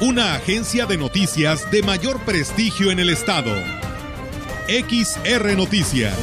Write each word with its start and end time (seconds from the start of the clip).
Una 0.00 0.34
agencia 0.34 0.86
de 0.86 0.96
noticias 0.96 1.70
de 1.70 1.82
mayor 1.82 2.24
prestigio 2.24 2.90
en 2.90 3.00
el 3.00 3.10
estado. 3.10 3.54
XR 4.66 5.54
Noticias. 5.58 6.16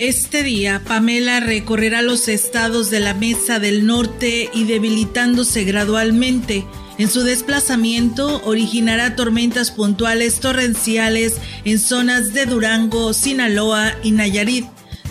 Este 0.00 0.42
día, 0.42 0.82
Pamela 0.84 1.38
recorrerá 1.38 2.02
los 2.02 2.26
estados 2.26 2.90
de 2.90 2.98
la 2.98 3.14
Mesa 3.14 3.60
del 3.60 3.86
Norte 3.86 4.50
y 4.52 4.64
debilitándose 4.64 5.62
gradualmente. 5.62 6.66
En 6.98 7.08
su 7.08 7.22
desplazamiento 7.22 8.42
originará 8.44 9.14
tormentas 9.14 9.70
puntuales 9.70 10.40
torrenciales 10.40 11.36
en 11.64 11.78
zonas 11.78 12.32
de 12.32 12.46
Durango, 12.46 13.12
Sinaloa 13.12 13.94
y 14.02 14.10
Nayarit, 14.10 14.66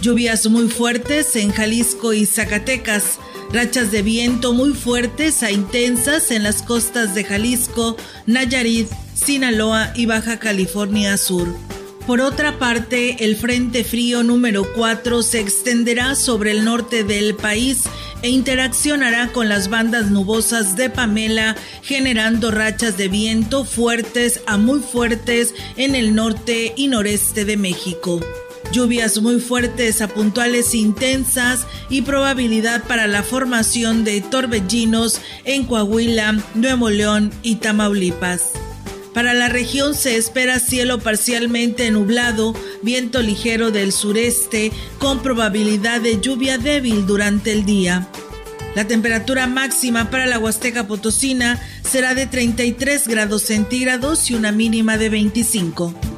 lluvias 0.05 0.45
muy 0.45 0.69
fuertes 0.69 1.35
en 1.35 1.51
Jalisco 1.51 2.13
y 2.13 2.27
Zacatecas, 2.27 3.17
rachas 3.51 3.91
de 3.91 4.03
viento 4.03 4.53
muy 4.53 4.73
fuertes 4.73 5.41
a 5.41 5.49
intensas 5.49 6.29
en 6.29 6.43
las 6.43 6.61
costas 6.61 7.15
de 7.15 7.23
Jalisco, 7.23 7.97
Nayarit, 8.27 8.87
Sinaloa 9.15 9.93
y 9.95 10.05
Baja 10.05 10.37
California 10.37 11.17
Sur. 11.17 11.47
Por 12.05 12.21
otra 12.21 12.59
parte, 12.59 13.25
el 13.25 13.35
Frente 13.35 13.83
Frío 13.83 14.21
número 14.21 14.71
4 14.75 15.23
se 15.23 15.39
extenderá 15.39 16.13
sobre 16.13 16.51
el 16.51 16.63
norte 16.63 17.03
del 17.03 17.33
país 17.33 17.85
e 18.21 18.29
interaccionará 18.29 19.29
con 19.29 19.49
las 19.49 19.71
bandas 19.71 20.11
nubosas 20.11 20.75
de 20.75 20.91
Pamela, 20.91 21.55
generando 21.81 22.51
rachas 22.51 22.95
de 22.95 23.07
viento 23.07 23.65
fuertes 23.65 24.41
a 24.45 24.57
muy 24.57 24.81
fuertes 24.81 25.55
en 25.77 25.95
el 25.95 26.13
norte 26.13 26.75
y 26.77 26.89
noreste 26.89 27.43
de 27.43 27.57
México. 27.57 28.21
Lluvias 28.71 29.21
muy 29.21 29.39
fuertes 29.39 30.01
a 30.01 30.07
puntuales 30.07 30.75
intensas 30.75 31.65
y 31.89 32.01
probabilidad 32.01 32.83
para 32.83 33.07
la 33.07 33.23
formación 33.23 34.03
de 34.03 34.21
torbellinos 34.21 35.21
en 35.45 35.65
Coahuila, 35.65 36.39
Nuevo 36.55 36.89
León 36.89 37.31
y 37.41 37.55
Tamaulipas. 37.55 38.51
Para 39.13 39.33
la 39.33 39.47
región 39.47 39.95
se 39.95 40.17
espera 40.17 40.59
cielo 40.59 40.99
parcialmente 40.99 41.89
nublado, 41.89 42.53
viento 42.81 43.21
ligero 43.21 43.71
del 43.71 43.93
sureste, 43.93 44.73
con 44.99 45.21
probabilidad 45.21 46.01
de 46.01 46.19
lluvia 46.19 46.57
débil 46.57 47.05
durante 47.05 47.53
el 47.53 47.63
día. 47.63 48.09
La 48.75 48.85
temperatura 48.85 49.47
máxima 49.47 50.09
para 50.09 50.25
la 50.25 50.37
Huasteca 50.37 50.85
Potosina 50.85 51.61
será 51.89 52.13
de 52.13 52.27
33 52.27 53.07
grados 53.07 53.43
centígrados 53.43 54.29
y 54.29 54.33
una 54.33 54.51
mínima 54.51 54.97
de 54.97 55.07
25. 55.07 56.14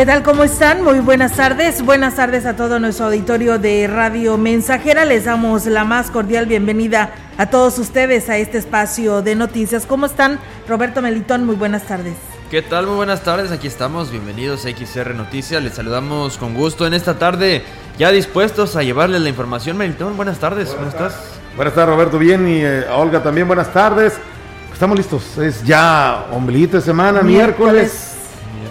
¿Qué 0.00 0.06
tal? 0.06 0.22
¿Cómo 0.22 0.44
están? 0.44 0.82
Muy 0.82 1.00
buenas 1.00 1.36
tardes. 1.36 1.84
Buenas 1.84 2.14
tardes 2.16 2.46
a 2.46 2.56
todo 2.56 2.80
nuestro 2.80 3.04
auditorio 3.04 3.58
de 3.58 3.86
Radio 3.86 4.38
Mensajera. 4.38 5.04
Les 5.04 5.26
damos 5.26 5.66
la 5.66 5.84
más 5.84 6.10
cordial 6.10 6.46
bienvenida 6.46 7.10
a 7.36 7.50
todos 7.50 7.78
ustedes 7.78 8.30
a 8.30 8.38
este 8.38 8.56
espacio 8.56 9.20
de 9.20 9.34
noticias. 9.34 9.84
¿Cómo 9.84 10.06
están? 10.06 10.38
Roberto 10.66 11.02
Melitón, 11.02 11.44
muy 11.44 11.54
buenas 11.54 11.82
tardes. 11.82 12.14
¿Qué 12.50 12.62
tal? 12.62 12.86
Muy 12.86 12.96
buenas 12.96 13.24
tardes. 13.24 13.52
Aquí 13.52 13.66
estamos. 13.66 14.10
Bienvenidos 14.10 14.64
a 14.64 14.70
XR 14.70 15.14
Noticias. 15.14 15.62
Les 15.62 15.74
saludamos 15.74 16.38
con 16.38 16.54
gusto 16.54 16.86
en 16.86 16.94
esta 16.94 17.18
tarde, 17.18 17.62
ya 17.98 18.10
dispuestos 18.10 18.76
a 18.76 18.82
llevarles 18.82 19.20
la 19.20 19.28
información. 19.28 19.76
Melitón, 19.76 20.16
buenas 20.16 20.38
tardes. 20.38 20.70
¿Cómo 20.70 20.88
estás? 20.88 21.14
Buenas 21.56 21.74
tardes, 21.74 21.90
Roberto. 21.90 22.18
Bien. 22.18 22.48
Y 22.48 22.62
eh, 22.64 22.86
a 22.88 22.96
Olga 22.96 23.22
también, 23.22 23.46
buenas 23.46 23.70
tardes. 23.70 24.14
Estamos 24.72 24.96
listos. 24.96 25.36
Es 25.36 25.62
ya 25.62 26.24
ombliguito 26.32 26.78
de 26.78 26.82
semana, 26.82 27.20
miércoles. 27.20 28.14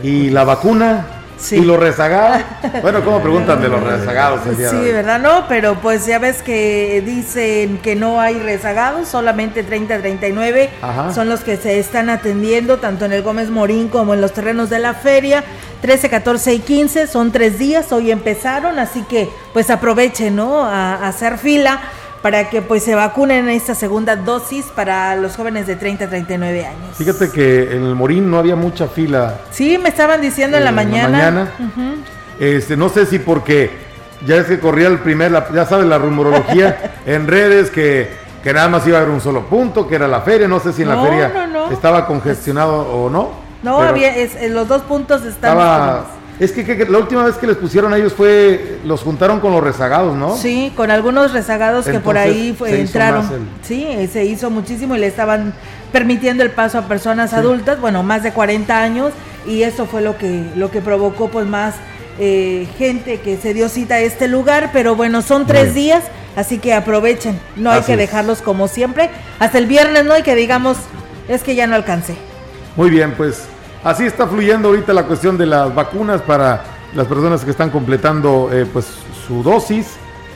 Y 0.02 0.32
la 0.32 0.44
vacuna, 0.44 1.19
¿Y 1.52 1.62
los 1.62 1.80
rezagados? 1.80 2.42
Bueno, 2.82 3.04
¿cómo 3.04 3.22
preguntan 3.22 3.62
de 3.62 3.70
los 3.70 3.82
rezagados? 3.82 4.42
sí, 4.56 4.92
¿verdad? 4.92 5.20
No, 5.20 5.46
pero 5.48 5.76
pues 5.76 6.06
ya 6.06 6.20
ves 6.20 6.42
que 6.42 7.02
dicen 7.06 7.78
que 7.80 7.96
no 7.96 8.20
hay 8.20 8.40
rezagados, 8.40 9.08
solamente 9.08 9.64
30, 9.64 10.00
39 10.00 10.70
son 11.14 11.30
los 11.30 11.42
que 11.42 11.58
se 11.58 11.80
están 11.80 12.10
atendiendo, 12.10 12.78
tanto 12.78 13.06
en 13.06 13.14
el 13.14 13.24
Gómez 13.24 13.50
Morín 13.50 13.88
como 13.88 14.14
en 14.14 14.22
los 14.22 14.34
terrenos 14.34 14.70
de 14.70 14.80
la 14.80 14.94
feria. 14.94 15.44
13, 15.82 16.10
14 16.10 16.54
y 16.54 16.60
15 16.60 17.08
son 17.08 17.32
tres 17.32 17.58
días, 17.58 17.92
hoy 17.94 18.12
empezaron, 18.12 18.80
así 18.80 19.04
que 19.04 19.30
pues 19.54 19.70
aprovechen, 19.70 20.36
¿no? 20.36 20.66
a 20.66 21.08
hacer 21.08 21.38
fila 21.38 21.80
para 22.22 22.50
que 22.50 22.62
pues 22.62 22.84
se 22.84 22.96
vacunen 22.96 23.50
esta 23.50 23.76
segunda 23.76 24.16
dosis 24.16 24.66
para 24.76 25.16
los 25.16 25.36
jóvenes 25.36 25.68
de 25.68 25.76
30 25.76 26.06
a 26.06 26.10
39 26.10 26.66
años. 26.66 26.98
Fíjate 26.98 27.32
que 27.32 27.76
en 27.76 27.84
el 27.84 27.96
Morín 27.96 28.30
no 28.30 28.40
había 28.40 28.56
mucha 28.56 28.88
fila. 28.88 29.40
Sí, 29.52 29.78
me 29.78 29.90
estaban 29.90 30.22
diciendo 30.22 30.58
en 30.58 30.66
la 30.66 30.72
mañana. 30.72 31.10
mañana. 31.10 31.52
Este, 32.40 32.76
no 32.76 32.90
sé 32.90 33.06
si 33.06 33.20
porque 33.20 33.72
ya 34.26 34.38
es 34.38 34.48
que 34.48 34.60
corría 34.60 34.88
el 34.88 35.00
primer, 35.00 35.32
ya 35.54 35.66
sabes, 35.66 35.86
la 35.86 35.98
rumorología 35.98 36.94
en 37.06 37.28
redes 37.28 37.70
que, 37.70 38.10
que, 38.44 38.54
nada 38.54 38.68
más 38.68 38.86
iba 38.88 38.98
a 38.98 39.02
haber 39.02 39.14
un 39.14 39.22
solo 39.22 39.46
punto, 39.46 39.88
que 39.88 39.96
era 39.96 40.08
la 40.08 40.22
feria, 40.22 40.48
no 40.48 40.60
sé 40.60 40.74
si 40.74 40.82
en 40.82 40.90
la 40.90 41.02
feria 41.02 41.32
estaba 41.72 42.06
congestionado 42.06 42.82
o 42.82 43.10
no. 43.10 43.50
No, 43.64 43.82
había, 43.82 44.16
es, 44.16 44.50
los 44.52 44.68
dos 44.68 44.82
puntos 44.84 45.24
estaban... 45.24 46.19
Es 46.40 46.54
que, 46.54 46.86
la 46.86 46.98
última 46.98 47.26
vez 47.26 47.36
que 47.36 47.48
les 47.48 47.58
pusieron 47.58 47.92
a 47.94 47.98
ellos 47.98 48.14
fue, 48.14 48.80
los 48.86 49.02
juntaron 49.02 49.42
con 49.42 49.52
los 49.52 49.62
rezagados, 49.62 50.16
¿no? 50.16 50.38
Sí, 50.38 50.72
con 50.76 50.90
algunos 50.90 51.34
rezagados 51.34 51.86
que 51.86 52.00
por 52.00 52.18
ahí 52.18 52.56
entraron. 52.66 53.28
Sí, 53.62 53.86
se 54.12 54.24
hizo 54.24 54.50
muchísimo 54.50 54.96
y 54.96 55.00
le 55.00 55.08
estaban 55.08 55.54
permitiendo 55.92 56.44
el 56.44 56.52
paso 56.52 56.78
a 56.78 56.84
personas 56.84 57.34
adultas, 57.34 57.82
bueno, 57.82 58.04
más 58.04 58.24
de 58.24 58.32
40 58.32 58.82
años, 58.82 59.12
y 59.46 59.64
eso 59.64 59.86
fue 59.86 60.02
lo 60.02 60.18
que, 60.18 60.46
lo 60.56 60.72
que 60.72 60.80
provocó 60.80 61.30
pues 61.30 61.46
más 61.46 61.76
eh, 62.20 62.68
gente 62.78 63.20
que 63.20 63.38
se 63.38 63.54
dio 63.54 63.68
cita 63.68 63.96
a 63.96 64.00
este 64.00 64.30
lugar, 64.30 64.70
pero 64.72 64.96
bueno, 64.96 65.22
son 65.22 65.46
tres 65.46 65.74
días, 65.74 66.04
así 66.38 66.58
que 66.58 66.74
aprovechen, 66.74 67.38
no 67.58 67.72
hay 67.72 67.82
que 67.82 67.98
dejarlos 67.98 68.42
como 68.42 68.70
siempre, 68.70 69.10
hasta 69.40 69.58
el 69.58 69.66
viernes, 69.66 70.06
¿no? 70.06 70.14
hay 70.14 70.24
que 70.24 70.36
digamos, 70.36 70.78
es 71.28 71.44
que 71.44 71.56
ya 71.56 71.68
no 71.68 71.76
alcancé. 71.76 72.16
Muy 72.78 72.90
bien, 72.90 73.14
pues 73.18 73.44
Así 73.84 74.06
está 74.06 74.28
fluyendo 74.28 74.70
ahorita 74.70 74.94
la 74.94 75.04
cuestión 75.04 75.38
de 75.38 75.46
las 75.46 75.74
vacunas 75.74 76.22
para 76.22 76.64
las 76.94 77.08
personas 77.08 77.46
que 77.46 77.52
están 77.52 77.70
completando 77.70 78.50
eh, 78.52 78.66
pues 78.72 78.86
su 79.26 79.42
dosis, 79.42 79.88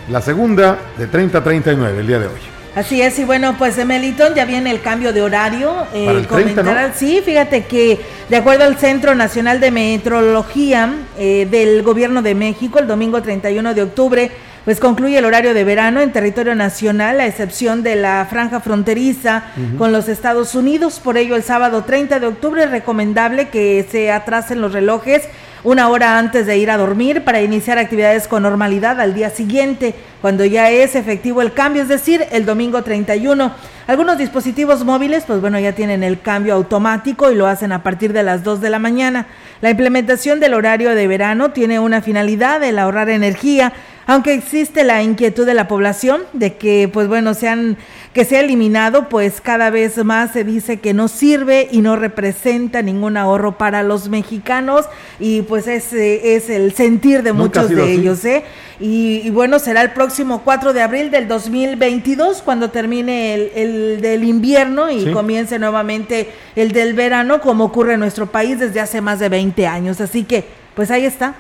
la 0.09 0.21
segunda 0.21 0.77
de 0.97 1.07
30 1.07 1.39
a 1.39 1.43
39 1.43 1.99
el 1.99 2.07
día 2.07 2.19
de 2.19 2.27
hoy. 2.27 2.39
Así 2.75 3.01
es, 3.01 3.19
y 3.19 3.23
bueno, 3.23 3.55
pues 3.59 3.75
de 3.75 3.85
Melitón 3.85 4.33
ya 4.33 4.45
viene 4.45 4.71
el 4.71 4.81
cambio 4.81 5.13
de 5.13 5.21
horario. 5.21 5.85
Eh, 5.93 6.05
Para 6.07 6.19
el 6.19 6.53
30, 6.53 6.93
Sí, 6.95 7.21
fíjate 7.23 7.65
que 7.65 7.99
de 8.29 8.35
acuerdo 8.37 8.63
al 8.63 8.77
Centro 8.77 9.13
Nacional 9.13 9.59
de 9.59 9.69
Meteorología 9.69 10.91
eh, 11.17 11.47
del 11.51 11.83
Gobierno 11.83 12.21
de 12.21 12.33
México, 12.33 12.79
el 12.79 12.87
domingo 12.87 13.21
31 13.21 13.73
de 13.75 13.81
octubre, 13.83 14.31
pues 14.65 14.79
concluye 14.79 15.17
el 15.17 15.25
horario 15.25 15.53
de 15.53 15.63
verano 15.63 16.01
en 16.01 16.11
territorio 16.11 16.55
nacional, 16.55 17.19
a 17.19 17.27
excepción 17.27 17.83
de 17.83 17.95
la 17.95 18.25
franja 18.29 18.59
fronteriza 18.59 19.43
con 19.77 19.91
los 19.91 20.07
Estados 20.07 20.55
Unidos. 20.55 20.99
Por 21.03 21.17
ello, 21.17 21.35
el 21.35 21.43
sábado 21.43 21.83
30 21.83 22.19
de 22.19 22.27
octubre 22.27 22.63
es 22.63 22.71
recomendable 22.71 23.49
que 23.49 23.85
se 23.89 24.11
atrasen 24.11 24.61
los 24.61 24.71
relojes 24.73 25.27
una 25.63 25.87
hora 25.87 26.19
antes 26.19 26.45
de 26.45 26.57
ir 26.57 26.69
a 26.69 26.77
dormir 26.77 27.23
para 27.23 27.41
iniciar 27.41 27.77
actividades 27.77 28.27
con 28.27 28.43
normalidad 28.43 28.99
al 28.99 29.13
día 29.13 29.29
siguiente, 29.29 29.95
cuando 30.21 30.43
ya 30.43 30.69
es 30.69 30.95
efectivo 30.95 31.41
el 31.41 31.53
cambio, 31.53 31.83
es 31.83 31.87
decir, 31.87 32.25
el 32.31 32.45
domingo 32.45 32.83
31. 32.83 33.51
Algunos 33.87 34.17
dispositivos 34.17 34.83
móviles, 34.83 35.23
pues 35.25 35.39
bueno, 35.39 35.59
ya 35.59 35.73
tienen 35.73 36.03
el 36.03 36.19
cambio 36.19 36.53
automático 36.53 37.31
y 37.31 37.35
lo 37.35 37.47
hacen 37.47 37.71
a 37.71 37.81
partir 37.81 38.11
de 38.11 38.23
las 38.23 38.43
2 38.43 38.59
de 38.59 38.69
la 38.69 38.79
mañana. 38.79 39.27
La 39.61 39.69
implementación 39.69 40.39
del 40.41 40.53
horario 40.53 40.95
de 40.95 41.07
verano 41.07 41.51
tiene 41.51 41.79
una 41.79 42.01
finalidad, 42.01 42.61
el 42.63 42.77
ahorrar 42.77 43.09
energía, 43.09 43.71
Aunque 44.05 44.33
existe 44.33 44.83
la 44.83 45.01
inquietud 45.01 45.45
de 45.45 45.53
la 45.53 45.67
población 45.67 46.23
de 46.33 46.55
que, 46.55 46.89
pues 46.91 47.07
bueno, 47.07 47.33
sean, 47.33 47.77
que 48.13 48.25
sea 48.25 48.41
eliminado, 48.41 49.07
pues 49.07 49.39
cada 49.39 49.69
vez 49.69 50.03
más 50.03 50.33
se 50.33 50.43
dice 50.43 50.79
que 50.79 50.93
no 50.93 51.07
sirve 51.07 51.69
y 51.71 51.81
no 51.81 51.95
representa 51.95 52.81
ningún 52.81 53.15
ahorro 53.15 53.57
para 53.57 53.81
los 53.81 54.09
mexicanos 54.09 54.85
y 55.19 55.43
pues 55.43 55.67
ese 55.67 56.35
es 56.35 56.49
el 56.49 56.73
sentir 56.73 57.23
de 57.23 57.31
muchos 57.33 57.69
de 57.69 57.93
ellos, 57.93 58.25
¿eh? 58.25 58.43
Y, 58.79 59.29
bueno, 59.29 59.59
será 59.59 59.81
el 59.81 59.91
próximo 59.91 60.41
4 60.43 60.73
de 60.73 60.81
abril 60.81 61.11
del 61.11 61.27
2022 61.29 62.41
cuando 62.41 62.71
termine 62.71 63.35
el, 63.35 64.01
del 64.01 64.25
invierno 64.25 64.91
y 64.91 65.11
comience 65.13 65.57
nuevamente 65.57 66.29
el 66.57 66.73
del 66.73 66.93
verano, 66.93 67.39
como 67.39 67.65
ocurre 67.65 67.93
en 67.93 68.01
nuestro 68.01 68.25
país 68.25 68.59
desde 68.59 68.81
hace 68.81 68.99
más 68.99 69.19
de 69.19 69.29
20 69.29 69.67
años. 69.67 70.01
Así 70.01 70.23
que, 70.23 70.43
pues 70.75 70.91
ahí 70.91 71.05
está 71.05 71.35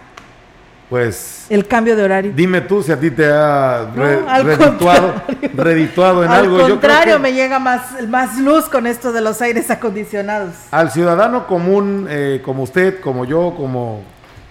pues... 0.93 1.47
El 1.49 1.65
cambio 1.65 1.95
de 1.95 2.03
horario. 2.03 2.33
Dime 2.35 2.61
tú 2.61 2.83
si 2.83 2.91
a 2.91 2.99
ti 2.99 3.09
te 3.09 3.25
ha 3.25 3.87
redituado, 5.55 6.23
en 6.23 6.29
algo. 6.29 6.63
Al 6.63 6.69
contrario, 6.69 7.17
me 7.17 7.33
llega 7.33 7.57
más, 7.57 8.07
más 8.07 8.37
luz 8.37 8.65
con 8.65 8.85
esto 8.85 9.11
de 9.11 9.19
los 9.21 9.41
aires 9.41 9.71
acondicionados. 9.71 10.53
Al 10.69 10.91
ciudadano 10.91 11.47
común, 11.47 12.05
eh, 12.07 12.43
como 12.45 12.61
usted, 12.61 12.99
como 12.99 13.25
yo, 13.25 13.55
como 13.57 14.03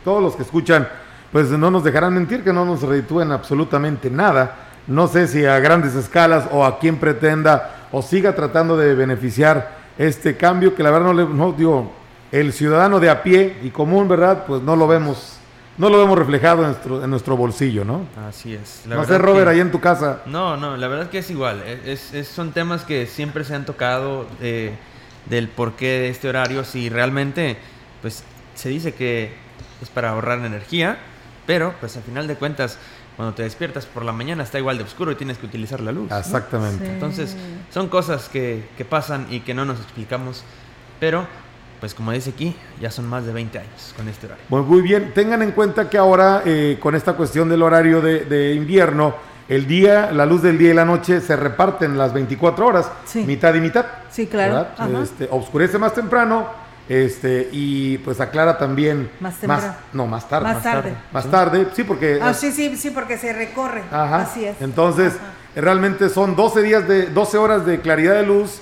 todos 0.03 0.21
los 0.21 0.35
que 0.35 0.43
escuchan, 0.43 0.89
pues 1.31 1.49
no 1.51 1.71
nos 1.71 1.85
dejarán 1.85 2.13
mentir 2.13 2.43
que 2.43 2.53
no 2.53 2.65
nos 2.65 2.83
reditúen 2.83 3.31
absolutamente 3.31 4.11
nada. 4.11 4.57
No 4.89 5.07
sé 5.07 5.29
si 5.29 5.47
a 5.47 5.61
grandes 5.61 5.95
escalas 5.95 6.47
o 6.51 6.65
a 6.65 6.81
quien 6.81 6.97
pretenda 6.97 7.71
o 7.93 8.03
siga 8.03 8.35
tratando 8.35 8.77
de 8.77 8.97
beneficiar 8.97 9.77
este 9.97 10.37
cambio 10.37 10.75
que 10.75 10.83
la 10.83 10.91
verdad 10.91 11.07
no 11.07 11.15
le 11.15 11.25
no, 11.25 11.53
digo, 11.53 11.93
el 12.33 12.53
ciudadano 12.53 12.99
de 12.99 13.11
a 13.11 13.23
pie 13.23 13.59
y 13.63 13.71
común, 13.71 14.09
¿verdad? 14.09 14.43
Pues 14.45 14.61
no 14.61 14.75
lo 14.75 14.89
vemos 14.89 15.39
no 15.79 15.89
lo 15.89 15.99
vemos 15.99 16.19
reflejado 16.19 16.63
en 16.63 16.69
nuestro, 16.69 17.05
en 17.05 17.11
nuestro 17.11 17.37
bolsillo, 17.37 17.85
¿no? 17.85 18.07
Así 18.29 18.55
es. 18.55 18.83
no 18.87 19.05
sé, 19.05 19.19
Robert, 19.19 19.49
ahí 19.49 19.61
en 19.61 19.71
tu 19.71 19.81
casa. 19.81 20.23
No, 20.27 20.57
no, 20.57 20.77
la 20.77 20.89
verdad 20.89 21.07
es 21.07 21.11
que 21.11 21.19
es 21.19 21.31
igual. 21.31 21.63
Es, 21.63 22.13
son 22.29 22.53
temas 22.53 22.85
que 22.85 23.07
siempre 23.07 23.45
se 23.45 23.55
han 23.55 23.65
tocado 23.65 24.27
eh, 24.41 24.75
del 25.27 25.49
porqué 25.49 25.87
de 25.87 26.09
este 26.11 26.29
horario. 26.29 26.65
Si 26.65 26.89
realmente, 26.89 27.57
pues, 28.03 28.25
se 28.55 28.69
dice 28.69 28.95
que 28.95 29.33
es 29.81 29.89
para 29.89 30.11
ahorrar 30.11 30.39
energía, 30.41 30.99
pero, 31.47 31.75
pues, 31.81 31.97
al 31.97 32.03
final 32.03 32.27
de 32.27 32.37
cuentas, 32.37 32.79
cuando 33.17 33.35
te 33.35 33.43
despiertas 33.43 33.87
por 33.87 34.05
la 34.05 34.13
mañana 34.13 34.43
está 34.43 34.59
igual 34.59 34.77
de 34.79 34.85
oscuro 34.85 35.13
y 35.13 35.15
tienes 35.15 35.39
que 35.39 35.47
utilizar 35.47 35.81
la 35.81 35.93
luz. 35.93 36.11
Exactamente. 36.13 36.87
Entonces, 36.87 37.37
son 37.71 37.89
cosas 37.89 38.29
que, 38.29 38.69
que 38.77 38.85
pasan 38.85 39.27
y 39.31 39.41
que 39.41 39.55
no 39.55 39.65
nos 39.65 39.81
explicamos, 39.81 40.45
pero 41.01 41.27
pues 41.83 41.95
como 41.95 42.13
dice 42.13 42.31
aquí, 42.31 42.55
ya 42.81 42.93
son 42.93 43.09
más 43.09 43.27
de 43.27 43.33
20 43.33 43.59
años 43.59 43.93
con 43.97 44.07
este 44.07 44.27
horario. 44.27 44.45
muy 44.49 44.83
bien, 44.83 45.13
tengan 45.13 45.43
en 45.43 45.51
cuenta 45.51 45.91
que 45.91 45.99
ahora 45.99 46.43
eh, 46.47 46.79
con 46.81 46.95
esta 46.95 47.15
cuestión 47.15 47.49
del 47.49 47.61
horario 47.61 48.01
de, 48.01 48.55
invierno, 48.55 49.17
el 49.49 49.67
día, 49.67 50.13
la 50.13 50.25
luz 50.25 50.43
del 50.43 50.59
día 50.59 50.71
y 50.71 50.75
la 50.75 50.85
noche 50.85 51.21
se 51.21 51.35
reparten 51.35 51.99
las 51.99 52.13
24 52.13 52.65
horas, 52.65 52.89
mitad 53.27 53.53
y 53.55 53.61
mitad. 53.61 53.85
Sí, 54.13 54.29
claro. 54.29 54.69
Este, 55.03 55.27
oscurece 55.29 55.77
más 55.77 55.93
temprano 55.93 56.47
este 56.89 57.49
y 57.51 57.99
pues 57.99 58.21
aclara 58.21 58.57
también 58.59 59.11
más 59.19 59.39
temprano. 59.39 59.75
no, 59.93 60.07
más 60.07 60.29
tarde. 60.29 60.55
Más, 60.55 60.63
tarde. 60.63 60.95
Más 61.11 61.27
tarde, 61.33 61.67
sí, 61.75 61.83
porque... 61.83 62.21
Ah, 62.23 62.33
sí, 62.33 62.53
sí, 62.53 62.77
sí, 62.77 62.91
porque 62.91 63.19
se 63.19 63.33
recorre. 63.33 63.83
Ajá. 63.91 64.19
Así 64.19 64.45
es. 64.45 64.55
Entonces, 64.63 65.15
realmente 65.57 66.11
son 66.11 66.37
12 66.37 66.63
días 66.63 66.87
de 66.87 67.07
12 67.07 67.39
horas 67.39 67.67
de 67.67 67.81
claridad 67.81 68.15
de 68.15 68.23
luz, 68.23 68.61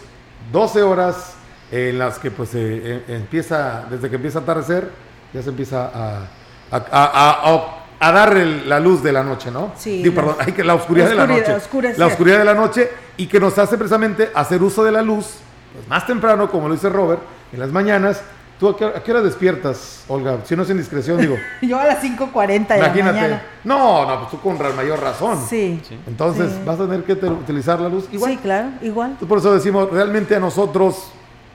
12 0.52 0.80
horas 0.80 1.34
en 1.70 1.98
las 1.98 2.18
que 2.18 2.30
pues 2.30 2.50
eh, 2.54 3.04
empieza, 3.08 3.84
desde 3.90 4.08
que 4.10 4.16
empieza 4.16 4.40
a 4.40 4.42
atardecer, 4.42 4.90
ya 5.32 5.42
se 5.42 5.50
empieza 5.50 5.90
a, 5.94 6.26
a, 6.70 7.76
a, 8.00 8.12
dar 8.12 8.36
la 8.36 8.80
luz 8.80 9.02
de 9.02 9.12
la 9.12 9.22
noche, 9.22 9.50
¿no? 9.50 9.72
Sí. 9.76 10.02
perdón, 10.14 10.36
hay 10.40 10.52
que 10.52 10.64
la 10.64 10.74
oscuridad, 10.74 11.08
de 11.08 11.14
la 11.14 11.26
noche. 11.26 11.56
La 11.96 12.06
oscuridad 12.06 12.38
de 12.38 12.44
la 12.44 12.54
noche 12.54 12.90
y 13.16 13.26
que 13.26 13.38
nos 13.38 13.56
hace 13.58 13.76
precisamente 13.76 14.30
hacer 14.34 14.62
uso 14.62 14.82
de 14.82 14.90
la 14.90 15.02
luz 15.02 15.36
pues, 15.72 15.86
más 15.88 16.06
temprano, 16.06 16.50
como 16.50 16.68
lo 16.68 16.74
dice 16.74 16.88
Robert, 16.88 17.20
en 17.52 17.60
las 17.60 17.70
mañanas. 17.70 18.22
¿Tú 18.58 18.68
a 18.68 18.76
qué, 18.76 19.10
hora 19.10 19.22
despiertas, 19.22 20.04
Olga? 20.06 20.40
Si 20.44 20.54
no 20.54 20.64
es 20.64 20.70
indiscreción, 20.70 21.18
digo. 21.18 21.34
Yo 21.62 21.78
a 21.78 21.84
las 21.86 22.02
5.40 22.04 22.68
de 22.68 22.78
la 22.78 22.88
mañana. 22.90 23.42
No, 23.64 24.04
no, 24.06 24.18
pues 24.18 24.32
tú 24.32 24.40
con 24.40 24.58
mayor 24.76 25.00
razón. 25.00 25.38
Sí. 25.48 25.80
Entonces, 26.06 26.62
vas 26.66 26.78
a 26.78 26.84
tener 26.84 27.04
que 27.04 27.14
utilizar 27.14 27.80
la 27.80 27.88
luz 27.88 28.06
igual. 28.12 28.32
Sí, 28.32 28.36
claro, 28.36 28.68
igual. 28.82 29.16
Por 29.26 29.38
eso 29.38 29.54
decimos, 29.54 29.88
realmente 29.90 30.36
a 30.36 30.40
nosotros 30.40 31.10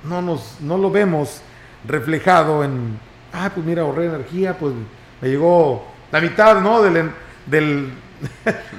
no, 0.07 0.21
nos, 0.21 0.57
no 0.61 0.77
lo 0.77 0.91
vemos 0.91 1.41
reflejado 1.87 2.63
en, 2.63 2.99
ah, 3.33 3.51
pues 3.53 3.65
mira, 3.65 3.83
ahorré 3.83 4.05
energía, 4.05 4.57
pues 4.57 4.73
me 5.21 5.29
llegó 5.29 5.85
la 6.11 6.21
mitad, 6.21 6.61
¿no? 6.61 6.81
Del, 6.81 7.11
del, 7.45 7.93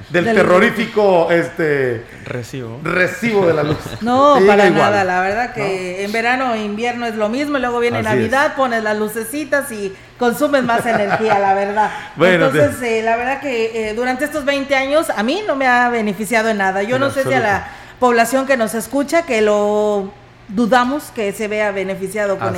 del, 0.09 0.25
terrorífico 0.25 1.27
este 1.31 2.03
recibo 2.25 2.79
recibo 2.83 3.45
de 3.45 3.53
la 3.53 3.63
luz. 3.63 3.77
No, 4.01 4.39
para 4.45 4.69
nada, 4.69 5.03
la 5.03 5.21
verdad 5.21 5.53
que 5.53 6.03
en 6.03 6.11
verano 6.11 6.53
e 6.53 6.63
invierno 6.63 7.05
es 7.05 7.15
lo 7.15 7.29
mismo, 7.29 7.57
y 7.57 7.61
luego 7.61 7.79
viene 7.79 8.01
Navidad, 8.01 8.55
pones 8.55 8.83
las 8.83 8.97
lucecitas 8.97 9.71
y 9.71 9.93
consumes 10.17 10.63
más 10.63 10.85
energía, 10.85 11.39
la 11.39 11.53
verdad. 11.53 11.91
Entonces, 12.19 12.81
eh, 12.81 13.01
la 13.03 13.15
verdad 13.15 13.39
que 13.39 13.89
eh, 13.89 13.93
durante 13.93 14.25
estos 14.25 14.45
20 14.45 14.75
años 14.75 15.09
a 15.09 15.23
mí 15.23 15.43
no 15.45 15.55
me 15.55 15.67
ha 15.67 15.89
beneficiado 15.89 16.49
en 16.49 16.57
nada. 16.57 16.83
Yo 16.83 16.99
no 16.99 17.11
sé 17.11 17.23
si 17.23 17.33
a 17.33 17.39
la 17.39 17.67
población 17.99 18.45
que 18.45 18.57
nos 18.57 18.73
escucha 18.73 19.23
que 19.23 19.41
lo 19.41 20.11
dudamos 20.47 21.11
que 21.11 21.31
se 21.33 21.47
vea 21.47 21.71
beneficiado 21.71 22.37
con, 22.37 22.53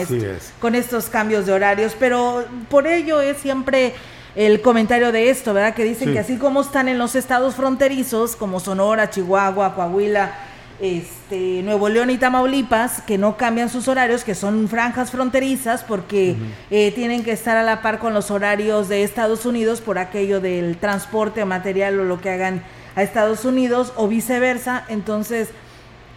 con 0.59 0.75
estos 0.75 1.05
cambios 1.05 1.45
de 1.45 1.53
horarios, 1.53 1.95
pero 1.99 2.45
por 2.69 2.87
ello 2.87 3.21
es 3.21 3.37
siempre 3.37 3.93
el 4.35 4.61
comentario 4.61 5.11
de 5.11 5.29
esto, 5.29 5.53
¿verdad? 5.53 5.73
Que 5.73 5.83
dicen 5.83 6.13
que 6.13 6.19
así 6.19 6.37
como 6.37 6.61
están 6.61 6.87
en 6.87 6.97
los 6.97 7.15
estados 7.15 7.55
fronterizos, 7.55 8.35
como 8.35 8.59
Sonora, 8.59 9.09
Chihuahua, 9.09 9.73
Coahuila, 9.75 10.33
este, 10.79 11.61
Nuevo 11.63 11.89
León 11.89 12.09
y 12.09 12.17
Tamaulipas, 12.17 13.01
que 13.01 13.17
no 13.17 13.37
cambian 13.37 13.69
sus 13.69 13.87
horarios, 13.87 14.23
que 14.23 14.35
son 14.35 14.69
franjas 14.69 15.11
fronterizas, 15.11 15.83
porque 15.83 16.37
eh, 16.69 16.91
tienen 16.93 17.23
que 17.23 17.31
estar 17.31 17.57
a 17.57 17.63
la 17.63 17.81
par 17.81 17.99
con 17.99 18.13
los 18.13 18.31
horarios 18.31 18.87
de 18.87 19.03
Estados 19.03 19.45
Unidos 19.45 19.81
por 19.81 19.97
aquello 19.97 20.39
del 20.39 20.77
transporte 20.77 21.43
material 21.43 21.99
o 21.99 22.03
lo 22.05 22.21
que 22.21 22.29
hagan 22.29 22.63
a 22.95 23.03
Estados 23.03 23.45
Unidos 23.45 23.93
o 23.97 24.07
viceversa. 24.07 24.85
Entonces, 24.87 25.49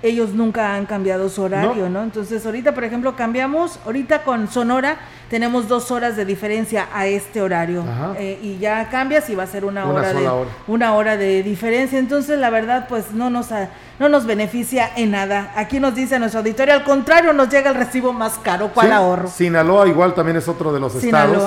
ellos 0.03 0.31
nunca 0.31 0.75
han 0.75 0.87
cambiado 0.87 1.29
su 1.29 1.43
horario, 1.43 1.89
no. 1.89 2.03
Entonces 2.03 2.45
ahorita, 2.45 2.75
por 2.75 2.85
ejemplo, 2.85 3.15
cambiamos, 3.17 3.79
ahorita 3.85 4.23
con 4.23 4.49
Sonora 4.49 4.99
tenemos 5.31 5.67
dos 5.67 5.91
horas 5.91 6.17
de 6.17 6.25
diferencia 6.25 6.89
a 6.93 7.07
este 7.07 7.41
horario 7.41 7.85
eh, 8.19 8.39
y 8.43 8.59
ya 8.59 8.89
cambias 8.91 9.31
y 9.31 9.35
va 9.35 9.45
a 9.45 9.47
ser 9.47 9.65
una, 9.65 9.87
hora 9.87 10.13
de 10.13 10.29
una 10.67 10.95
hora 10.95 11.17
de 11.17 11.43
diferencia. 11.43 11.99
Entonces 11.99 12.39
la 12.39 12.51
verdad, 12.51 12.87
pues 12.89 13.13
no 13.13 13.31
nos 13.31 13.49
no 13.99 14.09
nos 14.09 14.27
beneficia 14.27 14.91
en 14.97 15.13
nada. 15.13 15.53
Aquí 15.55 15.79
nos 15.79 15.95
dice 15.95 16.19
nuestro 16.19 16.41
auditorio, 16.41 16.75
al 16.75 16.85
contrario, 16.85 17.33
nos 17.33 17.49
llega 17.49 17.71
el 17.71 17.77
recibo 17.77 18.13
más 18.13 18.39
caro. 18.39 18.71
¿Cuál 18.75 18.93
ahorro? 18.93 19.29
Sinaloa 19.29 19.87
igual 19.89 20.15
también 20.15 20.37
es 20.37 20.49
otro 20.49 20.73
de 20.73 20.81
los 20.81 20.95
estados 20.97 21.43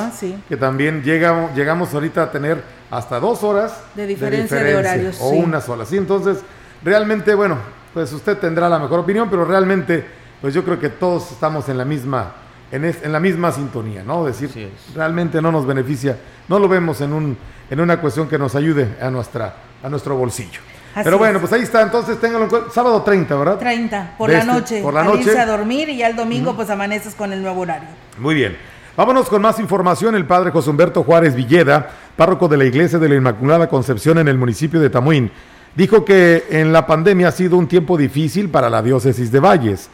que 0.48 0.58
también 0.58 1.04
llegamos 1.04 1.54
llegamos 1.56 1.94
ahorita 1.94 2.24
a 2.24 2.32
tener 2.32 2.64
hasta 2.90 3.20
dos 3.20 3.44
horas 3.44 3.74
de 3.96 4.08
diferencia 4.08 4.64
de, 4.64 4.76
horarios 4.76 5.18
o 5.20 5.30
una 5.30 5.62
sola. 5.62 5.86
Sí, 5.86 5.98
entonces 5.98 6.40
realmente 6.84 7.36
bueno 7.36 7.58
pues 7.96 8.12
usted 8.12 8.38
tendrá 8.38 8.68
la 8.68 8.78
mejor 8.78 9.00
opinión, 9.00 9.30
pero 9.30 9.46
realmente, 9.46 10.06
pues 10.42 10.54
yo 10.54 10.66
creo 10.66 10.78
que 10.78 10.90
todos 10.90 11.32
estamos 11.32 11.70
en 11.70 11.78
la 11.78 11.86
misma, 11.86 12.34
en, 12.70 12.84
en 12.84 13.10
la 13.10 13.22
misma 13.22 13.54
sintonía, 13.54 14.04
¿no? 14.04 14.28
Es 14.28 14.42
decir, 14.42 14.70
realmente 14.94 15.42
no 15.42 15.50
nos 15.50 15.66
beneficia, 15.66 16.18
no 16.50 16.60
lo 16.60 16.68
vemos 16.68 17.00
en, 17.00 17.14
un, 17.14 17.38
en 17.70 17.80
una 17.80 18.02
cuestión 18.02 18.28
que 18.28 18.38
nos 18.38 18.54
ayude 18.54 18.98
a, 19.02 19.10
nuestra, 19.10 19.56
a 19.82 19.88
nuestro 19.88 20.18
bolsillo. 20.18 20.60
Pero 21.06 21.18
bueno, 21.18 21.40
pues 21.40 21.54
ahí 21.54 21.62
está, 21.62 21.84
entonces 21.84 22.20
téngalo 22.20 22.44
en 22.44 22.50
cuenta. 22.50 22.70
Sábado 22.70 23.02
30, 23.02 23.34
¿verdad? 23.38 23.60
30, 23.60 24.16
por 24.18 24.30
la 24.30 24.40
este, 24.40 24.52
noche. 24.52 24.82
Por 24.82 24.94
la 24.94 25.04
noche. 25.06 25.22
Irse 25.22 25.40
a 25.40 25.46
dormir 25.46 25.88
y 25.88 25.96
ya 25.96 26.08
el 26.08 26.18
domingo 26.18 26.54
pues 26.54 26.70
amaneces 26.70 27.16
con 27.16 27.32
el 27.32 27.42
nuevo 27.42 27.62
horario. 27.62 27.88
Muy 28.18 28.36
bien. 28.36 28.58
Vámonos 28.98 29.30
con 29.30 29.42
más 29.42 29.58
información. 29.60 30.16
El 30.16 30.26
padre 30.26 30.52
José 30.52 30.70
Humberto 30.70 31.02
Juárez 31.04 31.34
Villeda, 31.34 31.90
párroco 32.18 32.50
de 32.50 32.58
la 32.58 32.66
Iglesia 32.66 33.00
de 33.00 33.08
la 33.08 33.16
Inmaculada 33.16 33.70
Concepción 33.70 34.18
en 34.18 34.28
el 34.28 34.38
municipio 34.38 34.82
de 34.82 34.90
Tamuín, 34.90 35.32
dijo 35.76 36.06
que 36.06 36.46
en 36.50 36.74
la 36.74 36.88
pandemia 36.88 37.30
ha 37.30 37.32
sido 37.32 37.58
un 37.58 37.68
tiempo 37.68 37.98
difícil 37.98 38.50
para 38.50 38.70
la 38.70 38.82
diócesis 38.82 39.32
de 39.32 39.40
Valles. 39.40 39.90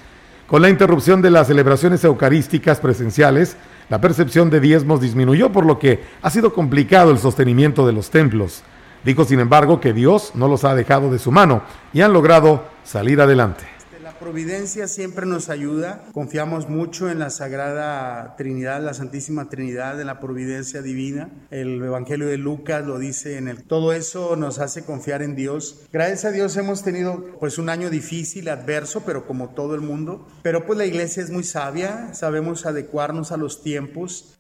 Con 0.48 0.62
la 0.62 0.70
interrupción 0.70 1.22
de 1.22 1.32
las 1.32 1.48
celebraciones 1.48 2.04
eucarísticas 2.04 2.80
presenciales, 2.80 3.58
la 3.90 4.02
percepción 4.02 4.50
de 4.50 4.60
diezmos 4.60 5.02
disminuyó, 5.02 5.52
por 5.52 5.66
lo 5.66 5.80
que 5.80 6.04
ha 6.22 6.30
sido 6.30 6.54
complicado 6.54 7.12
el 7.12 7.20
sostenimiento 7.20 7.86
de 7.86 7.94
los 7.94 8.10
templos. 8.10 8.64
Dijo, 9.04 9.26
sin 9.26 9.40
embargo, 9.40 9.80
que 9.80 9.94
Dios 9.94 10.32
no 10.36 10.48
los 10.48 10.64
ha 10.64 10.76
dejado 10.76 11.12
de 11.12 11.20
su 11.20 11.32
mano 11.32 11.64
y 11.94 12.02
han 12.02 12.14
logrado 12.14 12.66
salir 12.84 13.20
adelante 13.20 13.81
providencia 14.22 14.88
siempre 14.88 15.26
nos 15.26 15.50
ayuda. 15.50 16.06
Confiamos 16.14 16.70
mucho 16.70 17.10
en 17.10 17.18
la 17.18 17.32
Sagrada 17.32 18.36
Trinidad, 18.38 18.82
la 18.82 18.94
Santísima 18.94 19.50
Trinidad, 19.50 20.00
en 20.00 20.08
la 20.08 20.20
providencia 20.20 20.84
divina. 20.84 21.30
El 21.50 21.84
Evangelio 21.84 22.28
de 22.28 22.38
Lucas 22.38 22.86
lo 22.86 23.00
dice 23.00 23.38
en 23.38 23.48
el... 23.48 23.64
Todo 23.64 23.94
eso 23.94 24.36
nos 24.36 24.60
hace 24.60 24.86
confiar 24.86 25.24
en 25.24 25.36
Dios. 25.36 25.88
Gracias 25.92 26.26
a 26.26 26.32
Dios 26.32 26.56
hemos 26.56 26.84
tenido 26.84 27.38
pues 27.40 27.58
un 27.58 27.70
año 27.70 27.90
difícil, 27.90 28.48
adverso, 28.48 29.02
pero 29.06 29.26
como 29.26 29.50
todo 29.50 29.74
el 29.74 29.82
mundo. 29.82 30.28
Pero 30.44 30.66
pues 30.66 30.78
la 30.78 30.86
iglesia 30.86 31.24
es 31.24 31.32
muy 31.32 31.44
sabia, 31.44 32.14
sabemos 32.14 32.68
adecuarnos 32.68 33.32
a 33.32 33.38
los 33.38 33.64
tiempos 33.64 34.38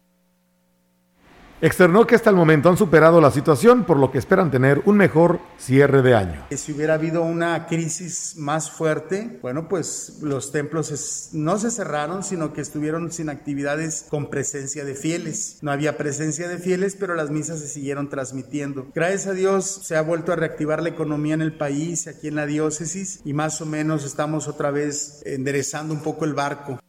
Externó 1.64 2.08
que 2.08 2.16
hasta 2.16 2.32
el 2.32 2.36
momento 2.36 2.70
han 2.70 2.78
superado 2.78 3.22
la 3.22 3.30
situación, 3.30 3.84
por 3.84 3.98
lo 3.98 4.12
que 4.12 4.18
esperan 4.18 4.50
tener 4.50 4.82
un 4.86 4.98
mejor 4.98 5.40
cierre 5.60 6.02
de 6.02 6.16
año. 6.16 6.48
Si 6.50 6.72
hubiera 6.72 6.96
habido 6.96 7.22
una 7.22 7.68
crisis 7.68 8.34
más 8.36 8.72
fuerte, 8.72 9.38
bueno, 9.44 9.70
pues 9.70 10.18
los 10.24 10.52
templos 10.52 11.30
no 11.34 11.60
se 11.60 11.70
cerraron, 11.70 12.24
sino 12.24 12.52
que 12.52 12.62
estuvieron 12.62 13.12
sin 13.12 13.30
actividades 13.30 14.08
con 14.10 14.32
presencia 14.32 14.84
de 14.86 14.96
fieles. 14.96 15.60
No 15.62 15.72
había 15.72 15.98
presencia 15.98 16.48
de 16.48 16.58
fieles, 16.58 16.98
pero 17.00 17.14
las 17.14 17.30
misas 17.30 17.60
se 17.60 17.68
siguieron 17.68 18.10
transmitiendo. 18.10 18.88
Gracias 18.96 19.28
a 19.28 19.34
Dios 19.34 19.66
se 19.84 19.96
ha 19.96 20.02
vuelto 20.02 20.34
a 20.34 20.38
reactivar 20.38 20.82
la 20.82 20.90
economía 20.90 21.36
en 21.36 21.42
el 21.44 21.56
país, 21.56 22.08
aquí 22.08 22.28
en 22.28 22.36
la 22.38 22.48
diócesis, 22.48 23.22
y 23.24 23.34
más 23.34 23.62
o 23.62 23.68
menos 23.68 24.04
estamos 24.04 24.48
otra 24.48 24.72
vez 24.72 25.22
enderezando 25.28 25.94
un 25.94 26.02
poco 26.02 26.26
el 26.26 26.34
barco. 26.34 26.80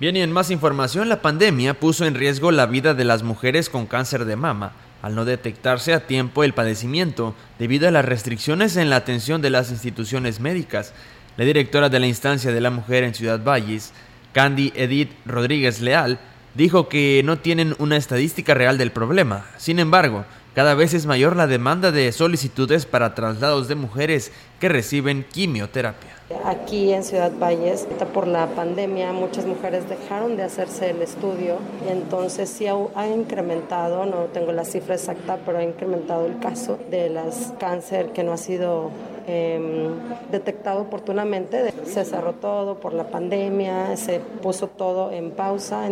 Bien, 0.00 0.16
y 0.16 0.22
en 0.22 0.32
más 0.32 0.50
información, 0.50 1.10
la 1.10 1.20
pandemia 1.20 1.78
puso 1.78 2.06
en 2.06 2.14
riesgo 2.14 2.52
la 2.52 2.64
vida 2.64 2.94
de 2.94 3.04
las 3.04 3.22
mujeres 3.22 3.68
con 3.68 3.84
cáncer 3.84 4.24
de 4.24 4.34
mama, 4.34 4.72
al 5.02 5.14
no 5.14 5.26
detectarse 5.26 5.92
a 5.92 6.06
tiempo 6.06 6.42
el 6.42 6.54
padecimiento 6.54 7.34
debido 7.58 7.86
a 7.86 7.90
las 7.90 8.06
restricciones 8.06 8.78
en 8.78 8.88
la 8.88 8.96
atención 8.96 9.42
de 9.42 9.50
las 9.50 9.70
instituciones 9.70 10.40
médicas. 10.40 10.94
La 11.36 11.44
directora 11.44 11.90
de 11.90 12.00
la 12.00 12.06
instancia 12.06 12.50
de 12.50 12.62
la 12.62 12.70
mujer 12.70 13.04
en 13.04 13.12
Ciudad 13.12 13.44
Valles, 13.44 13.92
Candy 14.32 14.72
Edith 14.74 15.12
Rodríguez 15.26 15.82
Leal, 15.82 16.18
dijo 16.54 16.88
que 16.88 17.20
no 17.22 17.38
tienen 17.38 17.76
una 17.78 17.98
estadística 17.98 18.54
real 18.54 18.78
del 18.78 18.92
problema. 18.92 19.44
Sin 19.58 19.78
embargo, 19.78 20.24
cada 20.54 20.72
vez 20.72 20.94
es 20.94 21.04
mayor 21.04 21.36
la 21.36 21.46
demanda 21.46 21.92
de 21.92 22.10
solicitudes 22.12 22.86
para 22.86 23.14
traslados 23.14 23.68
de 23.68 23.74
mujeres 23.74 24.32
que 24.60 24.70
reciben 24.70 25.26
quimioterapia. 25.30 26.19
Aquí 26.44 26.92
en 26.92 27.02
Ciudad 27.02 27.32
Valles, 27.40 27.88
por 28.14 28.28
la 28.28 28.46
pandemia, 28.46 29.12
muchas 29.12 29.46
mujeres 29.46 29.88
dejaron 29.88 30.36
de 30.36 30.44
hacerse 30.44 30.90
el 30.90 31.02
estudio, 31.02 31.58
entonces 31.88 32.48
sí 32.48 32.66
ha, 32.68 33.08
incrementado, 33.08 34.06
no 34.06 34.26
tengo 34.32 34.52
la 34.52 34.64
cifra 34.64 34.94
exacta, 34.94 35.38
pero 35.44 35.58
ha 35.58 35.64
incrementado 35.64 36.26
el 36.26 36.38
caso 36.38 36.78
de 36.88 37.10
las 37.10 37.52
cáncer 37.58 38.12
que 38.12 38.22
no 38.22 38.32
ha 38.32 38.36
sido 38.36 38.92
em, 39.26 39.90
detectado 40.30 40.82
oportunamente. 40.82 41.74
Se 41.84 42.04
cerró 42.04 42.34
todo 42.34 42.78
por 42.78 42.94
la 42.94 43.08
pandemia, 43.08 43.96
se 43.96 44.20
puso 44.20 44.68
todo 44.68 45.10
en 45.10 45.32
pausa. 45.32 45.88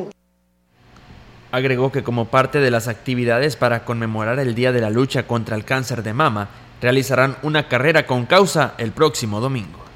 Agregó 1.50 1.90
que 1.90 2.04
como 2.04 2.26
parte 2.26 2.60
de 2.60 2.70
las 2.70 2.86
actividades 2.86 3.56
para 3.56 3.84
conmemorar 3.84 4.38
el 4.38 4.54
Día 4.54 4.70
de 4.70 4.80
la 4.80 4.90
Lucha 4.90 5.26
contra 5.26 5.56
el 5.56 5.64
Cáncer 5.64 6.04
de 6.04 6.14
Mama, 6.14 6.48
realizarán 6.80 7.36
una 7.42 7.66
carrera 7.66 8.06
con 8.06 8.24
causa 8.26 8.74
el 8.78 8.92
próximo 8.92 9.40
domingo. 9.40 9.87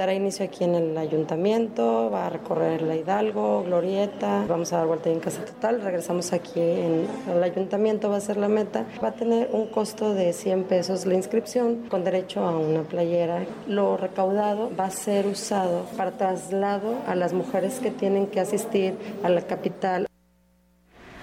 Dará 0.00 0.14
inicio 0.14 0.46
aquí 0.46 0.64
en 0.64 0.74
el 0.74 0.96
ayuntamiento, 0.96 2.08
va 2.10 2.28
a 2.28 2.30
recorrer 2.30 2.80
la 2.80 2.96
Hidalgo, 2.96 3.64
Glorieta, 3.64 4.46
vamos 4.48 4.72
a 4.72 4.78
dar 4.78 4.86
vuelta 4.86 5.10
en 5.10 5.20
Casa 5.20 5.44
Total, 5.44 5.82
regresamos 5.82 6.32
aquí 6.32 6.58
en 6.58 7.06
el 7.30 7.42
ayuntamiento, 7.42 8.08
va 8.08 8.16
a 8.16 8.20
ser 8.20 8.38
la 8.38 8.48
meta. 8.48 8.86
Va 9.04 9.08
a 9.08 9.12
tener 9.12 9.50
un 9.52 9.66
costo 9.66 10.14
de 10.14 10.32
100 10.32 10.64
pesos 10.64 11.04
la 11.04 11.12
inscripción 11.12 11.86
con 11.90 12.02
derecho 12.02 12.46
a 12.46 12.56
una 12.56 12.80
playera. 12.80 13.44
Lo 13.68 13.98
recaudado 13.98 14.70
va 14.74 14.86
a 14.86 14.90
ser 14.90 15.26
usado 15.26 15.84
para 15.98 16.12
traslado 16.12 16.94
a 17.06 17.14
las 17.14 17.34
mujeres 17.34 17.78
que 17.78 17.90
tienen 17.90 18.26
que 18.26 18.40
asistir 18.40 18.96
a 19.22 19.28
la 19.28 19.42
capital 19.42 20.06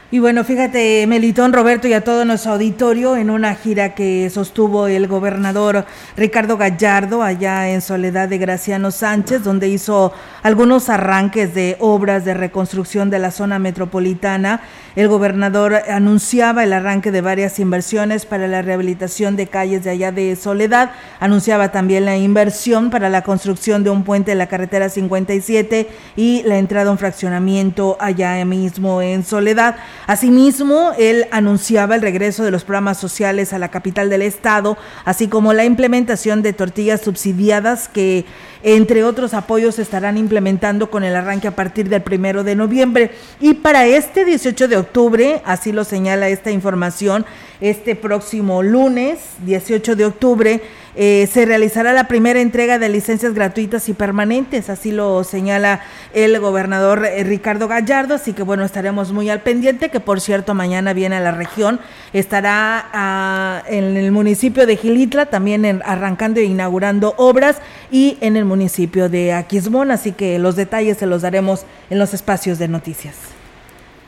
y 0.09 0.19
bueno, 0.19 0.45
fíjate, 0.45 1.05
Melitón, 1.05 1.51
Roberto 1.51 1.85
y 1.89 1.93
a 1.93 2.01
todo 2.01 2.23
nuestro 2.23 2.53
auditorio 2.53 3.17
en 3.17 3.29
una 3.29 3.55
gira 3.55 3.93
que 3.93 4.29
sostuvo 4.29 4.87
el 4.87 5.05
gobernador 5.05 5.83
Ricardo 6.15 6.55
Gallardo 6.55 7.23
allá 7.23 7.69
en 7.69 7.81
Soledad 7.81 8.29
de 8.29 8.37
Graciano 8.37 8.91
Sánchez, 8.91 9.43
donde 9.43 9.67
hizo 9.67 10.13
algunos 10.43 10.87
arranques 10.87 11.53
de 11.53 11.75
obras 11.81 12.23
de 12.23 12.33
reconstrucción 12.33 13.09
de 13.09 13.19
la 13.19 13.31
zona 13.31 13.59
metropolitana. 13.59 14.61
El 14.95 15.09
gobernador 15.09 15.75
anunciaba 15.75 16.63
el 16.63 16.71
arranque 16.71 17.11
de 17.11 17.19
varias 17.19 17.59
inversiones 17.59 18.25
para 18.25 18.47
la 18.47 18.61
rehabilitación 18.61 19.35
de 19.35 19.47
calles 19.47 19.83
de 19.83 19.89
allá 19.89 20.13
de 20.13 20.37
Soledad. 20.37 20.91
Anunciaba 21.19 21.73
también 21.73 22.05
la 22.05 22.15
inversión 22.15 22.91
para 22.91 23.09
la 23.09 23.23
construcción 23.23 23.83
de 23.83 23.89
un 23.89 24.05
puente 24.05 24.31
de 24.31 24.35
la 24.35 24.47
carretera 24.47 24.87
57 24.87 25.89
y 26.15 26.43
la 26.43 26.57
entrada 26.57 26.87
a 26.87 26.93
un 26.93 26.97
fraccionamiento 26.97 27.97
allá 27.99 28.43
mismo 28.45 29.01
en 29.01 29.25
Soledad. 29.25 29.75
Asimismo, 30.05 30.91
él 30.97 31.25
anunciaba 31.31 31.95
el 31.95 32.01
regreso 32.01 32.43
de 32.43 32.51
los 32.51 32.63
programas 32.63 32.97
sociales 32.97 33.53
a 33.53 33.59
la 33.59 33.69
capital 33.69 34.09
del 34.09 34.21
estado, 34.21 34.77
así 35.05 35.27
como 35.27 35.53
la 35.53 35.65
implementación 35.65 36.41
de 36.41 36.53
tortillas 36.53 37.01
subsidiadas 37.01 37.89
que, 37.89 38.25
entre 38.63 39.03
otros 39.03 39.33
apoyos, 39.33 39.79
estarán 39.79 40.17
implementando 40.17 40.89
con 40.89 41.03
el 41.03 41.15
arranque 41.15 41.47
a 41.47 41.55
partir 41.55 41.89
del 41.89 42.01
primero 42.01 42.43
de 42.43 42.55
noviembre. 42.55 43.11
Y 43.39 43.55
para 43.55 43.85
este 43.85 44.25
18 44.25 44.67
de 44.67 44.77
octubre, 44.77 45.41
así 45.45 45.71
lo 45.71 45.83
señala 45.83 46.29
esta 46.29 46.51
información, 46.51 47.25
este 47.59 47.95
próximo 47.95 48.61
lunes, 48.63 49.19
18 49.45 49.95
de 49.95 50.05
octubre, 50.05 50.61
eh, 50.99 51.29
se 51.31 51.45
realizará 51.45 51.93
la 51.93 52.07
primera 52.07 52.41
entrega 52.41 52.79
de 52.79 52.89
licencias 52.89 53.35
gratuitas 53.35 53.87
y 53.87 53.93
permanentes, 53.93 54.67
así 54.71 54.91
lo 54.91 55.23
señala 55.23 55.81
el 56.11 56.39
gobernador 56.39 57.05
eh, 57.05 57.23
Ricardo 57.23 57.67
Gallardo, 57.67 58.15
así 58.15 58.33
que 58.33 58.41
bueno, 58.41 58.65
estaremos 58.65 59.11
muy 59.11 59.29
al 59.29 59.41
pendiente, 59.41 59.89
que 59.89 59.99
por 59.99 60.19
cierto 60.19 60.55
mañana 60.55 60.93
viene 60.93 61.17
a 61.17 61.19
la 61.19 61.31
región, 61.33 61.79
estará 62.13 62.89
ah, 62.93 63.61
en 63.67 63.95
el 63.95 64.11
municipio 64.11 64.65
de 64.65 64.75
Gilitla, 64.75 65.27
también 65.27 65.83
arrancando 65.85 66.39
e 66.39 66.45
inaugurando 66.45 67.13
obras, 67.17 67.57
y 67.91 68.17
en 68.21 68.35
el 68.35 68.45
municipio 68.45 69.07
de 69.07 69.33
Aquismón, 69.33 69.91
así 69.91 70.13
que 70.13 70.39
los 70.39 70.55
detalles 70.55 70.97
se 70.97 71.05
los 71.05 71.21
daremos 71.21 71.67
en 71.91 71.99
los 71.99 72.15
espacios 72.15 72.57
de 72.57 72.69
noticias. 72.69 73.15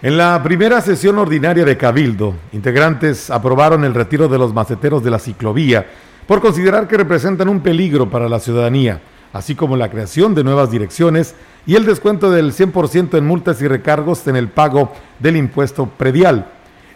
En 0.02 0.18
la 0.18 0.42
primera 0.42 0.82
sesión 0.82 1.20
ordinaria 1.20 1.66
de 1.66 1.78
Cabildo, 1.78 2.34
integrantes 2.52 3.30
aprobaron 3.30 3.84
el 3.84 3.94
retiro 3.94 4.28
de 4.28 4.40
los 4.40 4.56
maceteros 4.56 5.04
de 5.04 5.12
la 5.12 5.20
ciclovía 5.20 5.86
por 6.30 6.42
considerar 6.42 6.88
que 6.88 6.96
representan 6.96 7.50
un 7.50 7.60
peligro 7.60 8.08
para 8.08 8.30
la 8.30 8.40
ciudadanía, 8.40 9.02
así 9.34 9.56
como 9.56 9.76
la 9.76 9.90
creación 9.90 10.36
de 10.36 10.44
nuevas 10.44 10.70
direcciones 10.70 11.34
y 11.66 11.74
el 11.74 11.88
descuento 11.88 12.30
del 12.30 12.54
100% 12.54 13.18
en 13.18 13.26
multas 13.26 13.60
y 13.64 13.68
recargos 13.68 14.28
en 14.28 14.36
el 14.36 14.48
pago 14.48 14.94
del 15.18 15.38
impuesto 15.38 15.88
predial. 15.88 16.46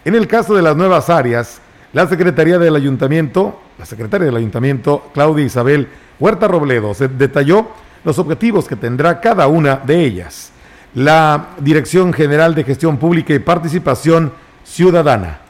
En 0.04 0.14
el 0.14 0.28
caso 0.28 0.54
de 0.54 0.62
las 0.62 0.76
nuevas 0.76 1.10
áreas, 1.10 1.60
la 1.92 2.06
Secretaría 2.06 2.60
del 2.60 2.76
Ayuntamiento, 2.76 3.60
la 3.76 3.86
Secretaria 3.86 4.26
del 4.26 4.36
Ayuntamiento, 4.36 5.10
Claudia 5.12 5.46
Isabel 5.46 5.88
Huerta 6.20 6.46
Robledo, 6.46 6.94
se 6.94 7.08
detalló 7.08 7.66
los 8.04 8.20
objetivos 8.20 8.68
que 8.68 8.76
tendrá 8.76 9.20
cada 9.20 9.48
una 9.48 9.78
de 9.78 10.04
ellas. 10.04 10.52
La 10.94 11.48
Dirección 11.58 12.12
General 12.12 12.54
de 12.54 12.62
Gestión 12.62 12.98
Pública 12.98 13.34
y 13.34 13.40
Participación 13.40 14.32
Ciudadana 14.62 15.43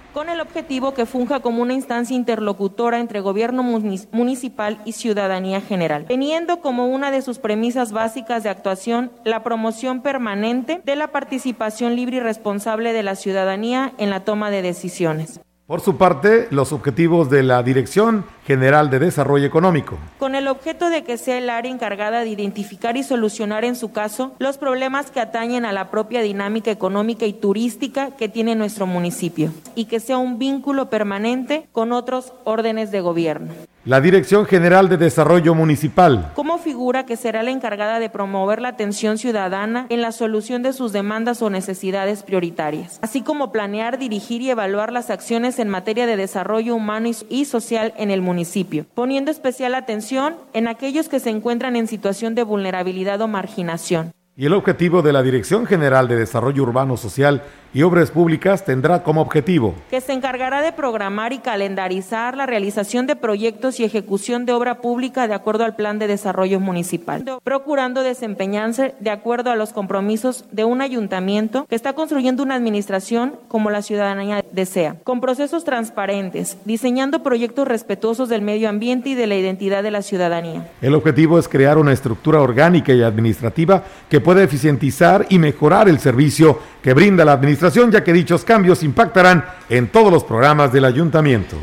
objetivo 0.54 0.94
que 0.94 1.04
funja 1.04 1.40
como 1.40 1.62
una 1.62 1.74
instancia 1.74 2.14
interlocutora 2.14 3.00
entre 3.00 3.18
gobierno 3.18 3.64
municipal 3.64 4.80
y 4.84 4.92
ciudadanía 4.92 5.60
general, 5.60 6.04
teniendo 6.06 6.60
como 6.60 6.86
una 6.86 7.10
de 7.10 7.22
sus 7.22 7.40
premisas 7.40 7.90
básicas 7.90 8.44
de 8.44 8.50
actuación 8.50 9.10
la 9.24 9.42
promoción 9.42 10.00
permanente 10.00 10.80
de 10.84 10.94
la 10.94 11.08
participación 11.08 11.96
libre 11.96 12.18
y 12.18 12.20
responsable 12.20 12.92
de 12.92 13.02
la 13.02 13.16
ciudadanía 13.16 13.94
en 13.98 14.10
la 14.10 14.20
toma 14.20 14.52
de 14.52 14.62
decisiones. 14.62 15.40
Por 15.66 15.80
su 15.80 15.96
parte, 15.96 16.46
los 16.50 16.74
objetivos 16.74 17.30
de 17.30 17.42
la 17.42 17.62
Dirección 17.62 18.26
General 18.46 18.90
de 18.90 18.98
Desarrollo 18.98 19.46
Económico. 19.46 19.96
Con 20.18 20.34
el 20.34 20.46
objeto 20.46 20.90
de 20.90 21.04
que 21.04 21.16
sea 21.16 21.38
el 21.38 21.48
área 21.48 21.72
encargada 21.72 22.20
de 22.20 22.28
identificar 22.28 22.98
y 22.98 23.02
solucionar 23.02 23.64
en 23.64 23.74
su 23.74 23.90
caso 23.90 24.34
los 24.38 24.58
problemas 24.58 25.10
que 25.10 25.20
atañen 25.20 25.64
a 25.64 25.72
la 25.72 25.90
propia 25.90 26.20
dinámica 26.20 26.70
económica 26.70 27.24
y 27.24 27.32
turística 27.32 28.10
que 28.10 28.28
tiene 28.28 28.56
nuestro 28.56 28.86
municipio 28.86 29.54
y 29.74 29.86
que 29.86 30.00
sea 30.00 30.18
un 30.18 30.38
vínculo 30.38 30.90
permanente 30.90 31.66
con 31.72 31.92
otros 31.92 32.34
órdenes 32.44 32.90
de 32.90 33.00
gobierno. 33.00 33.54
La 33.86 34.00
Dirección 34.00 34.46
General 34.46 34.88
de 34.88 34.96
Desarrollo 34.96 35.54
Municipal. 35.54 36.32
Como 36.34 36.56
figura 36.56 37.04
que 37.04 37.18
será 37.18 37.42
la 37.42 37.50
encargada 37.50 37.98
de 37.98 38.08
promover 38.08 38.62
la 38.62 38.68
atención 38.68 39.18
ciudadana 39.18 39.84
en 39.90 40.00
la 40.00 40.10
solución 40.10 40.62
de 40.62 40.72
sus 40.72 40.90
demandas 40.90 41.42
o 41.42 41.50
necesidades 41.50 42.22
prioritarias, 42.22 42.98
así 43.02 43.20
como 43.20 43.52
planear, 43.52 43.98
dirigir 43.98 44.40
y 44.40 44.48
evaluar 44.48 44.90
las 44.90 45.10
acciones 45.10 45.58
en 45.58 45.68
materia 45.68 46.06
de 46.06 46.16
desarrollo 46.16 46.74
humano 46.74 47.10
y 47.28 47.44
social 47.44 47.92
en 47.98 48.10
el 48.10 48.22
municipio, 48.22 48.86
poniendo 48.94 49.30
especial 49.30 49.74
atención 49.74 50.36
en 50.54 50.66
aquellos 50.66 51.10
que 51.10 51.20
se 51.20 51.28
encuentran 51.28 51.76
en 51.76 51.86
situación 51.86 52.34
de 52.34 52.42
vulnerabilidad 52.42 53.20
o 53.20 53.28
marginación. 53.28 54.14
Y 54.34 54.46
el 54.46 54.54
objetivo 54.54 55.02
de 55.02 55.12
la 55.12 55.22
Dirección 55.22 55.66
General 55.66 56.08
de 56.08 56.16
Desarrollo 56.16 56.62
Urbano 56.62 56.96
Social 56.96 57.42
y 57.74 57.82
Obras 57.82 58.12
Públicas 58.12 58.64
tendrá 58.64 59.02
como 59.02 59.20
objetivo 59.20 59.74
que 59.90 60.00
se 60.00 60.12
encargará 60.12 60.62
de 60.62 60.72
programar 60.72 61.32
y 61.32 61.38
calendarizar 61.38 62.36
la 62.36 62.46
realización 62.46 63.06
de 63.06 63.16
proyectos 63.16 63.80
y 63.80 63.84
ejecución 63.84 64.46
de 64.46 64.52
obra 64.52 64.80
pública 64.80 65.26
de 65.26 65.34
acuerdo 65.34 65.64
al 65.64 65.74
plan 65.74 65.98
de 65.98 66.06
desarrollo 66.06 66.60
municipal, 66.60 67.24
procurando 67.42 68.02
desempeñarse 68.02 68.94
de 69.00 69.10
acuerdo 69.10 69.50
a 69.50 69.56
los 69.56 69.72
compromisos 69.72 70.44
de 70.52 70.64
un 70.64 70.80
ayuntamiento 70.80 71.66
que 71.68 71.74
está 71.74 71.94
construyendo 71.94 72.44
una 72.44 72.54
administración 72.54 73.34
como 73.48 73.70
la 73.70 73.82
ciudadanía 73.82 74.44
desea, 74.52 74.96
con 75.02 75.20
procesos 75.20 75.64
transparentes, 75.64 76.56
diseñando 76.64 77.22
proyectos 77.22 77.66
respetuosos 77.66 78.28
del 78.28 78.42
medio 78.42 78.68
ambiente 78.68 79.10
y 79.10 79.14
de 79.14 79.26
la 79.26 79.34
identidad 79.34 79.82
de 79.82 79.90
la 79.90 80.02
ciudadanía. 80.02 80.70
El 80.80 80.94
objetivo 80.94 81.38
es 81.38 81.48
crear 81.48 81.78
una 81.78 81.92
estructura 81.92 82.40
orgánica 82.40 82.92
y 82.92 83.02
administrativa 83.02 83.82
que 84.08 84.20
pueda 84.20 84.42
eficientizar 84.44 85.26
y 85.28 85.38
mejorar 85.38 85.88
el 85.88 85.98
servicio 85.98 86.58
que 86.84 86.92
brinda 86.92 87.24
la 87.24 87.32
administración, 87.32 87.90
ya 87.90 88.04
que 88.04 88.12
dichos 88.12 88.44
cambios 88.44 88.82
impactarán 88.82 89.42
en 89.70 89.88
todos 89.88 90.12
los 90.12 90.22
programas 90.22 90.70
del 90.70 90.84
ayuntamiento. 90.84 91.56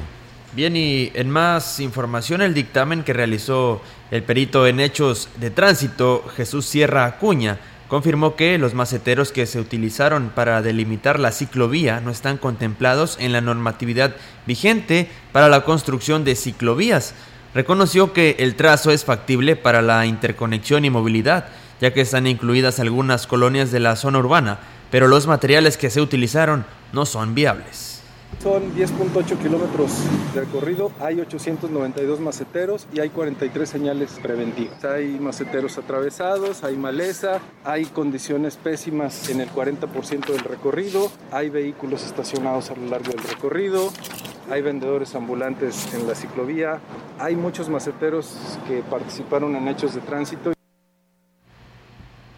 Bien, 0.53 0.75
y 0.75 1.11
en 1.13 1.29
más 1.29 1.79
información, 1.79 2.41
el 2.41 2.55
dictamen 2.55 3.03
que 3.03 3.13
realizó 3.13 3.83
el 4.09 4.23
perito 4.23 4.65
en 4.65 4.79
hechos 4.79 5.29
de 5.39 5.51
tránsito, 5.51 6.25
Jesús 6.35 6.65
Sierra 6.65 7.05
Acuña, 7.05 7.59
confirmó 7.87 8.35
que 8.35 8.57
los 8.57 8.73
maceteros 8.73 9.31
que 9.31 9.45
se 9.45 9.59
utilizaron 9.59 10.31
para 10.33 10.63
delimitar 10.63 11.19
la 11.19 11.31
ciclovía 11.31 12.01
no 12.01 12.09
están 12.09 12.37
contemplados 12.37 13.17
en 13.19 13.31
la 13.31 13.41
normatividad 13.41 14.15
vigente 14.47 15.07
para 15.31 15.49
la 15.49 15.63
construcción 15.65 16.23
de 16.23 16.35
ciclovías. 16.35 17.13
Reconoció 17.53 18.11
que 18.11 18.37
el 18.39 18.55
trazo 18.55 18.89
es 18.89 19.05
factible 19.05 19.55
para 19.55 19.83
la 19.83 20.07
interconexión 20.07 20.83
y 20.83 20.89
movilidad, 20.89 21.45
ya 21.79 21.93
que 21.93 22.01
están 22.01 22.25
incluidas 22.25 22.79
algunas 22.79 23.27
colonias 23.27 23.71
de 23.71 23.81
la 23.81 23.95
zona 23.95 24.17
urbana, 24.17 24.59
pero 24.91 25.07
los 25.07 25.25
materiales 25.25 25.77
que 25.77 25.89
se 25.89 26.01
utilizaron 26.01 26.65
no 26.93 27.05
son 27.05 27.33
viables. 27.33 28.01
Son 28.39 28.73
10.8 28.75 29.37
kilómetros 29.37 29.91
de 30.33 30.41
recorrido, 30.41 30.91
hay 30.99 31.19
892 31.19 32.19
maceteros 32.19 32.87
y 32.93 32.99
hay 32.99 33.09
43 33.09 33.69
señales 33.69 34.17
preventivas. 34.21 34.83
Hay 34.83 35.19
maceteros 35.19 35.77
atravesados, 35.77 36.63
hay 36.63 36.75
maleza, 36.75 37.39
hay 37.63 37.85
condiciones 37.85 38.57
pésimas 38.57 39.29
en 39.29 39.41
el 39.41 39.49
40% 39.49 40.25
del 40.27 40.39
recorrido, 40.39 41.11
hay 41.31 41.49
vehículos 41.49 42.03
estacionados 42.03 42.71
a 42.71 42.75
lo 42.75 42.87
largo 42.87 43.11
del 43.11 43.23
recorrido, 43.23 43.91
hay 44.49 44.61
vendedores 44.61 45.13
ambulantes 45.13 45.93
en 45.93 46.07
la 46.07 46.15
ciclovía, 46.15 46.79
hay 47.19 47.35
muchos 47.35 47.69
maceteros 47.69 48.33
que 48.67 48.81
participaron 48.81 49.55
en 49.55 49.67
hechos 49.67 49.93
de 49.93 50.01
tránsito. 50.01 50.53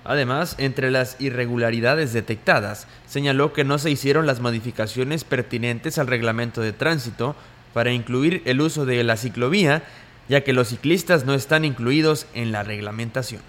Además, 0.06 0.56
entre 0.58 0.92
las 0.92 1.16
irregularidades 1.20 2.14
detectadas, 2.14 2.88
señaló 3.08 3.54
que 3.54 3.64
no 3.64 3.78
se 3.78 3.92
hicieron 3.92 4.26
las 4.28 4.42
modificaciones 4.42 5.24
pertinentes 5.24 5.98
al 5.98 6.08
reglamento 6.08 6.62
de 6.62 6.74
tránsito 6.74 7.36
para 7.74 7.92
incluir 7.92 8.42
el 8.46 8.62
uso 8.62 8.86
de 8.86 9.04
la 9.04 9.18
ciclovía, 9.18 9.84
ya 10.30 10.42
que 10.42 10.54
los 10.54 10.70
ciclistas 10.70 11.26
no 11.26 11.34
están 11.34 11.66
incluidos 11.66 12.28
en 12.34 12.52
la 12.52 12.64
reglamentación 12.64 13.42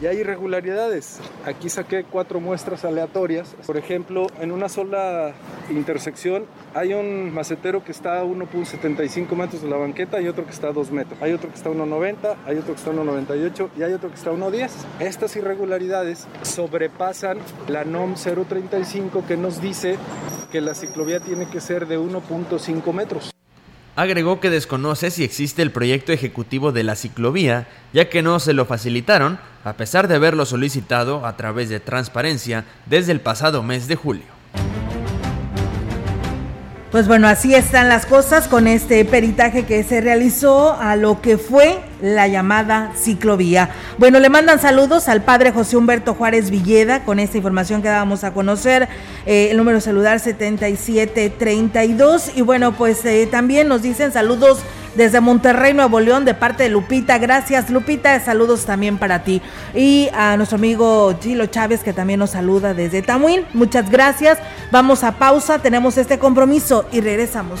y 0.00 0.06
hay 0.06 0.18
irregularidades. 0.18 1.20
Aquí 1.44 1.68
saqué 1.68 2.04
cuatro 2.04 2.40
muestras 2.40 2.84
aleatorias. 2.84 3.54
Por 3.66 3.76
ejemplo, 3.76 4.26
en 4.40 4.52
una 4.52 4.68
sola 4.68 5.32
intersección 5.70 6.46
hay 6.74 6.94
un 6.94 7.32
macetero 7.32 7.84
que 7.84 7.92
está 7.92 8.20
a 8.20 8.24
1.75 8.24 9.34
metros 9.34 9.62
de 9.62 9.68
la 9.68 9.76
banqueta 9.76 10.20
y 10.20 10.28
otro 10.28 10.44
que 10.44 10.52
está 10.52 10.68
a 10.68 10.72
2 10.72 10.90
metros. 10.90 11.20
Hay 11.22 11.32
otro 11.32 11.48
que 11.50 11.56
está 11.56 11.68
a 11.70 11.72
1.90, 11.72 12.36
hay 12.46 12.58
otro 12.58 12.74
que 12.74 12.78
está 12.78 12.90
a 12.90 12.94
1.98 12.94 13.68
y 13.76 13.82
hay 13.82 13.92
otro 13.92 14.10
que 14.10 14.16
está 14.16 14.30
a 14.30 14.34
1.10. 14.34 14.70
Estas 15.00 15.36
irregularidades 15.36 16.26
sobrepasan 16.42 17.38
la 17.68 17.84
NOM 17.84 18.14
035 18.14 19.24
que 19.26 19.36
nos 19.36 19.60
dice 19.60 19.96
que 20.52 20.60
la 20.60 20.74
ciclovía 20.74 21.20
tiene 21.20 21.48
que 21.48 21.60
ser 21.60 21.86
de 21.86 21.98
1.5 21.98 22.92
metros. 22.92 23.37
Agregó 23.98 24.38
que 24.38 24.48
desconoce 24.48 25.10
si 25.10 25.24
existe 25.24 25.60
el 25.60 25.72
proyecto 25.72 26.12
ejecutivo 26.12 26.70
de 26.70 26.84
la 26.84 26.94
ciclovía, 26.94 27.66
ya 27.92 28.08
que 28.08 28.22
no 28.22 28.38
se 28.38 28.52
lo 28.52 28.64
facilitaron, 28.64 29.40
a 29.64 29.72
pesar 29.72 30.06
de 30.06 30.14
haberlo 30.14 30.46
solicitado 30.46 31.26
a 31.26 31.36
través 31.36 31.68
de 31.68 31.80
transparencia 31.80 32.64
desde 32.86 33.10
el 33.10 33.20
pasado 33.20 33.64
mes 33.64 33.88
de 33.88 33.96
julio. 33.96 34.37
Pues 36.90 37.06
bueno, 37.06 37.28
así 37.28 37.54
están 37.54 37.90
las 37.90 38.06
cosas 38.06 38.48
con 38.48 38.66
este 38.66 39.04
peritaje 39.04 39.66
que 39.66 39.84
se 39.84 40.00
realizó 40.00 40.72
a 40.72 40.96
lo 40.96 41.20
que 41.20 41.36
fue 41.36 41.80
la 42.00 42.28
llamada 42.28 42.92
ciclovía. 42.96 43.68
Bueno, 43.98 44.20
le 44.20 44.30
mandan 44.30 44.58
saludos 44.58 45.06
al 45.08 45.22
padre 45.22 45.52
José 45.52 45.76
Humberto 45.76 46.14
Juárez 46.14 46.50
Villeda 46.50 47.04
con 47.04 47.18
esta 47.18 47.36
información 47.36 47.82
que 47.82 47.88
dábamos 47.88 48.24
a 48.24 48.32
conocer, 48.32 48.88
eh, 49.26 49.48
el 49.50 49.58
número 49.58 49.82
celular 49.82 50.18
7732. 50.18 52.32
Y 52.36 52.40
bueno, 52.40 52.72
pues 52.72 53.04
eh, 53.04 53.28
también 53.30 53.68
nos 53.68 53.82
dicen 53.82 54.10
saludos 54.10 54.60
desde 54.94 55.20
Monterrey, 55.20 55.74
Nuevo 55.74 56.00
León, 56.00 56.24
de 56.24 56.34
parte 56.34 56.64
de 56.64 56.68
Lupita. 56.68 57.18
Gracias, 57.18 57.70
Lupita. 57.70 58.18
Saludos 58.20 58.64
también 58.64 58.98
para 58.98 59.24
ti. 59.24 59.42
Y 59.74 60.08
a 60.14 60.36
nuestro 60.36 60.56
amigo 60.56 61.16
Gilo 61.20 61.46
Chávez, 61.46 61.82
que 61.82 61.92
también 61.92 62.20
nos 62.20 62.30
saluda 62.30 62.74
desde 62.74 63.02
Tamuín. 63.02 63.44
Muchas 63.54 63.90
gracias. 63.90 64.38
Vamos 64.70 65.04
a 65.04 65.12
pausa, 65.12 65.58
tenemos 65.60 65.96
este 65.98 66.18
compromiso 66.18 66.86
y 66.92 67.00
regresamos. 67.00 67.60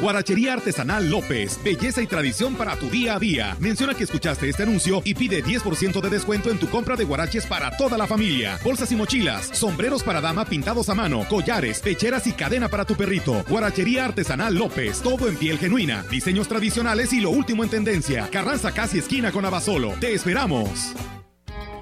Guarachería 0.00 0.52
Artesanal 0.52 1.10
López, 1.10 1.58
belleza 1.64 2.02
y 2.02 2.06
tradición 2.06 2.54
para 2.54 2.76
tu 2.76 2.90
día 2.90 3.14
a 3.14 3.18
día. 3.18 3.56
Menciona 3.60 3.94
que 3.94 4.04
escuchaste 4.04 4.48
este 4.48 4.62
anuncio 4.62 5.00
y 5.04 5.14
pide 5.14 5.42
10% 5.42 6.00
de 6.00 6.10
descuento 6.10 6.50
en 6.50 6.58
tu 6.58 6.68
compra 6.68 6.96
de 6.96 7.04
guaraches 7.04 7.46
para 7.46 7.74
toda 7.76 7.96
la 7.96 8.06
familia. 8.06 8.58
Bolsas 8.62 8.92
y 8.92 8.96
mochilas, 8.96 9.46
sombreros 9.52 10.02
para 10.02 10.20
dama 10.20 10.44
pintados 10.44 10.90
a 10.90 10.94
mano, 10.94 11.26
collares, 11.28 11.80
pecheras 11.80 12.26
y 12.26 12.32
cadena 12.32 12.68
para 12.68 12.84
tu 12.84 12.94
perrito. 12.94 13.42
Guarachería 13.48 14.04
Artesanal 14.04 14.54
López, 14.54 15.00
todo 15.00 15.28
en 15.28 15.36
piel 15.36 15.58
genuina, 15.58 16.04
diseños 16.10 16.46
tradicionales 16.46 17.12
y 17.14 17.20
lo 17.20 17.30
último 17.30 17.64
en 17.64 17.70
tendencia. 17.70 18.28
Carranza 18.30 18.72
casi 18.72 18.98
esquina 18.98 19.32
con 19.32 19.46
Abasolo. 19.46 19.92
Te 19.98 20.12
esperamos. 20.12 20.94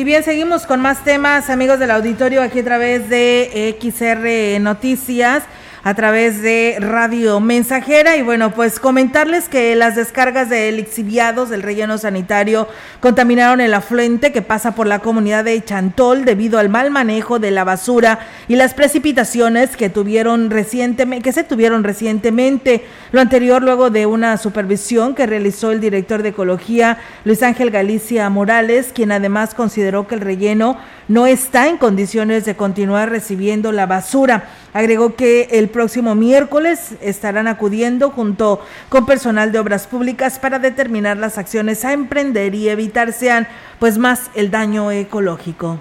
Y 0.00 0.04
bien, 0.04 0.24
seguimos 0.24 0.64
con 0.64 0.80
más 0.80 1.04
temas, 1.04 1.50
amigos 1.50 1.78
del 1.78 1.90
auditorio, 1.90 2.40
aquí 2.40 2.60
a 2.60 2.64
través 2.64 3.10
de 3.10 3.76
XR 3.78 4.58
Noticias 4.58 5.42
a 5.82 5.94
través 5.94 6.42
de 6.42 6.76
Radio 6.80 7.40
Mensajera. 7.40 8.16
Y 8.16 8.22
bueno, 8.22 8.52
pues 8.52 8.78
comentarles 8.78 9.48
que 9.48 9.74
las 9.76 9.96
descargas 9.96 10.48
de 10.48 10.70
lixiviados 10.72 11.48
del 11.48 11.62
relleno 11.62 11.98
sanitario 11.98 12.68
contaminaron 13.00 13.60
el 13.60 13.74
afluente 13.74 14.32
que 14.32 14.42
pasa 14.42 14.74
por 14.74 14.86
la 14.86 14.98
comunidad 14.98 15.44
de 15.44 15.64
Chantol 15.64 16.24
debido 16.24 16.58
al 16.58 16.68
mal 16.68 16.90
manejo 16.90 17.38
de 17.38 17.50
la 17.50 17.64
basura 17.64 18.20
y 18.48 18.56
las 18.56 18.74
precipitaciones 18.74 19.76
que 19.76 19.90
tuvieron 19.90 20.50
recientemente, 20.50 21.22
que 21.22 21.32
se 21.32 21.44
tuvieron 21.44 21.84
recientemente. 21.84 22.84
Lo 23.12 23.20
anterior 23.20 23.62
luego 23.62 23.90
de 23.90 24.06
una 24.06 24.36
supervisión 24.36 25.14
que 25.14 25.26
realizó 25.26 25.70
el 25.72 25.80
director 25.80 26.22
de 26.22 26.30
Ecología, 26.30 26.98
Luis 27.24 27.42
Ángel 27.42 27.70
Galicia 27.70 28.28
Morales, 28.28 28.90
quien 28.94 29.12
además 29.12 29.54
consideró 29.54 30.06
que 30.06 30.14
el 30.14 30.20
relleno 30.20 30.78
no 31.08 31.26
está 31.26 31.68
en 31.68 31.76
condiciones 31.76 32.44
de 32.44 32.54
continuar 32.54 33.10
recibiendo 33.10 33.72
la 33.72 33.86
basura. 33.86 34.44
Agregó 34.72 35.16
que 35.16 35.48
el 35.52 35.68
próximo 35.68 36.14
miércoles 36.14 36.94
estarán 37.00 37.48
acudiendo 37.48 38.10
junto 38.10 38.64
con 38.88 39.06
personal 39.06 39.52
de 39.52 39.58
obras 39.58 39.86
públicas 39.86 40.38
para 40.38 40.58
determinar 40.58 41.16
las 41.16 41.38
acciones 41.38 41.84
a 41.84 41.92
emprender 41.92 42.54
y 42.54 42.68
evitar 42.68 43.12
sean 43.12 43.48
pues 43.78 43.98
más 43.98 44.30
el 44.34 44.50
daño 44.50 44.90
ecológico. 44.90 45.80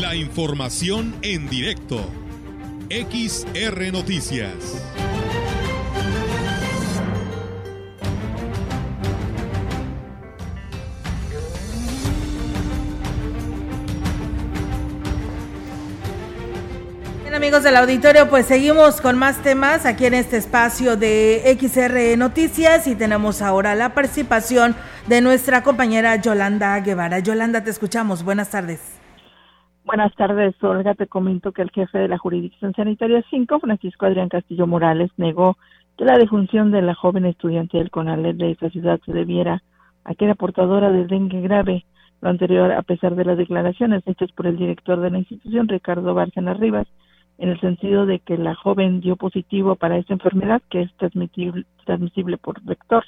La 0.00 0.14
información 0.14 1.14
en 1.22 1.48
directo. 1.48 1.98
XR 2.90 3.92
Noticias. 3.92 4.82
Amigos 17.36 17.62
del 17.62 17.76
auditorio, 17.76 18.30
pues 18.30 18.46
seguimos 18.46 19.02
con 19.02 19.18
más 19.18 19.42
temas 19.42 19.84
aquí 19.84 20.06
en 20.06 20.14
este 20.14 20.38
espacio 20.38 20.96
de 20.96 21.42
XR 21.60 22.16
Noticias 22.16 22.86
y 22.86 22.96
tenemos 22.96 23.42
ahora 23.42 23.74
la 23.74 23.92
participación 23.92 24.74
de 25.06 25.20
nuestra 25.20 25.62
compañera 25.62 26.16
Yolanda 26.16 26.80
Guevara. 26.80 27.18
Yolanda, 27.18 27.62
te 27.62 27.68
escuchamos. 27.68 28.24
Buenas 28.24 28.50
tardes. 28.50 28.98
Buenas 29.84 30.14
tardes, 30.14 30.54
Olga. 30.64 30.94
Te 30.94 31.08
comento 31.08 31.52
que 31.52 31.60
el 31.60 31.70
jefe 31.70 31.98
de 31.98 32.08
la 32.08 32.16
Jurisdicción 32.16 32.72
Sanitaria 32.74 33.22
5, 33.28 33.60
Francisco 33.60 34.06
Adrián 34.06 34.30
Castillo 34.30 34.66
Morales, 34.66 35.10
negó 35.18 35.58
que 35.98 36.06
la 36.06 36.16
defunción 36.16 36.70
de 36.70 36.80
la 36.80 36.94
joven 36.94 37.26
estudiante 37.26 37.76
del 37.76 37.90
CONALED 37.90 38.36
de 38.36 38.52
esta 38.52 38.70
ciudad 38.70 38.98
se 39.04 39.12
debiera 39.12 39.62
a 40.04 40.14
que 40.14 40.24
era 40.24 40.36
portadora 40.36 40.90
de 40.90 41.04
dengue 41.04 41.42
grave. 41.42 41.84
Lo 42.22 42.30
anterior, 42.30 42.72
a 42.72 42.80
pesar 42.80 43.14
de 43.14 43.26
las 43.26 43.36
declaraciones 43.36 44.02
hechas 44.06 44.32
por 44.32 44.46
el 44.46 44.56
director 44.56 45.00
de 45.00 45.10
la 45.10 45.18
institución, 45.18 45.68
Ricardo 45.68 46.14
Bárcena 46.14 46.54
Rivas, 46.54 46.86
en 47.38 47.50
el 47.50 47.60
sentido 47.60 48.06
de 48.06 48.20
que 48.20 48.38
la 48.38 48.54
joven 48.54 49.00
dio 49.00 49.16
positivo 49.16 49.76
para 49.76 49.98
esta 49.98 50.14
enfermedad 50.14 50.62
que 50.70 50.82
es 50.82 50.92
transmisible, 50.96 51.64
transmisible 51.84 52.38
por 52.38 52.62
vector. 52.62 53.04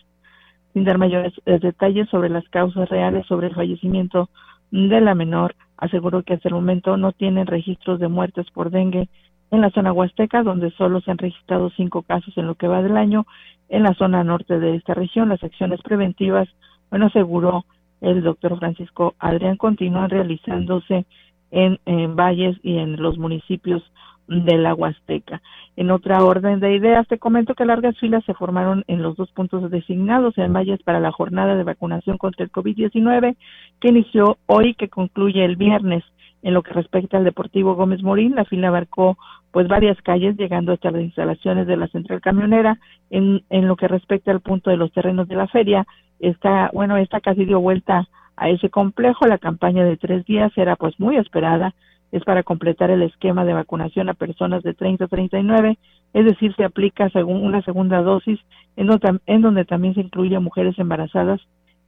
Sin 0.74 0.84
dar 0.84 0.98
mayores 0.98 1.32
eh, 1.46 1.58
detalles 1.58 2.08
sobre 2.10 2.28
las 2.28 2.46
causas 2.48 2.88
reales 2.88 3.26
sobre 3.26 3.48
el 3.48 3.54
fallecimiento 3.54 4.28
de 4.70 5.00
la 5.00 5.14
menor, 5.14 5.54
aseguró 5.78 6.22
que 6.22 6.34
hasta 6.34 6.48
el 6.48 6.54
momento 6.54 6.96
no 6.96 7.12
tienen 7.12 7.46
registros 7.46 7.98
de 8.00 8.08
muertes 8.08 8.50
por 8.50 8.70
dengue 8.70 9.08
en 9.50 9.62
la 9.62 9.70
zona 9.70 9.92
huasteca, 9.92 10.42
donde 10.42 10.70
solo 10.72 11.00
se 11.00 11.10
han 11.10 11.18
registrado 11.18 11.70
cinco 11.70 12.02
casos 12.02 12.36
en 12.36 12.46
lo 12.46 12.54
que 12.54 12.68
va 12.68 12.82
del 12.82 12.98
año. 12.98 13.26
En 13.70 13.82
la 13.82 13.94
zona 13.94 14.24
norte 14.24 14.58
de 14.58 14.74
esta 14.76 14.92
región, 14.92 15.30
las 15.30 15.42
acciones 15.42 15.80
preventivas, 15.82 16.48
bueno, 16.90 17.06
aseguró 17.06 17.64
el 18.00 18.22
doctor 18.22 18.58
Francisco 18.58 19.14
Adrián, 19.18 19.56
continúan 19.56 20.10
realizándose 20.10 21.06
en, 21.50 21.78
en 21.86 22.14
valles 22.14 22.56
y 22.62 22.76
en 22.78 23.00
los 23.00 23.18
municipios 23.18 23.82
de 24.28 24.58
la 24.58 24.74
Huasteca. 24.74 25.40
En 25.76 25.90
otra 25.90 26.22
orden 26.22 26.60
de 26.60 26.74
ideas, 26.74 27.08
te 27.08 27.18
comento 27.18 27.54
que 27.54 27.64
largas 27.64 27.98
filas 27.98 28.24
se 28.24 28.34
formaron 28.34 28.84
en 28.86 29.02
los 29.02 29.16
dos 29.16 29.30
puntos 29.32 29.70
designados 29.70 30.36
en 30.36 30.52
valles 30.52 30.82
para 30.82 31.00
la 31.00 31.12
jornada 31.12 31.56
de 31.56 31.64
vacunación 31.64 32.18
contra 32.18 32.44
el 32.44 32.52
COVID-19 32.52 33.36
que 33.80 33.88
inició 33.88 34.36
hoy, 34.46 34.74
que 34.74 34.88
concluye 34.88 35.44
el 35.44 35.56
viernes. 35.56 36.04
En 36.42 36.54
lo 36.54 36.62
que 36.62 36.72
respecta 36.72 37.16
al 37.16 37.24
Deportivo 37.24 37.74
Gómez 37.74 38.02
Morín, 38.02 38.36
la 38.36 38.44
fila 38.44 38.68
abarcó 38.68 39.18
pues 39.50 39.66
varias 39.66 40.00
calles, 40.02 40.36
llegando 40.36 40.72
hasta 40.72 40.90
las 40.90 41.02
instalaciones 41.02 41.66
de 41.66 41.76
la 41.76 41.88
central 41.88 42.20
camionera. 42.20 42.78
En, 43.10 43.42
en 43.50 43.66
lo 43.66 43.76
que 43.76 43.88
respecta 43.88 44.30
al 44.30 44.40
punto 44.40 44.70
de 44.70 44.76
los 44.76 44.92
terrenos 44.92 45.26
de 45.26 45.36
la 45.36 45.48
feria, 45.48 45.86
está, 46.20 46.70
bueno, 46.72 46.96
esta 46.96 47.20
casi 47.20 47.44
dio 47.44 47.60
vuelta 47.60 48.06
a 48.36 48.50
ese 48.50 48.68
complejo. 48.68 49.26
La 49.26 49.38
campaña 49.38 49.84
de 49.84 49.96
tres 49.96 50.24
días 50.26 50.52
era 50.56 50.76
pues 50.76 50.98
muy 51.00 51.16
esperada 51.16 51.74
es 52.12 52.25
para 52.25 52.42
completar 52.42 52.90
el 52.90 53.03
esquema 53.03 53.44
de 53.44 53.53
vacunación 53.53 54.09
a 54.09 54.14
personas 54.14 54.62
de 54.62 54.75
30 54.75 55.05
a 55.05 55.09
39, 55.09 55.79
es 56.14 56.25
decir, 56.25 56.55
se 56.57 56.64
aplica 56.64 57.11
según 57.11 57.44
una 57.44 57.62
segunda 57.62 58.03
dosis 58.03 58.40
en 58.77 58.87
donde, 58.87 59.21
en 59.27 59.42
donde 59.42 59.64
también 59.64 59.94
se 59.94 60.01
incluye 60.01 60.37
a 60.37 60.40
mujeres 60.40 60.79
embarazadas. 60.79 61.40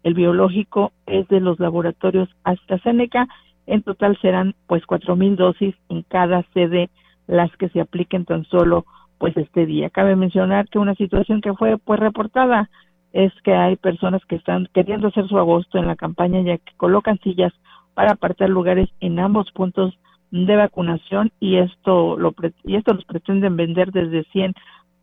El 0.03 0.15
biológico 0.15 0.93
es 1.07 1.27
de 1.29 1.41
los 1.41 1.59
laboratorios 1.59 2.29
AstraZeneca. 2.45 3.29
En 3.67 3.83
total 3.83 4.19
serán 4.21 4.55
pues 4.67 4.85
cuatro 4.87 5.17
mil 5.17 5.37
dosis 5.37 5.75
en 5.89 6.03
cada 6.03 6.43
sede 6.55 6.91
las 7.27 7.55
que 7.57 7.69
se 7.69 7.81
apliquen 7.81 8.25
tan 8.25 8.45
solo 8.45 8.85
pues 9.19 9.37
este 9.37 9.67
día. 9.67 9.91
Cabe 9.91 10.17
mencionar 10.17 10.69
que 10.69 10.79
una 10.79 10.95
situación 10.95 11.41
que 11.41 11.55
fue 11.55 11.79
pues 11.79 12.01
reportada 12.01 12.71
es 13.13 13.33
que 13.43 13.53
hay 13.53 13.77
personas 13.77 14.25
que 14.27 14.37
están 14.37 14.69
queriendo 14.73 15.09
hacer 15.09 15.27
su 15.29 15.39
agosto 15.39 15.79
en 15.79 15.87
la 15.87 15.97
campaña 15.97 16.41
ya 16.41 16.59
que 16.59 16.73
colocan 16.77 17.19
sillas 17.21 17.53
para 17.95 18.13
apartar 18.13 18.49
lugares 18.49 18.89
en 19.01 19.19
ambos 19.19 19.51
puntos 19.53 19.99
de 20.31 20.57
vacunación 20.57 21.33
y 21.40 21.57
esto 21.57 22.16
lo 22.16 22.35
y 22.64 22.77
esto 22.77 22.97
pretenden 23.07 23.57
vender 23.57 23.90
desde 23.90 24.25
100 24.25 24.55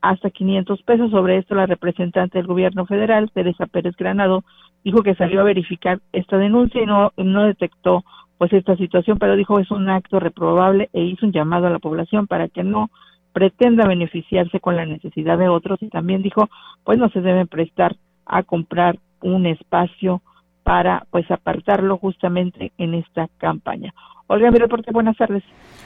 hasta 0.02 0.30
500 0.30 0.82
pesos. 0.84 1.12
Sobre 1.12 1.38
esto, 1.38 1.56
la 1.56 1.66
representante 1.66 2.38
del 2.38 2.48
gobierno 2.48 2.86
federal, 2.86 3.32
Teresa 3.32 3.66
Pérez 3.66 3.96
Granado, 3.96 4.44
dijo 4.84 5.04
que 5.04 5.16
salió 5.16 5.42
a 5.42 5.46
verificar 5.46 6.00
esta 6.13 6.38
denuncia 6.38 6.82
y 6.82 6.86
no, 6.86 7.12
no 7.18 7.44
detectó 7.44 8.04
pues 8.38 8.54
esta 8.54 8.76
situación, 8.78 9.18
pero 9.18 9.36
dijo 9.36 9.60
es 9.60 9.72
un 9.72 9.90
acto 9.90 10.20
reprobable 10.20 10.90
e 10.94 11.04
hizo 11.04 11.26
un 11.26 11.32
llamado 11.32 11.68
a 11.68 11.72
la 11.72 11.80
población 11.80 12.28
para 12.28 12.48
que 12.48 12.63
no 12.63 12.90
pretenda 13.34 13.88
beneficiarse 13.88 14.60
con 14.60 14.76
la 14.76 14.86
necesidad 14.86 15.38
de 15.38 15.50
otros 15.50 15.82
y 15.82 15.90
también 15.90 16.22
dijo 16.22 16.50
pues 16.84 17.00
no 17.00 17.10
se 17.10 17.22
deben 17.22 17.48
prestar 17.48 17.96
a 18.26 18.44
comprar 18.44 19.00
un 19.22 19.46
espacio 19.46 20.22
para 20.63 21.06
pues 21.12 21.30
apartarlo 21.32 21.98
justamente 21.98 22.72
en 22.78 22.94
esta 22.94 23.28
campaña. 23.38 23.94
Olga, 24.30 24.52
mi 24.52 24.60
reporte, 24.60 24.92
buenas 24.92 25.16
tardes. 25.16 25.42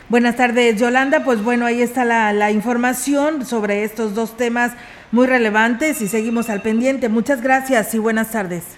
Buenas 0.10 0.36
tardes, 0.36 0.80
Yolanda. 0.80 1.24
Pues 1.24 1.44
bueno, 1.44 1.68
ahí 1.68 1.84
está 1.84 2.06
la, 2.06 2.34
la, 2.34 2.50
información 2.50 3.46
sobre 3.46 3.84
estos 3.84 4.16
dos 4.16 4.36
temas 4.36 4.74
muy 5.12 5.28
relevantes 5.28 6.02
y 6.02 6.08
seguimos 6.08 6.50
al 6.50 6.64
pendiente. 6.64 7.08
Muchas 7.08 7.44
gracias 7.44 7.94
y 7.94 8.00
buenas 8.00 8.32
tardes. 8.32 8.78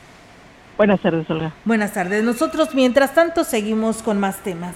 Buenas 0.78 1.00
tardes, 1.00 1.30
Olga. 1.30 1.54
Buenas 1.64 1.94
tardes. 1.94 2.26
Nosotros, 2.26 2.76
mientras 2.76 3.14
tanto, 3.14 3.46
seguimos 3.46 4.04
con 4.04 4.20
más 4.20 4.44
temas. 4.44 4.76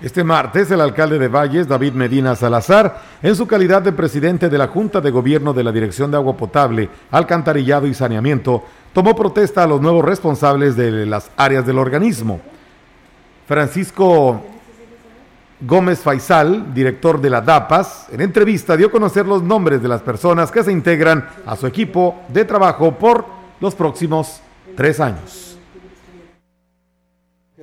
Este 0.00 0.22
martes, 0.22 0.70
el 0.70 0.80
alcalde 0.80 1.18
de 1.18 1.26
Valles, 1.26 1.66
David 1.66 1.94
Medina 1.94 2.36
Salazar, 2.36 3.02
en 3.22 3.34
su 3.34 3.48
calidad 3.48 3.82
de 3.82 3.92
presidente 3.92 4.48
de 4.48 4.58
la 4.58 4.68
Junta 4.68 5.00
de 5.00 5.10
Gobierno 5.10 5.52
de 5.52 5.64
la 5.64 5.72
Dirección 5.72 6.10
de 6.10 6.18
Agua 6.18 6.36
Potable, 6.36 6.88
Alcantarillado 7.10 7.86
y 7.88 7.94
Saneamiento, 7.94 8.62
tomó 8.92 9.16
protesta 9.16 9.64
a 9.64 9.66
los 9.66 9.80
nuevos 9.80 10.04
responsables 10.04 10.76
de 10.76 11.04
las 11.04 11.32
áreas 11.36 11.66
del 11.66 11.78
organismo. 11.78 12.40
Francisco 13.50 14.40
Gómez 15.60 15.98
Faisal, 15.98 16.72
director 16.72 17.20
de 17.20 17.28
la 17.30 17.40
DAPAS, 17.40 18.06
en 18.12 18.20
entrevista 18.20 18.76
dio 18.76 18.86
a 18.86 18.90
conocer 18.92 19.26
los 19.26 19.42
nombres 19.42 19.82
de 19.82 19.88
las 19.88 20.02
personas 20.02 20.52
que 20.52 20.62
se 20.62 20.70
integran 20.70 21.28
a 21.44 21.56
su 21.56 21.66
equipo 21.66 22.20
de 22.28 22.44
trabajo 22.44 22.92
por 22.92 23.24
los 23.58 23.74
próximos 23.74 24.40
tres 24.76 25.00
años. 25.00 25.49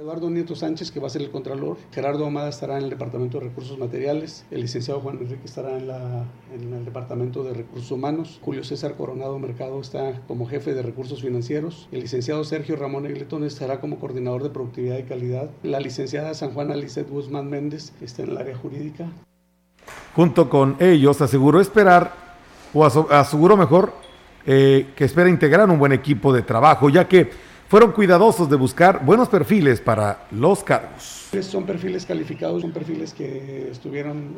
Eduardo 0.08 0.30
Nieto 0.30 0.56
Sánchez, 0.56 0.90
que 0.90 1.02
va 1.02 1.08
a 1.08 1.10
ser 1.10 1.22
el 1.22 1.32
Contralor. 1.32 1.76
Gerardo 1.92 2.26
Amada 2.26 2.48
estará 2.48 2.78
en 2.78 2.86
el 2.86 2.90
Departamento 2.90 3.40
de 3.40 3.48
Recursos 3.48 3.78
Materiales. 3.78 4.46
El 4.52 4.62
licenciado 4.62 5.02
Juan 5.02 5.18
Enrique 5.20 5.42
estará 5.44 5.78
en, 5.78 5.86
la, 5.86 6.24
en 6.56 6.74
el 6.74 6.86
Departamento 6.86 7.44
de 7.44 7.54
Recursos 7.54 7.92
Humanos. 7.92 8.40
Julio 8.42 8.64
César 8.64 8.96
Coronado 8.96 9.38
Mercado 9.38 9.82
está 9.82 10.22
como 10.26 10.48
jefe 10.48 10.74
de 10.74 10.82
Recursos 10.82 11.22
Financieros. 11.22 11.90
El 11.92 12.00
licenciado 12.00 12.46
Sergio 12.46 12.78
Ramón 12.78 13.06
Egletón 13.06 13.44
estará 13.44 13.82
como 13.82 14.00
coordinador 14.00 14.44
de 14.44 14.50
Productividad 14.50 14.98
y 14.98 15.04
Calidad. 15.04 15.50
La 15.62 15.82
licenciada 15.82 16.34
San 16.36 16.52
Juan 16.54 16.72
Alicet 16.72 17.10
Guzmán 17.10 17.50
Méndez 17.50 17.92
está 18.00 18.24
en 18.24 18.30
el 18.30 18.38
área 18.38 18.56
jurídica. 18.56 19.10
Junto 20.16 20.50
con 20.50 20.78
ellos 20.80 21.20
aseguró 21.20 21.60
esperar, 21.60 22.14
o 22.74 22.86
aseguró 22.86 23.58
mejor, 23.58 23.92
eh, 24.46 24.88
que 24.96 25.04
espera 25.04 25.30
integrar 25.30 25.70
un 25.70 25.78
buen 25.78 25.92
equipo 25.92 26.32
de 26.32 26.44
trabajo, 26.44 26.88
ya 26.88 27.10
que 27.10 27.30
fueron 27.68 27.92
cuidadosos 27.92 28.50
de 28.50 28.56
buscar 28.56 29.04
buenos 29.04 29.28
perfiles 29.28 29.82
para 29.82 30.28
los 30.32 30.64
cargos. 30.64 31.28
Son 31.42 31.66
perfiles 31.66 32.06
calificados, 32.06 32.62
son 32.62 32.72
perfiles 32.72 33.14
que 33.14 33.70
estuvieron 33.70 34.36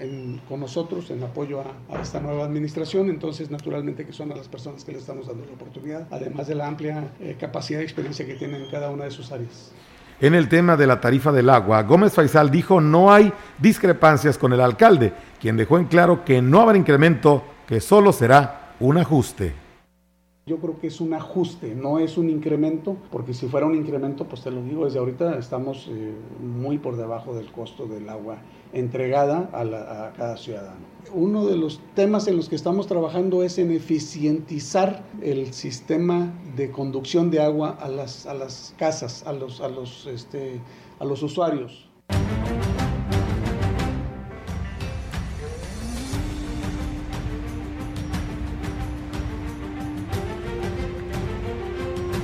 eh, 0.00 0.38
con 0.48 0.60
nosotros 0.60 1.10
en 1.10 1.22
apoyo 1.22 1.60
a, 1.90 2.00
esta 2.00 2.20
nueva 2.20 2.44
administración, 2.44 3.10
entonces 3.10 3.50
naturalmente 3.50 4.06
que 4.06 4.12
son 4.12 4.30
a 4.32 4.36
las 4.36 4.48
personas 4.48 4.84
que 4.84 4.92
le 4.92 4.98
estamos 4.98 5.26
dando 5.26 5.44
la 5.44 5.52
oportunidad, 5.52 6.06
además 6.10 6.46
de 6.46 6.54
la 6.54 6.68
amplia 6.68 7.12
eh, 7.20 7.36
capacidad 7.38 7.80
y 7.80 7.82
experiencia 7.82 8.24
que 8.24 8.34
tienen 8.34 8.62
en 8.62 8.70
cada 8.70 8.90
una 8.90 9.04
de 9.04 9.10
sus 9.10 9.32
áreas. 9.32 9.72
En 10.20 10.34
el 10.34 10.48
tema 10.48 10.76
de 10.76 10.86
la 10.86 11.00
tarifa 11.00 11.32
del 11.32 11.50
agua, 11.50 11.82
Gómez 11.82 12.12
Faisal 12.12 12.50
dijo 12.50 12.80
no 12.80 13.12
hay 13.12 13.32
discrepancias 13.58 14.38
con 14.38 14.52
el 14.52 14.60
alcalde, 14.60 15.12
quien 15.40 15.56
dejó 15.56 15.78
en 15.78 15.86
claro 15.86 16.24
que 16.24 16.40
no 16.40 16.60
habrá 16.60 16.78
incremento, 16.78 17.42
que 17.66 17.80
solo 17.80 18.12
será 18.12 18.74
un 18.78 18.98
ajuste. 18.98 19.61
Yo 20.44 20.58
creo 20.58 20.76
que 20.80 20.88
es 20.88 21.00
un 21.00 21.14
ajuste, 21.14 21.76
no 21.76 22.00
es 22.00 22.18
un 22.18 22.28
incremento, 22.28 22.96
porque 23.12 23.32
si 23.32 23.46
fuera 23.46 23.64
un 23.64 23.76
incremento, 23.76 24.24
pues 24.26 24.42
te 24.42 24.50
lo 24.50 24.60
digo, 24.60 24.86
desde 24.86 24.98
ahorita 24.98 25.38
estamos 25.38 25.88
eh, 25.88 26.12
muy 26.42 26.78
por 26.78 26.96
debajo 26.96 27.32
del 27.32 27.52
costo 27.52 27.86
del 27.86 28.08
agua 28.08 28.38
entregada 28.72 29.48
a, 29.52 30.12
cada 30.16 30.36
ciudadano. 30.36 30.80
Uno 31.14 31.46
de 31.46 31.56
los 31.56 31.80
temas 31.94 32.26
en 32.26 32.36
los 32.36 32.48
que 32.48 32.56
estamos 32.56 32.88
trabajando 32.88 33.44
es 33.44 33.56
en 33.58 33.70
eficientizar 33.70 35.04
el 35.20 35.52
sistema 35.52 36.32
de 36.56 36.72
conducción 36.72 37.30
de 37.30 37.40
agua 37.40 37.78
a 37.80 37.88
las, 37.88 38.26
a 38.26 38.34
las 38.34 38.74
casas, 38.76 39.24
a 39.24 39.32
los, 39.32 39.60
a 39.60 39.68
los, 39.68 40.08
este, 40.08 40.60
a 40.98 41.04
los 41.04 41.22
usuarios. 41.22 41.88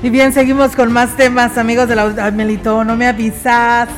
Y 0.09 0.11
bien, 0.11 0.33
seguimos 0.33 0.75
con 0.75 0.91
más 0.91 1.19
temas, 1.19 1.59
amigos 1.59 1.87
de 1.87 1.95
la 1.95 2.31
Melito, 2.31 2.83
no 2.83 2.97
me 2.97 3.07
avisas. 3.07 3.91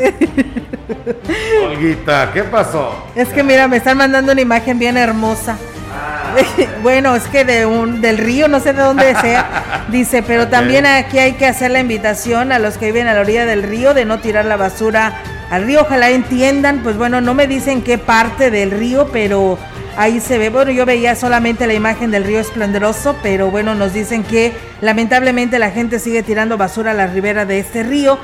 Olguita, 1.66 2.30
¿qué 2.32 2.44
pasó? 2.44 3.04
Es 3.14 3.28
que 3.28 3.42
mira, 3.42 3.68
me 3.68 3.76
están 3.76 3.98
mandando 3.98 4.32
una 4.32 4.40
imagen 4.40 4.78
bien 4.78 4.96
hermosa. 4.96 5.58
Ah. 5.92 6.34
bueno, 6.82 7.14
es 7.14 7.24
que 7.24 7.44
de 7.44 7.66
un 7.66 8.00
del 8.00 8.16
río, 8.16 8.48
no 8.48 8.58
sé 8.58 8.72
de 8.72 8.80
dónde 8.80 9.14
sea. 9.16 9.84
Dice, 9.90 10.22
pero 10.22 10.48
también 10.48 10.86
aquí 10.86 11.18
hay 11.18 11.32
que 11.32 11.44
hacer 11.44 11.72
la 11.72 11.80
invitación 11.80 12.50
a 12.50 12.58
los 12.58 12.78
que 12.78 12.86
viven 12.86 13.06
a 13.06 13.12
la 13.12 13.20
orilla 13.20 13.44
del 13.44 13.64
río 13.64 13.92
de 13.92 14.06
no 14.06 14.20
tirar 14.20 14.46
la 14.46 14.56
basura 14.56 15.12
al 15.50 15.64
río. 15.64 15.82
Ojalá 15.82 16.08
entiendan, 16.08 16.80
pues 16.82 16.96
bueno, 16.96 17.20
no 17.20 17.34
me 17.34 17.46
dicen 17.46 17.82
qué 17.82 17.98
parte 17.98 18.50
del 18.50 18.70
río, 18.70 19.10
pero 19.12 19.58
Ahí 19.96 20.18
se 20.18 20.38
ve, 20.38 20.50
bueno, 20.50 20.72
yo 20.72 20.84
veía 20.86 21.14
solamente 21.14 21.68
la 21.68 21.74
imagen 21.74 22.10
del 22.10 22.24
río 22.24 22.40
esplendoroso, 22.40 23.16
pero 23.22 23.52
bueno, 23.52 23.76
nos 23.76 23.92
dicen 23.92 24.24
que 24.24 24.52
lamentablemente 24.80 25.60
la 25.60 25.70
gente 25.70 26.00
sigue 26.00 26.24
tirando 26.24 26.58
basura 26.58 26.90
a 26.90 26.94
la 26.94 27.06
ribera 27.06 27.46
de 27.46 27.60
este 27.60 27.84
río. 27.84 28.18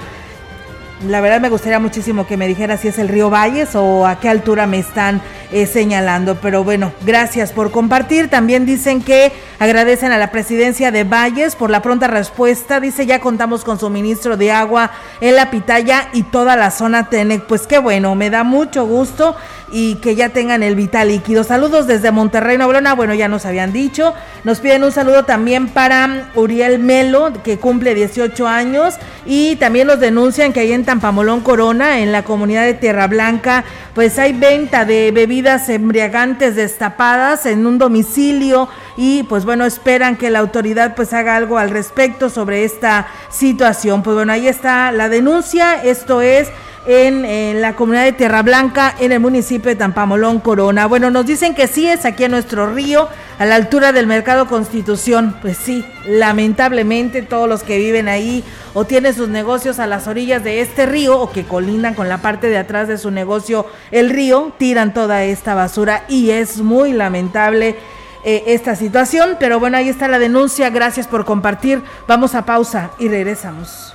La 1.09 1.23
verdad 1.23 1.41
me 1.41 1.49
gustaría 1.49 1.79
muchísimo 1.79 2.27
que 2.27 2.37
me 2.37 2.47
dijera 2.47 2.77
si 2.77 2.89
es 2.89 2.99
el 2.99 3.09
río 3.09 3.31
Valles 3.31 3.75
o 3.75 4.07
a 4.07 4.21
qué 4.21 4.29
altura 4.29 4.67
me 4.67 4.79
están 4.79 5.23
eh, 5.51 5.65
señalando. 5.65 6.35
Pero 6.43 6.63
bueno, 6.63 6.93
gracias 7.07 7.53
por 7.53 7.71
compartir. 7.71 8.29
También 8.29 8.67
dicen 8.67 9.01
que 9.03 9.33
agradecen 9.59 10.13
a 10.13 10.19
la 10.19 10.31
presidencia 10.31 10.91
de 10.91 11.05
Valles 11.05 11.57
por 11.57 11.71
la 11.71 11.81
pronta 11.81 12.07
respuesta. 12.07 12.81
Dice 12.81 13.07
ya 13.07 13.19
contamos 13.19 13.65
con 13.65 13.81
suministro 13.81 14.37
de 14.37 14.53
agua 14.53 14.91
en 15.23 15.37
la 15.37 15.51
Pitaya 15.51 16.11
y 16.13 16.25
toda 16.25 16.55
la 16.57 16.71
zona 16.71 17.09
Tenec. 17.09 17.45
Pues 17.45 17.67
qué 17.67 17.79
bueno, 17.79 18.15
me 18.15 18.29
da 18.29 18.45
mucho 18.45 18.85
gusto 18.85 19.37
y 19.73 19.97
que 19.97 20.17
ya 20.17 20.31
tengan 20.31 20.63
el 20.63 20.75
vital 20.75 21.09
líquido. 21.09 21.45
Saludos 21.45 21.87
desde 21.87 22.11
Monterrey, 22.11 22.59
León. 22.59 22.87
Ah, 22.87 22.95
bueno, 22.95 23.15
ya 23.15 23.29
nos 23.29 23.47
habían 23.47 23.73
dicho. 23.73 24.15
Nos 24.45 24.61
piden 24.61 24.85
un 24.85 24.93
saludo 24.93 25.25
también 25.25 25.69
para 25.69 26.31
Uriel 26.35 26.79
Melo, 26.79 27.33
que 27.45 27.59
cumple 27.59 27.95
18 27.95 28.47
años. 28.47 28.97
Y 29.27 29.57
también 29.57 29.87
nos 29.87 30.01
denuncian 30.01 30.53
que 30.53 30.61
ahí 30.61 30.73
en 30.73 30.85
Tampamolón 30.91 31.43
Corona, 31.43 32.01
en 32.01 32.11
la 32.11 32.25
comunidad 32.25 32.65
de 32.65 32.75
Tierra 32.75 33.07
Blanca, 33.07 33.63
pues 33.95 34.19
hay 34.19 34.33
venta 34.33 34.85
de 34.85 35.13
bebidas 35.13 35.69
embriagantes 35.69 36.57
destapadas 36.57 37.47
en 37.47 37.65
un 37.65 37.79
domicilio 37.79 38.69
y 38.97 39.23
pues 39.23 39.45
bueno, 39.45 39.65
esperan 39.65 40.17
que 40.17 40.31
la 40.31 40.41
autoridad 40.41 40.97
pues 40.97 41.13
haga 41.13 41.37
algo 41.37 41.59
al 41.59 41.71
respecto 41.71 42.29
sobre 42.29 42.65
esta 42.65 43.07
situación. 43.31 44.03
Pues 44.03 44.17
bueno, 44.17 44.33
ahí 44.33 44.49
está 44.49 44.91
la 44.91 45.09
denuncia. 45.09 45.81
Esto 45.81 46.23
es 46.23 46.49
en, 46.87 47.61
la 47.61 47.77
comunidad 47.77 48.05
de 48.05 48.13
Tierra 48.13 48.43
Blanca, 48.43 48.95
en 48.99 49.13
el 49.13 49.21
municipio 49.21 49.71
de 49.71 49.77
Tampamolón, 49.77 50.41
Corona. 50.41 50.87
Bueno, 50.87 51.11
nos 51.11 51.27
dicen 51.27 51.55
que 51.55 51.67
sí 51.67 51.87
es 51.87 52.05
aquí 52.05 52.25
en 52.25 52.31
nuestro 52.31 52.73
río, 52.73 53.09
a 53.39 53.47
la 53.47 53.55
altura 53.55 53.93
del 53.93 54.07
Mercado 54.07 54.47
Constitución. 54.47 55.37
Pues 55.43 55.57
sí, 55.57 55.85
lamentablemente 56.07 57.23
todos 57.23 57.49
los 57.49 57.63
que 57.63 57.79
viven 57.79 58.09
ahí 58.09 58.45
o 58.75 58.85
tienen 58.85 59.15
sus 59.15 59.29
negocios 59.29 59.79
a 59.79 59.87
las 59.87 60.07
orillas 60.07 60.43
de 60.43 60.61
este 60.61 60.87
río 60.87 61.19
o 61.19 61.31
que 61.31 61.45
colindan 61.45 61.95
con 61.95 62.09
la 62.09 62.19
parte 62.19 62.49
de 62.49 62.59
atrás 62.59 62.89
de 62.89 62.99
su 62.99 63.11
negocio, 63.11 63.67
el 63.91 64.11
río, 64.11 64.53
tiran 64.59 64.95
toda 64.95 65.25
esta 65.25 65.55
basura 65.55 66.05
y 66.09 66.31
es 66.31 66.59
muy 66.59 66.93
lamentable. 66.93 67.77
Eh, 68.23 68.45
esta 68.49 68.77
situación, 68.77 69.39
pero 69.41 69.59
bueno, 69.59 69.79
ahí 69.79 69.89
está 69.89 70.07
la 70.07 70.19
denuncia, 70.19 70.69
gracias 70.69 71.07
por 71.07 71.25
compartir, 71.25 71.83
vamos 72.07 72.35
a 72.35 72.45
pausa 72.45 72.91
y 72.99 73.09
regresamos. 73.09 73.95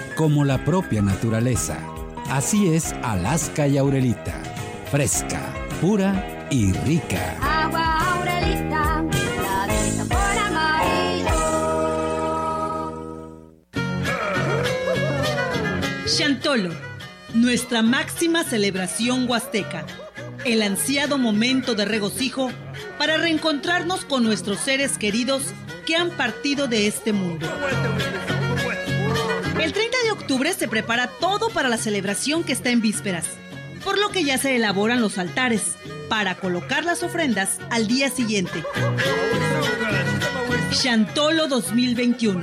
como 0.21 0.45
la 0.45 0.63
propia 0.63 1.01
naturaleza. 1.01 1.79
Así 2.29 2.75
es 2.75 2.93
Alaska 3.01 3.67
y 3.67 3.79
Aurelita, 3.79 4.39
fresca, 4.91 5.51
pura 5.81 6.47
y 6.51 6.71
rica. 6.73 7.35
Agua 7.41 8.13
Aurelita, 8.13 9.03
la 9.97 10.05
por 10.05 10.37
amarillo. 10.45 11.33
Chantolo, 16.05 16.69
nuestra 17.33 17.81
máxima 17.81 18.43
celebración 18.43 19.27
huasteca. 19.27 19.87
El 20.45 20.61
ansiado 20.61 21.17
momento 21.17 21.73
de 21.73 21.85
regocijo 21.85 22.51
para 22.99 23.17
reencontrarnos 23.17 24.05
con 24.05 24.21
nuestros 24.23 24.59
seres 24.59 24.99
queridos 24.99 25.41
que 25.87 25.95
han 25.95 26.11
partido 26.11 26.67
de 26.67 26.85
este 26.85 27.11
mundo. 27.11 27.47
El 29.61 29.73
30 29.73 29.95
de 30.05 30.11
octubre 30.11 30.51
se 30.53 30.67
prepara 30.67 31.05
todo 31.19 31.49
para 31.49 31.69
la 31.69 31.77
celebración 31.77 32.43
que 32.43 32.51
está 32.51 32.71
en 32.71 32.81
vísperas, 32.81 33.27
por 33.83 33.99
lo 33.99 34.09
que 34.09 34.23
ya 34.23 34.39
se 34.39 34.55
elaboran 34.55 35.01
los 35.01 35.19
altares 35.19 35.75
para 36.09 36.33
colocar 36.33 36.83
las 36.83 37.03
ofrendas 37.03 37.59
al 37.69 37.85
día 37.85 38.09
siguiente. 38.09 38.63
Chantolo 40.71 41.47
2021 41.47 42.41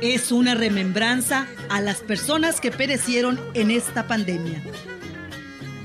es 0.00 0.32
una 0.32 0.54
remembranza 0.54 1.46
a 1.68 1.82
las 1.82 2.00
personas 2.00 2.62
que 2.62 2.70
perecieron 2.70 3.38
en 3.52 3.70
esta 3.70 4.06
pandemia. 4.06 4.62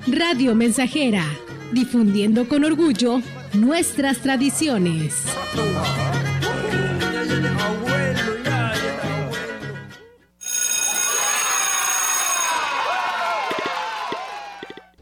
Radio 0.08 0.56
Mensajera, 0.56 1.26
difundiendo 1.74 2.48
con 2.48 2.64
orgullo 2.64 3.22
nuestras 3.54 4.20
tradiciones. 4.20 5.14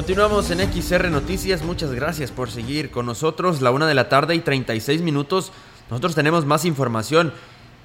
Continuamos 0.00 0.50
en 0.50 0.60
XR 0.60 1.10
Noticias. 1.10 1.62
Muchas 1.62 1.92
gracias 1.92 2.30
por 2.30 2.50
seguir 2.50 2.90
con 2.90 3.04
nosotros. 3.04 3.60
La 3.60 3.70
una 3.70 3.86
de 3.86 3.92
la 3.92 4.08
tarde 4.08 4.34
y 4.34 4.40
36 4.40 5.02
minutos. 5.02 5.52
Nosotros 5.90 6.14
tenemos 6.14 6.46
más 6.46 6.64
información. 6.64 7.34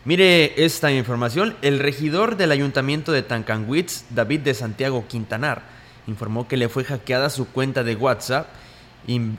Mire 0.06 0.64
esta 0.64 0.94
información. 0.94 1.58
El 1.62 1.78
regidor 1.78 2.38
del 2.38 2.54
ayuntamiento 2.54 3.12
de 3.12 3.22
Tancanwitz, 3.22 4.06
David 4.12 4.40
de 4.40 4.54
Santiago 4.54 5.04
Quintanar, 5.10 5.64
informó 6.08 6.48
que 6.48 6.56
le 6.56 6.70
fue 6.70 6.86
hackeada 6.86 7.30
su 7.30 7.50
cuenta 7.50 7.84
de 7.84 7.98
WhatsApp, 7.98 8.48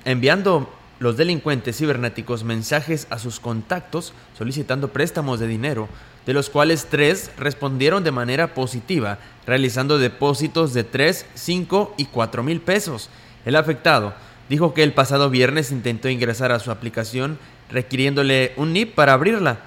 enviando 0.05 0.71
los 0.99 1.17
delincuentes 1.17 1.79
cibernéticos 1.79 2.45
mensajes 2.45 3.07
a 3.09 3.19
sus 3.19 3.41
contactos 3.41 4.13
solicitando 4.37 4.93
préstamos 4.93 5.41
de 5.41 5.47
dinero, 5.47 5.89
de 6.27 6.35
los 6.35 6.51
cuales 6.51 6.89
tres 6.91 7.31
respondieron 7.39 8.03
de 8.05 8.11
manera 8.11 8.53
positiva, 8.53 9.19
realizando 9.47 9.99
depósitos 9.99 10.75
de 10.75 10.85
3, 10.85 11.25
5 11.35 11.95
y 11.97 12.07
4 12.07 12.43
mil 12.43 12.61
pesos. 12.61 13.09
El 13.45 13.55
afectado 13.55 14.13
dijo 14.49 14.75
que 14.75 14.83
el 14.83 14.93
pasado 14.93 15.31
viernes 15.31 15.71
intentó 15.71 16.09
ingresar 16.09 16.51
a 16.51 16.59
su 16.59 16.71
aplicación 16.71 17.39
requiriéndole 17.71 18.53
un 18.57 18.73
NIP 18.73 18.95
para 18.95 19.13
abrirla, 19.13 19.59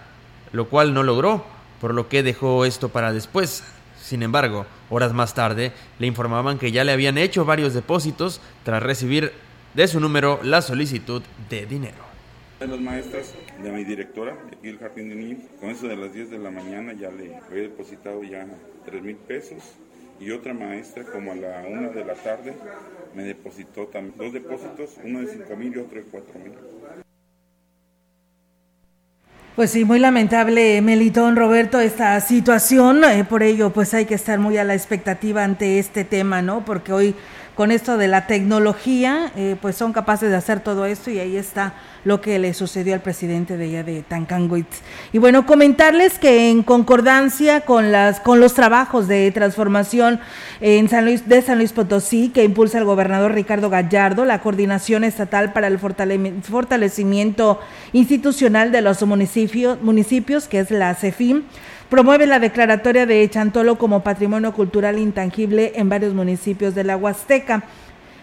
lo 0.52 0.68
cual 0.68 0.94
no 0.94 1.04
logró, 1.04 1.46
por 1.80 1.94
lo 1.94 2.10
que 2.10 2.24
dejó 2.24 2.66
esto 2.66 2.90
para 2.90 3.14
después. 3.14 3.64
Sin 4.02 4.22
embargo, 4.22 4.66
horas 4.90 5.14
más 5.14 5.34
tarde 5.34 5.72
le 5.98 6.08
informaban 6.08 6.58
que 6.58 6.72
ya 6.72 6.84
le 6.84 6.92
habían 6.92 7.18
hecho 7.18 7.46
varios 7.46 7.74
depósitos 7.74 8.42
tras 8.64 8.84
recibir 8.84 9.34
de 9.74 9.88
su 9.88 10.00
número 10.00 10.40
la 10.44 10.62
solicitud 10.62 11.22
de 11.50 11.66
dinero. 11.66 12.09
De 12.60 12.68
las 12.68 12.82
maestras 12.82 13.34
de 13.64 13.72
mi 13.72 13.86
directora, 13.86 14.38
aquí 14.52 14.68
el 14.68 14.80
Jardín 14.80 15.08
de 15.08 15.16
Niños, 15.16 15.40
con 15.62 15.70
eso 15.70 15.88
de 15.88 15.96
las 15.96 16.14
10 16.14 16.30
de 16.32 16.40
la 16.40 16.52
mañana 16.52 16.92
ya 16.92 17.10
le 17.10 17.38
había 17.38 17.64
depositado 17.64 18.22
ya 18.22 18.46
3 18.84 19.02
mil 19.02 19.16
pesos 19.16 19.64
y 20.20 20.32
otra 20.32 20.54
maestra 20.54 21.06
como 21.06 21.32
a 21.32 21.36
la 21.36 21.64
1 21.66 21.92
de 21.92 22.04
la 22.04 22.16
tarde 22.16 22.54
me 23.16 23.24
depositó 23.24 23.88
también 23.88 24.14
dos 24.18 24.34
depósitos, 24.34 24.98
uno 25.02 25.22
de 25.22 25.28
5 25.28 25.56
mil 25.56 25.74
y 25.74 25.80
otro 25.80 26.00
de 26.00 26.06
4 26.12 26.34
mil. 26.44 26.52
Pues 29.56 29.72
sí, 29.72 29.86
muy 29.86 30.00
lamentable, 30.00 30.82
Melitón 30.82 31.36
Roberto, 31.36 31.80
esta 31.80 32.20
situación. 32.22 33.04
Eh, 33.04 33.26
por 33.26 33.44
ello, 33.44 33.72
pues 33.72 33.94
hay 33.94 34.06
que 34.06 34.16
estar 34.16 34.40
muy 34.40 34.58
a 34.58 34.64
la 34.64 34.74
expectativa 34.74 35.44
ante 35.44 35.80
este 35.80 36.04
tema, 36.04 36.42
¿no? 36.42 36.64
Porque 36.64 36.94
hoy 36.94 37.16
con 37.60 37.72
esto 37.72 37.98
de 37.98 38.08
la 38.08 38.26
tecnología, 38.26 39.34
eh, 39.36 39.58
pues 39.62 39.76
son 39.76 39.92
capaces 39.92 40.30
de 40.30 40.38
hacer 40.38 40.62
todo 40.62 40.86
esto 40.86 41.12
y 41.12 41.20
ahí 41.20 41.36
está 41.36 41.74
lo 42.06 42.22
que 42.22 42.40
le 42.40 42.54
sucedió 42.54 42.94
al 42.94 43.02
presidente 43.02 43.58
de 43.58 43.66
ella 43.66 43.84
de 43.84 44.02
Tancanwitz. 44.02 44.80
Y 45.12 45.18
bueno, 45.18 45.46
comentarles 45.46 46.20
que 46.20 46.52
en 46.52 46.64
concordancia 46.64 47.60
con 47.60 47.92
las 47.92 48.22
con 48.22 48.40
los 48.40 48.54
trabajos 48.54 49.10
de 49.10 49.30
transformación 49.32 50.22
en 50.62 50.88
San 50.88 51.04
Luis 51.04 51.28
de 51.28 51.42
San 51.42 51.58
Luis 51.58 51.74
Potosí 51.74 52.30
que 52.30 52.46
impulsa 52.46 52.78
el 52.78 52.86
gobernador 52.86 53.34
Ricardo 53.34 53.70
Gallardo, 53.70 54.24
la 54.24 54.40
coordinación 54.40 55.04
estatal 55.04 55.52
para 55.52 55.68
el 55.68 55.80
fortalecimiento 55.80 57.60
institucional 57.92 58.72
de 58.72 58.80
los 58.80 59.04
municipios, 59.04 59.82
municipios 59.82 60.48
que 60.48 60.60
es 60.60 60.72
la 60.72 60.96
CEFIM 60.96 61.44
Promueve 61.90 62.28
la 62.28 62.38
declaratoria 62.38 63.08
de 63.08 63.28
Chantolo 63.32 63.80
como 63.80 64.04
patrimonio 64.04 64.54
cultural 64.54 65.00
intangible 65.00 65.72
en 65.74 65.90
varios 65.90 66.14
municipios 66.14 66.76
de 66.76 66.84
la 66.84 66.96
Huasteca. 66.96 67.64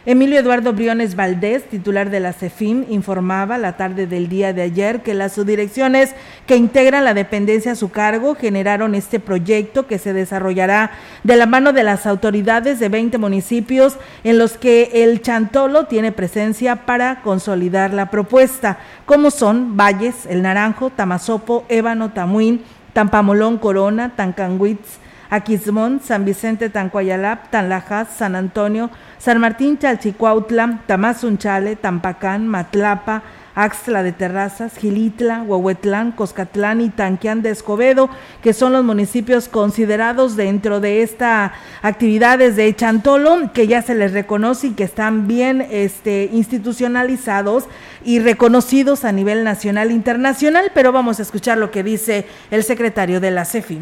Emilio 0.08 0.38
Eduardo 0.38 0.72
Briones 0.72 1.16
Valdés, 1.16 1.64
titular 1.64 2.10
de 2.10 2.20
la 2.20 2.32
CEFIM, 2.32 2.84
informaba 2.90 3.58
la 3.58 3.76
tarde 3.76 4.06
del 4.06 4.28
día 4.28 4.52
de 4.52 4.62
ayer 4.62 5.02
que 5.02 5.14
las 5.14 5.32
subdirecciones 5.32 6.14
que 6.46 6.56
integran 6.56 7.04
la 7.04 7.12
dependencia 7.12 7.72
a 7.72 7.74
su 7.74 7.90
cargo 7.90 8.36
generaron 8.36 8.94
este 8.94 9.18
proyecto 9.18 9.88
que 9.88 9.98
se 9.98 10.12
desarrollará 10.12 10.92
de 11.24 11.34
la 11.34 11.46
mano 11.46 11.72
de 11.72 11.82
las 11.82 12.06
autoridades 12.06 12.78
de 12.78 12.88
20 12.88 13.18
municipios 13.18 13.96
en 14.22 14.38
los 14.38 14.52
que 14.52 14.90
el 15.02 15.22
Chantolo 15.22 15.86
tiene 15.86 16.12
presencia 16.12 16.86
para 16.86 17.20
consolidar 17.22 17.92
la 17.92 18.10
propuesta, 18.12 18.78
como 19.06 19.32
son 19.32 19.76
Valles, 19.76 20.24
El 20.26 20.42
Naranjo, 20.42 20.90
Tamazopo, 20.90 21.64
Ébano, 21.68 22.12
Tamuín, 22.12 22.62
Tampamolón, 22.96 23.58
Corona, 23.58 24.12
Tancanguitz, 24.16 25.00
Aquismón, 25.28 26.00
San 26.02 26.24
Vicente, 26.24 26.70
Tancuayalap, 26.70 27.50
Tanlajas, 27.50 28.08
San 28.08 28.34
Antonio, 28.34 28.88
San 29.18 29.38
Martín, 29.38 29.76
Chalchicuautla, 29.76 30.80
Tamazunchale, 30.86 31.76
Tampacán, 31.76 32.48
Matlapa, 32.48 33.22
Axtla 33.56 34.02
de 34.02 34.12
Terrazas, 34.12 34.76
Gilitla, 34.76 35.42
Huehuetlán, 35.42 36.12
Coscatlán 36.12 36.82
y 36.82 36.90
Tanquián 36.90 37.40
de 37.40 37.48
Escobedo, 37.48 38.10
que 38.42 38.52
son 38.52 38.74
los 38.74 38.84
municipios 38.84 39.48
considerados 39.48 40.36
dentro 40.36 40.78
de 40.78 41.00
esta 41.02 41.54
actividades 41.80 42.54
de 42.56 42.76
Chantolo, 42.76 43.50
que 43.54 43.66
ya 43.66 43.80
se 43.80 43.94
les 43.94 44.12
reconoce 44.12 44.66
y 44.66 44.74
que 44.74 44.84
están 44.84 45.26
bien 45.26 45.66
este, 45.70 46.28
institucionalizados 46.34 47.64
y 48.04 48.18
reconocidos 48.18 49.06
a 49.06 49.12
nivel 49.12 49.42
nacional 49.42 49.88
e 49.88 49.94
internacional, 49.94 50.70
pero 50.74 50.92
vamos 50.92 51.18
a 51.18 51.22
escuchar 51.22 51.56
lo 51.56 51.70
que 51.70 51.82
dice 51.82 52.26
el 52.50 52.62
secretario 52.62 53.20
de 53.20 53.30
la 53.30 53.46
CEFI. 53.46 53.80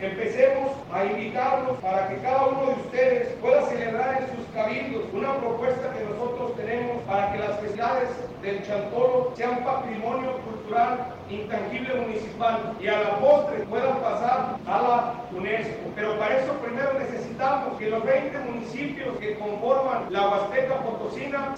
Empecemos 0.00 0.72
a 0.92 1.02
invitarlos 1.02 1.78
para 1.78 2.08
que 2.08 2.16
cada 2.18 2.46
uno 2.48 2.66
de 2.66 2.72
ustedes 2.74 3.28
pueda 3.40 3.66
celebrar 3.70 4.20
en 4.20 4.36
sus 4.36 4.54
cabildos 4.54 5.04
una 5.14 5.38
propuesta 5.38 5.94
que 5.96 6.04
nosotros 6.04 6.56
tenemos 6.56 7.02
para 7.04 7.32
que 7.32 7.38
las 7.38 7.58
festividades 7.60 8.10
del 8.44 8.62
Chantolo 8.62 9.32
sean 9.34 9.64
patrimonio 9.64 10.32
cultural 10.44 11.14
intangible 11.30 11.94
municipal 11.94 12.74
y 12.78 12.88
a 12.88 13.00
la 13.00 13.18
postre 13.18 13.64
puedan 13.64 13.96
pasar 14.00 14.58
a 14.66 14.82
la 14.82 15.14
UNESCO. 15.32 15.90
Pero 15.94 16.18
para 16.18 16.38
eso 16.38 16.52
primero 16.54 16.92
necesitamos 16.98 17.78
que 17.78 17.88
los 17.88 18.04
20 18.04 18.38
municipios 18.40 19.16
que 19.18 19.38
conforman 19.38 20.12
la 20.12 20.28
Huasteca 20.28 20.78
Potosina 20.82 21.54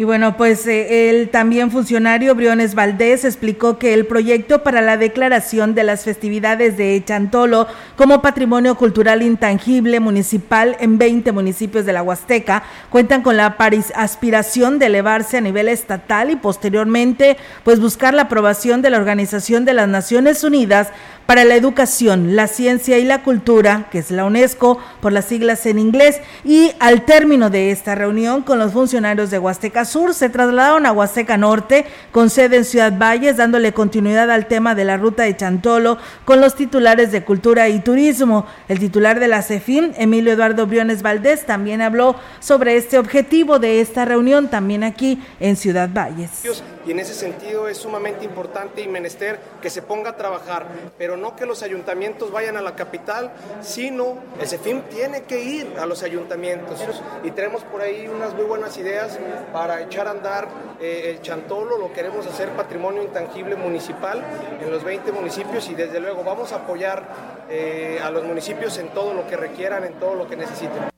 y 0.00 0.04
bueno, 0.04 0.34
pues 0.38 0.66
eh, 0.66 1.10
el 1.10 1.28
también 1.28 1.70
funcionario 1.70 2.34
Briones 2.34 2.74
Valdés 2.74 3.26
explicó 3.26 3.78
que 3.78 3.92
el 3.92 4.06
proyecto 4.06 4.62
para 4.62 4.80
la 4.80 4.96
declaración 4.96 5.74
de 5.74 5.84
las 5.84 6.04
festividades 6.04 6.78
de 6.78 7.02
Chantolo 7.04 7.66
como 7.96 8.22
patrimonio 8.22 8.76
cultural 8.76 9.20
intangible 9.20 10.00
municipal 10.00 10.74
en 10.80 10.96
20 10.96 11.32
municipios 11.32 11.84
de 11.84 11.92
la 11.92 12.02
Huasteca 12.02 12.62
cuentan 12.88 13.20
con 13.20 13.36
la 13.36 13.54
aspiración 13.94 14.78
de 14.78 14.86
elevarse 14.86 15.36
a 15.36 15.42
nivel 15.42 15.68
estatal 15.68 16.30
y 16.30 16.36
posteriormente 16.36 17.36
pues 17.62 17.78
buscar 17.78 18.14
la 18.14 18.22
aprobación 18.22 18.80
de 18.80 18.88
la 18.88 18.96
Organización 18.96 19.66
de 19.66 19.74
las 19.74 19.86
Naciones 19.86 20.42
Unidas 20.44 20.88
para 21.30 21.44
la 21.44 21.54
Educación, 21.54 22.34
la 22.34 22.48
Ciencia 22.48 22.98
y 22.98 23.04
la 23.04 23.22
Cultura, 23.22 23.86
que 23.92 23.98
es 23.98 24.10
la 24.10 24.24
UNESCO 24.24 24.80
por 25.00 25.12
las 25.12 25.26
siglas 25.26 25.64
en 25.66 25.78
inglés, 25.78 26.20
y 26.42 26.72
al 26.80 27.04
término 27.04 27.50
de 27.50 27.70
esta 27.70 27.94
reunión 27.94 28.42
con 28.42 28.58
los 28.58 28.72
funcionarios 28.72 29.30
de 29.30 29.38
Huasteca 29.38 29.84
Sur 29.84 30.12
se 30.12 30.28
trasladaron 30.28 30.86
a 30.86 30.92
Huasteca 30.92 31.36
Norte 31.36 31.86
con 32.10 32.30
sede 32.30 32.56
en 32.56 32.64
Ciudad 32.64 32.98
Valles, 32.98 33.36
dándole 33.36 33.72
continuidad 33.72 34.28
al 34.28 34.48
tema 34.48 34.74
de 34.74 34.84
la 34.84 34.96
ruta 34.96 35.22
de 35.22 35.36
Chantolo 35.36 35.98
con 36.24 36.40
los 36.40 36.56
titulares 36.56 37.12
de 37.12 37.22
Cultura 37.22 37.68
y 37.68 37.78
Turismo. 37.78 38.44
El 38.68 38.80
titular 38.80 39.20
de 39.20 39.28
la 39.28 39.42
CEFIM, 39.42 39.92
Emilio 39.98 40.32
Eduardo 40.32 40.66
Briones 40.66 41.00
Valdés, 41.02 41.46
también 41.46 41.80
habló 41.80 42.16
sobre 42.40 42.76
este 42.76 42.98
objetivo 42.98 43.60
de 43.60 43.80
esta 43.80 44.04
reunión 44.04 44.48
también 44.48 44.82
aquí 44.82 45.22
en 45.38 45.54
Ciudad 45.54 45.90
Valles. 45.94 46.42
Y 46.84 46.90
en 46.90 46.98
ese 46.98 47.14
sentido 47.14 47.68
es 47.68 47.76
sumamente 47.76 48.24
importante 48.24 48.82
y 48.82 48.88
menester 48.88 49.38
que 49.62 49.70
se 49.70 49.82
ponga 49.82 50.10
a 50.10 50.16
trabajar, 50.16 50.66
pero 50.98 51.19
no 51.20 51.36
que 51.36 51.46
los 51.46 51.62
ayuntamientos 51.62 52.32
vayan 52.32 52.56
a 52.56 52.62
la 52.62 52.74
capital, 52.74 53.30
sino 53.60 54.18
el 54.40 54.48
CEFIM 54.48 54.82
tiene 54.82 55.22
que 55.22 55.42
ir 55.42 55.74
a 55.78 55.86
los 55.86 56.02
ayuntamientos. 56.02 56.80
Y 57.22 57.30
tenemos 57.30 57.62
por 57.64 57.82
ahí 57.82 58.08
unas 58.08 58.34
muy 58.34 58.44
buenas 58.44 58.76
ideas 58.78 59.18
para 59.52 59.80
echar 59.82 60.08
a 60.08 60.12
andar 60.12 60.48
eh, 60.80 61.10
el 61.10 61.22
Chantolo, 61.22 61.78
lo 61.78 61.92
queremos 61.92 62.26
hacer 62.26 62.48
patrimonio 62.50 63.02
intangible 63.02 63.54
municipal 63.54 64.22
en 64.60 64.70
los 64.70 64.82
20 64.82 65.12
municipios 65.12 65.68
y 65.68 65.74
desde 65.74 66.00
luego 66.00 66.24
vamos 66.24 66.52
a 66.52 66.56
apoyar 66.56 67.04
eh, 67.50 68.00
a 68.02 68.10
los 68.10 68.24
municipios 68.24 68.78
en 68.78 68.88
todo 68.88 69.12
lo 69.12 69.26
que 69.26 69.36
requieran, 69.36 69.84
en 69.84 69.94
todo 69.94 70.14
lo 70.14 70.26
que 70.26 70.36
necesiten. 70.36 70.89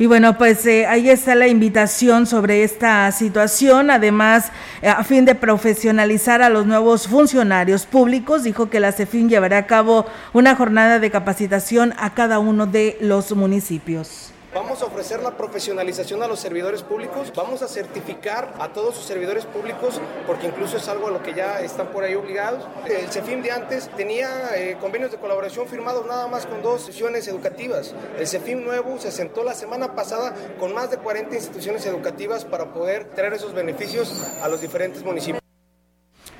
Y 0.00 0.06
bueno, 0.06 0.38
pues 0.38 0.64
eh, 0.64 0.86
ahí 0.86 1.10
está 1.10 1.34
la 1.34 1.46
invitación 1.46 2.26
sobre 2.26 2.64
esta 2.64 3.12
situación. 3.12 3.90
Además, 3.90 4.50
eh, 4.80 4.88
a 4.88 5.04
fin 5.04 5.26
de 5.26 5.34
profesionalizar 5.34 6.40
a 6.40 6.48
los 6.48 6.64
nuevos 6.64 7.06
funcionarios 7.06 7.84
públicos, 7.84 8.42
dijo 8.42 8.70
que 8.70 8.80
la 8.80 8.92
CEFIN 8.92 9.28
llevará 9.28 9.58
a 9.58 9.66
cabo 9.66 10.06
una 10.32 10.56
jornada 10.56 11.00
de 11.00 11.10
capacitación 11.10 11.92
a 11.98 12.14
cada 12.14 12.38
uno 12.38 12.66
de 12.66 12.96
los 13.02 13.36
municipios. 13.36 14.29
Vamos 14.52 14.82
a 14.82 14.86
ofrecer 14.86 15.22
la 15.22 15.36
profesionalización 15.36 16.24
a 16.24 16.26
los 16.26 16.40
servidores 16.40 16.82
públicos, 16.82 17.32
vamos 17.36 17.62
a 17.62 17.68
certificar 17.68 18.52
a 18.58 18.72
todos 18.72 18.96
sus 18.96 19.04
servidores 19.04 19.46
públicos, 19.46 20.00
porque 20.26 20.48
incluso 20.48 20.76
es 20.76 20.88
algo 20.88 21.06
a 21.06 21.12
lo 21.12 21.22
que 21.22 21.34
ya 21.34 21.60
están 21.60 21.92
por 21.92 22.02
ahí 22.02 22.16
obligados. 22.16 22.64
El 22.84 23.08
CEFIM 23.12 23.42
de 23.42 23.52
antes 23.52 23.88
tenía 23.96 24.56
eh, 24.56 24.76
convenios 24.80 25.12
de 25.12 25.18
colaboración 25.18 25.68
firmados 25.68 26.04
nada 26.04 26.26
más 26.26 26.46
con 26.46 26.62
dos 26.62 26.82
sesiones 26.82 27.28
educativas. 27.28 27.94
El 28.18 28.26
CEFIM 28.26 28.64
nuevo 28.64 28.98
se 28.98 29.12
sentó 29.12 29.44
la 29.44 29.54
semana 29.54 29.94
pasada 29.94 30.34
con 30.58 30.74
más 30.74 30.90
de 30.90 30.96
40 30.96 31.32
instituciones 31.36 31.86
educativas 31.86 32.44
para 32.44 32.72
poder 32.72 33.04
traer 33.10 33.34
esos 33.34 33.54
beneficios 33.54 34.12
a 34.42 34.48
los 34.48 34.60
diferentes 34.60 35.04
municipios. 35.04 35.39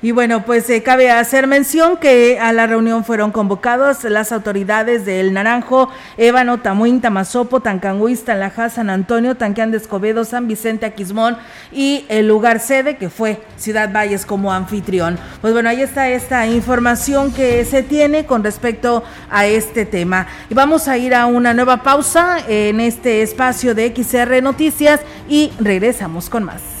Y 0.03 0.11
bueno, 0.11 0.45
pues 0.45 0.67
eh, 0.71 0.81
cabe 0.81 1.11
hacer 1.11 1.45
mención 1.45 1.97
que 1.97 2.39
a 2.39 2.51
la 2.53 2.65
reunión 2.65 3.05
fueron 3.05 3.31
convocados 3.31 4.03
las 4.03 4.31
autoridades 4.31 5.05
de 5.05 5.19
El 5.19 5.31
Naranjo, 5.31 5.89
Ébano, 6.17 6.59
Tamuín, 6.59 7.01
Tamazopo, 7.01 7.59
Tancanguis, 7.59 8.25
Tanlajá, 8.25 8.69
San 8.69 8.89
Antonio, 8.89 9.35
Tanqueán 9.35 9.69
de 9.69 9.77
Escobedo, 9.77 10.25
San 10.25 10.47
Vicente, 10.47 10.87
Aquismón 10.87 11.37
y 11.71 12.05
el 12.09 12.27
lugar 12.27 12.59
sede 12.59 12.97
que 12.97 13.11
fue 13.11 13.43
Ciudad 13.57 13.93
Valles 13.93 14.25
como 14.25 14.51
anfitrión. 14.51 15.19
Pues 15.39 15.53
bueno, 15.53 15.69
ahí 15.69 15.83
está 15.83 16.09
esta 16.09 16.47
información 16.47 17.31
que 17.31 17.63
se 17.63 17.83
tiene 17.83 18.25
con 18.25 18.43
respecto 18.43 19.03
a 19.29 19.45
este 19.45 19.85
tema. 19.85 20.25
Y 20.49 20.55
vamos 20.55 20.87
a 20.87 20.97
ir 20.97 21.13
a 21.13 21.27
una 21.27 21.53
nueva 21.53 21.83
pausa 21.83 22.39
en 22.47 22.79
este 22.79 23.21
espacio 23.21 23.75
de 23.75 23.93
XR 23.95 24.41
Noticias 24.41 25.01
y 25.29 25.51
regresamos 25.59 26.27
con 26.27 26.43
más. 26.43 26.80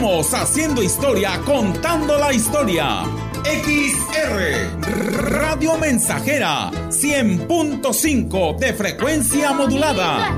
Estamos 0.00 0.32
haciendo 0.32 0.82
historia, 0.82 1.42
contando 1.44 2.16
la 2.16 2.32
historia. 2.32 3.02
XR 3.44 4.80
Radio 5.28 5.76
Mensajera 5.76 6.70
100.5 6.88 8.56
de 8.56 8.72
frecuencia 8.72 9.52
modulada. 9.52 10.34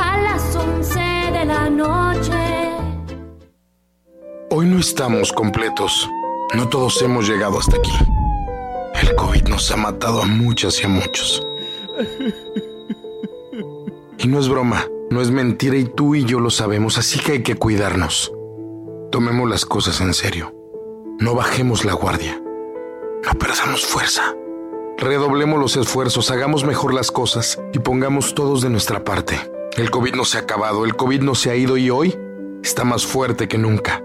A 0.00 0.18
las 0.22 0.54
11 0.54 1.00
de 1.32 1.44
la 1.44 1.68
noche. 1.68 2.70
Hoy 4.50 4.66
no 4.66 4.78
estamos 4.78 5.32
completos. 5.32 6.08
No 6.54 6.68
todos 6.68 7.02
hemos 7.02 7.28
llegado 7.28 7.58
hasta 7.58 7.78
aquí. 7.78 7.98
El 9.02 9.16
COVID 9.16 9.48
nos 9.48 9.68
ha 9.72 9.76
matado 9.76 10.22
a 10.22 10.24
muchas 10.24 10.80
y 10.80 10.84
a 10.84 10.88
muchos. 10.88 11.44
Y 14.18 14.28
no 14.28 14.38
es 14.38 14.48
broma. 14.48 14.86
No 15.10 15.22
es 15.22 15.30
mentira 15.30 15.76
y 15.76 15.84
tú 15.84 16.14
y 16.14 16.24
yo 16.24 16.38
lo 16.38 16.50
sabemos, 16.50 16.98
así 16.98 17.18
que 17.18 17.32
hay 17.32 17.42
que 17.42 17.56
cuidarnos. 17.56 18.32
Tomemos 19.10 19.48
las 19.48 19.64
cosas 19.64 20.00
en 20.02 20.12
serio. 20.12 20.54
No 21.18 21.34
bajemos 21.34 21.86
la 21.86 21.94
guardia. 21.94 22.42
No 23.24 23.38
perdamos 23.38 23.86
fuerza. 23.86 24.34
Redoblemos 24.98 25.58
los 25.58 25.76
esfuerzos, 25.76 26.30
hagamos 26.30 26.64
mejor 26.64 26.92
las 26.92 27.10
cosas 27.10 27.58
y 27.72 27.78
pongamos 27.78 28.34
todos 28.34 28.60
de 28.60 28.68
nuestra 28.68 29.04
parte. 29.04 29.40
El 29.76 29.90
COVID 29.90 30.14
no 30.14 30.24
se 30.24 30.38
ha 30.38 30.40
acabado, 30.42 30.84
el 30.84 30.96
COVID 30.96 31.22
no 31.22 31.34
se 31.34 31.50
ha 31.50 31.56
ido 31.56 31.76
y 31.76 31.88
hoy 31.88 32.18
está 32.62 32.84
más 32.84 33.06
fuerte 33.06 33.48
que 33.48 33.58
nunca. 33.58 34.02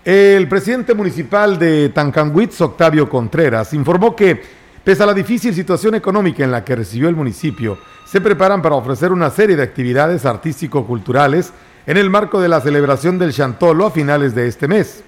El 0.06 0.48
presidente 0.48 0.94
municipal 0.94 1.60
de 1.60 1.90
Tancanwitz, 1.90 2.62
Octavio 2.62 3.10
Contreras, 3.10 3.74
informó 3.74 4.16
que, 4.16 4.42
pese 4.82 5.04
a 5.04 5.08
la 5.08 5.14
difícil 5.14 5.54
situación 5.54 5.96
económica 5.96 6.46
en 6.46 6.52
la 6.52 6.64
que 6.64 6.78
recibió 6.78 7.10
el 7.10 7.18
municipio, 7.18 7.78
se 8.06 8.22
preparan 8.22 8.62
para 8.62 8.76
ofrecer 8.76 9.12
una 9.12 9.30
serie 9.30 9.58
de 9.58 9.64
actividades 9.64 10.26
artístico-culturales 10.26 11.52
en 11.86 11.98
el 11.98 12.10
marco 12.10 12.40
de 12.40 12.48
la 12.48 12.62
celebración 12.62 13.20
del 13.20 13.34
Chantolo 13.34 13.88
a 13.88 13.92
finales 13.92 14.34
de 14.34 14.48
este 14.48 14.70
mes. 14.70 15.04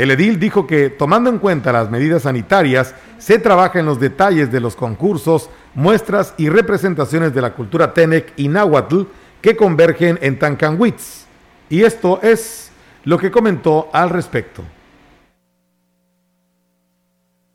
El 0.00 0.10
edil 0.10 0.40
dijo 0.40 0.66
que, 0.66 0.88
tomando 0.88 1.28
en 1.28 1.38
cuenta 1.38 1.72
las 1.72 1.90
medidas 1.90 2.22
sanitarias, 2.22 2.94
se 3.18 3.38
trabaja 3.38 3.80
en 3.80 3.84
los 3.84 4.00
detalles 4.00 4.50
de 4.50 4.58
los 4.58 4.74
concursos, 4.74 5.50
muestras 5.74 6.32
y 6.38 6.48
representaciones 6.48 7.34
de 7.34 7.42
la 7.42 7.52
cultura 7.52 7.92
Tenec 7.92 8.32
y 8.36 8.48
Náhuatl 8.48 9.02
que 9.42 9.56
convergen 9.56 10.18
en 10.22 10.38
Tancanwitz. 10.38 11.26
Y 11.68 11.82
esto 11.82 12.18
es 12.22 12.72
lo 13.04 13.18
que 13.18 13.30
comentó 13.30 13.90
al 13.92 14.08
respecto. 14.08 14.62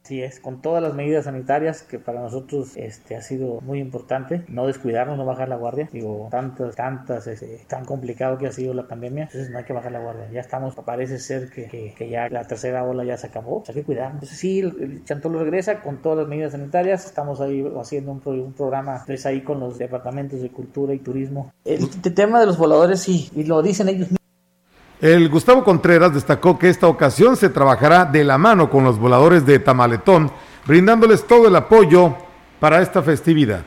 Así 0.05 0.21
es, 0.21 0.39
con 0.39 0.61
todas 0.61 0.83
las 0.83 0.93
medidas 0.93 1.25
sanitarias 1.25 1.81
que 1.81 1.97
para 1.97 2.21
nosotros 2.21 2.73
este, 2.75 3.15
ha 3.15 3.23
sido 3.23 3.59
muy 3.61 3.79
importante, 3.79 4.45
no 4.47 4.67
descuidarnos, 4.67 5.17
no 5.17 5.25
bajar 5.25 5.49
la 5.49 5.55
guardia. 5.55 5.89
Digo, 5.91 6.27
tantas, 6.29 6.75
tantas, 6.75 7.25
este, 7.25 7.65
tan 7.67 7.85
complicado 7.85 8.37
que 8.37 8.45
ha 8.45 8.51
sido 8.51 8.75
la 8.75 8.87
pandemia, 8.87 9.23
entonces 9.23 9.49
no 9.49 9.57
hay 9.57 9.63
que 9.63 9.73
bajar 9.73 9.91
la 9.91 10.01
guardia. 10.01 10.29
Ya 10.31 10.41
estamos, 10.41 10.75
parece 10.75 11.17
ser 11.17 11.49
que, 11.49 11.95
que, 11.97 12.07
ya 12.07 12.29
la 12.29 12.43
tercera 12.43 12.83
ola 12.83 13.03
ya 13.03 13.17
se 13.17 13.25
acabó, 13.25 13.63
hay 13.67 13.73
que 13.73 13.83
cuidar. 13.83 14.11
Entonces 14.11 14.37
sí, 14.37 14.59
el, 14.59 15.03
Chantolo 15.05 15.39
regresa 15.39 15.81
con 15.81 16.03
todas 16.03 16.19
las 16.19 16.27
medidas 16.27 16.51
sanitarias, 16.51 17.03
estamos 17.07 17.41
ahí 17.41 17.65
haciendo 17.75 18.11
un, 18.11 18.21
un 18.27 18.53
programa, 18.53 19.01
pues 19.07 19.25
ahí 19.25 19.41
con 19.41 19.59
los 19.59 19.79
departamentos 19.79 20.39
de 20.39 20.51
cultura 20.51 20.93
y 20.93 20.99
turismo. 20.99 21.51
El, 21.63 21.89
el 22.03 22.13
tema 22.13 22.39
de 22.39 22.45
los 22.45 22.59
voladores, 22.59 22.99
sí, 22.99 23.31
y 23.33 23.45
lo 23.45 23.63
dicen 23.63 23.89
ellos 23.89 24.11
mismos 24.11 24.24
el 25.13 25.29
Gustavo 25.29 25.63
Contreras 25.63 26.15
destacó 26.15 26.57
que 26.57 26.67
esta 26.67 26.87
ocasión 26.87 27.35
se 27.35 27.49
trabajará 27.49 28.05
de 28.05 28.23
la 28.23 28.39
mano 28.39 28.71
con 28.71 28.83
los 28.83 28.97
voladores 28.97 29.45
de 29.45 29.59
Tamaletón, 29.59 30.31
brindándoles 30.65 31.27
todo 31.27 31.47
el 31.47 31.55
apoyo 31.55 32.15
para 32.59 32.81
esta 32.81 33.03
festividad. 33.03 33.61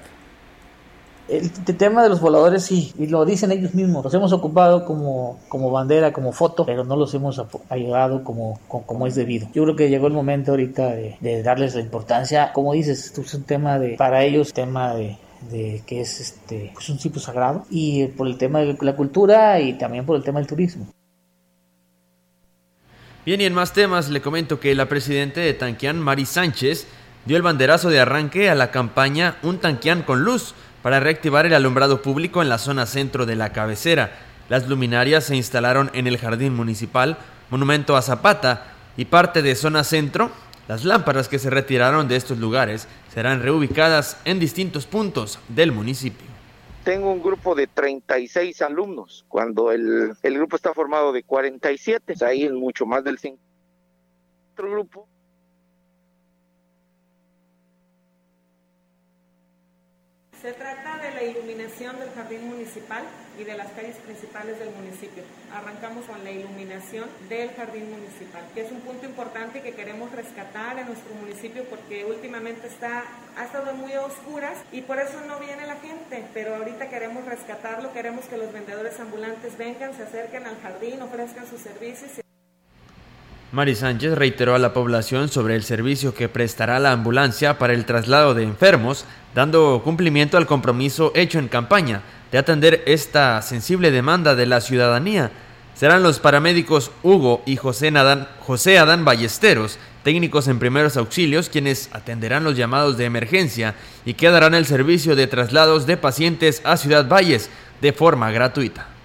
El, 1.29 1.53
tema 1.53 2.03
de 2.03 2.09
los 2.09 2.21
voladores 2.21 2.65
sí, 2.65 2.93
y 2.99 3.07
lo 3.07 3.25
dicen 3.25 3.53
ellos 3.53 3.73
mismos, 3.73 4.03
los 4.03 4.13
hemos 4.15 4.33
ocupado 4.33 4.85
como, 4.85 5.39
como 5.49 5.71
bandera, 5.71 6.13
como 6.13 6.33
foto, 6.33 6.67
pero 6.67 6.83
no 6.83 6.97
los 6.97 7.15
hemos 7.15 7.41
ayudado 7.69 8.25
como, 8.25 8.59
como, 8.67 9.07
es 9.07 9.15
debido. 9.15 9.47
Yo 9.55 9.63
creo 9.63 9.77
que 9.77 9.91
llegó 9.91 10.09
el 10.09 10.15
momento 10.15 10.51
ahorita 10.51 10.89
de, 10.89 11.43
darles 11.45 11.77
la 11.77 11.83
importancia, 11.83 12.53
como 12.53 12.73
dices, 12.73 13.05
esto 13.05 13.21
es 13.21 13.33
un 13.35 13.45
tema 13.45 13.79
de, 13.79 13.91
para 13.97 14.25
ellos, 14.25 14.53
tema 14.53 14.93
de, 14.95 15.19
que 15.87 16.01
es 16.01 16.21
este 16.21 16.73
pues 16.75 16.89
un 16.89 16.99
sitio 16.99 17.21
sagrado 17.21 17.65
y 17.71 18.09
por 18.09 18.27
el 18.27 18.37
tema 18.37 18.59
de 18.59 18.77
la 18.81 18.97
cultura 18.97 19.61
y 19.61 19.75
también 19.75 20.05
por 20.05 20.17
el 20.17 20.25
tema 20.25 20.41
del 20.41 20.49
turismo. 20.49 20.89
Bien, 23.29 23.43
y 23.43 23.45
en 23.45 23.53
más 23.53 23.75
temas 23.75 24.09
le 24.09 24.23
comento 24.23 24.59
que 24.59 24.75
la 24.75 24.89
presidenta 24.89 25.43
de 25.43 25.53
Tanquián, 25.53 26.01
Mari 26.01 26.25
Sánchez, 26.25 26.87
dio 27.27 27.37
el 27.37 27.43
banderazo 27.43 27.91
de 27.91 28.01
arranque 28.01 28.49
a 28.49 28.55
la 28.55 28.71
campaña 28.71 29.37
Un 29.43 29.59
Tanquián 29.59 30.03
con 30.03 30.25
Luz 30.25 30.55
para 30.83 30.99
reactivar 30.99 31.45
el 31.45 31.53
alumbrado 31.53 32.01
público 32.01 32.41
en 32.41 32.49
la 32.49 32.57
zona 32.57 32.87
centro 32.87 33.27
de 33.27 33.37
la 33.37 33.53
cabecera. 33.53 34.19
Las 34.49 34.67
luminarias 34.67 35.25
se 35.25 35.37
instalaron 35.37 35.91
en 35.93 36.07
el 36.07 36.17
jardín 36.17 36.55
municipal, 36.55 37.19
monumento 37.51 37.99
a 37.99 38.01
Zapata 38.01 38.73
y 38.97 39.05
parte 39.05 39.43
de 39.43 39.57
zona 39.57 39.85
centro. 39.85 40.31
Las 40.67 40.87
lámparas 40.87 41.29
que 41.29 41.39
se 41.39 41.51
retiraron 41.51 42.09
de 42.09 42.17
estos 42.17 42.39
lugares 42.39 42.89
serán 43.13 43.43
reubicadas 43.43 44.17
en 44.25 44.39
distintos 44.39 44.87
puntos 44.87 45.39
del 45.49 45.71
municipio 45.71 46.38
tengo 46.89 47.13
un 47.13 47.23
grupo 47.23 47.55
de 47.55 47.67
36 47.67 48.63
alumnos, 48.63 49.27
cuando 49.29 49.73
el, 49.73 50.15
el 50.23 50.35
grupo 50.39 50.57
está 50.57 50.73
formado 50.73 51.13
de 51.13 51.23
47, 51.23 52.15
ahí 52.25 52.45
es 52.45 52.53
mucho 52.53 52.87
más 52.87 53.05
del 53.05 53.19
5. 53.19 53.39
Otro 54.55 54.71
grupo 54.71 55.07
Se 60.41 60.53
trata 60.53 60.99
de 60.99 61.11
la 61.11 61.23
iluminación 61.25 61.99
del 61.99 62.11
jardín 62.13 62.49
municipal 62.49 63.03
y 63.41 63.43
de 63.43 63.57
las 63.57 63.73
calles 63.73 63.97
principales 63.97 64.57
del 64.61 64.71
municipio. 64.71 65.25
Arrancamos 65.53 66.05
con 66.07 66.23
la 66.23 66.31
iluminación 66.31 67.09
del 67.29 67.51
jardín 67.55 67.91
municipal, 67.91 68.45
que 68.55 68.61
es 68.61 68.71
un 68.71 68.81
punto 68.83 69.05
importante 69.05 69.63
que 69.63 69.73
queremos 69.73 70.13
rescatar 70.13 70.79
en 70.79 70.87
nuestro 70.87 71.13
municipio 71.17 71.65
porque 71.65 72.05
últimamente 72.05 72.69
está, 72.69 73.03
ha 73.37 73.45
estado 73.47 73.75
muy 73.75 73.93
oscuras 73.97 74.59
y 74.71 74.83
por 74.83 75.01
eso 75.01 75.21
no 75.27 75.41
viene 75.41 75.67
la 75.67 75.77
gente, 75.77 76.25
pero 76.33 76.55
ahorita 76.55 76.89
queremos 76.89 77.25
rescatarlo, 77.25 77.93
queremos 77.93 78.27
que 78.27 78.37
los 78.37 78.53
vendedores 78.53 79.01
ambulantes 79.01 79.59
vengan, 79.59 79.93
se 79.97 80.05
acerquen 80.05 80.47
al 80.47 80.61
jardín, 80.61 81.03
ofrezcan 81.03 81.49
sus 81.49 81.61
servicios. 81.63 82.28
Mari 83.51 83.75
Sánchez 83.75 84.13
reiteró 84.13 84.55
a 84.55 84.59
la 84.59 84.75
población 84.75 85.31
sobre 85.31 85.55
el 85.55 85.63
servicio 85.63 86.13
que 86.13 86.29
prestará 86.29 86.79
la 86.79 86.93
ambulancia 86.93 87.59
para 87.59 87.73
el 87.73 87.87
traslado 87.87 88.35
de 88.35 88.43
enfermos, 88.43 89.07
dando 89.35 89.81
cumplimiento 89.83 90.37
al 90.37 90.47
compromiso 90.47 91.13
hecho 91.15 91.39
en 91.39 91.49
campaña 91.49 92.03
de 92.31 92.37
atender 92.37 92.83
esta 92.85 93.41
sensible 93.41 93.91
demanda 93.91 94.35
de 94.35 94.45
la 94.45 94.61
ciudadanía. 94.61 95.31
Serán 95.75 96.03
los 96.03 96.19
paramédicos 96.19 96.91
Hugo 97.03 97.43
y 97.47 97.57
José, 97.57 97.91
José 98.41 98.79
Adán 98.79 99.07
Ballesteros, 99.07 99.79
técnicos 100.05 100.47
en 100.49 100.59
primeros 100.59 100.99
auxilios, 100.99 101.49
quienes 101.49 101.89
atenderán 101.95 102.45
los 102.45 102.55
llamados 102.55 102.99
de 102.99 103.07
emergencia 103.07 103.77
y 104.05 104.13
que 104.13 104.29
darán 104.29 104.55
el 104.55 104.67
servicio 104.67 105.17
de 105.17 105.27
traslados 105.27 105.87
de 105.87 105.97
pacientes 105.97 106.61
a 106.65 106.77
Ciudad 106.77 107.09
Valles 107.09 107.49
de 107.81 107.95
forma 107.95 108.31
gratuita. 108.31 108.98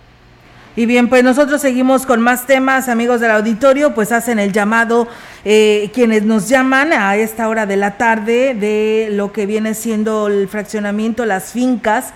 Y 0.76 0.88
bien, 0.88 1.08
pues 1.08 1.24
nosotros 1.24 1.62
seguimos 1.62 2.08
con 2.08 2.20
más 2.20 2.48
temas, 2.48 2.90
amigos 2.90 3.22
del 3.22 3.30
auditorio, 3.30 3.94
pues 3.94 4.12
hacen 4.12 4.40
el 4.40 4.52
llamado 4.52 5.08
eh, 5.46 5.92
quienes 5.94 6.24
nos 6.24 6.50
llaman 6.50 6.94
a 6.94 7.16
esta 7.16 7.48
hora 7.48 7.68
de 7.68 7.78
la 7.78 7.98
tarde 7.98 8.56
de 8.56 9.10
lo 9.12 9.32
que 9.32 9.46
viene 9.46 9.76
siendo 9.76 10.26
el 10.28 10.48
fraccionamiento, 10.48 11.28
las 11.28 11.52
fincas, 11.52 12.14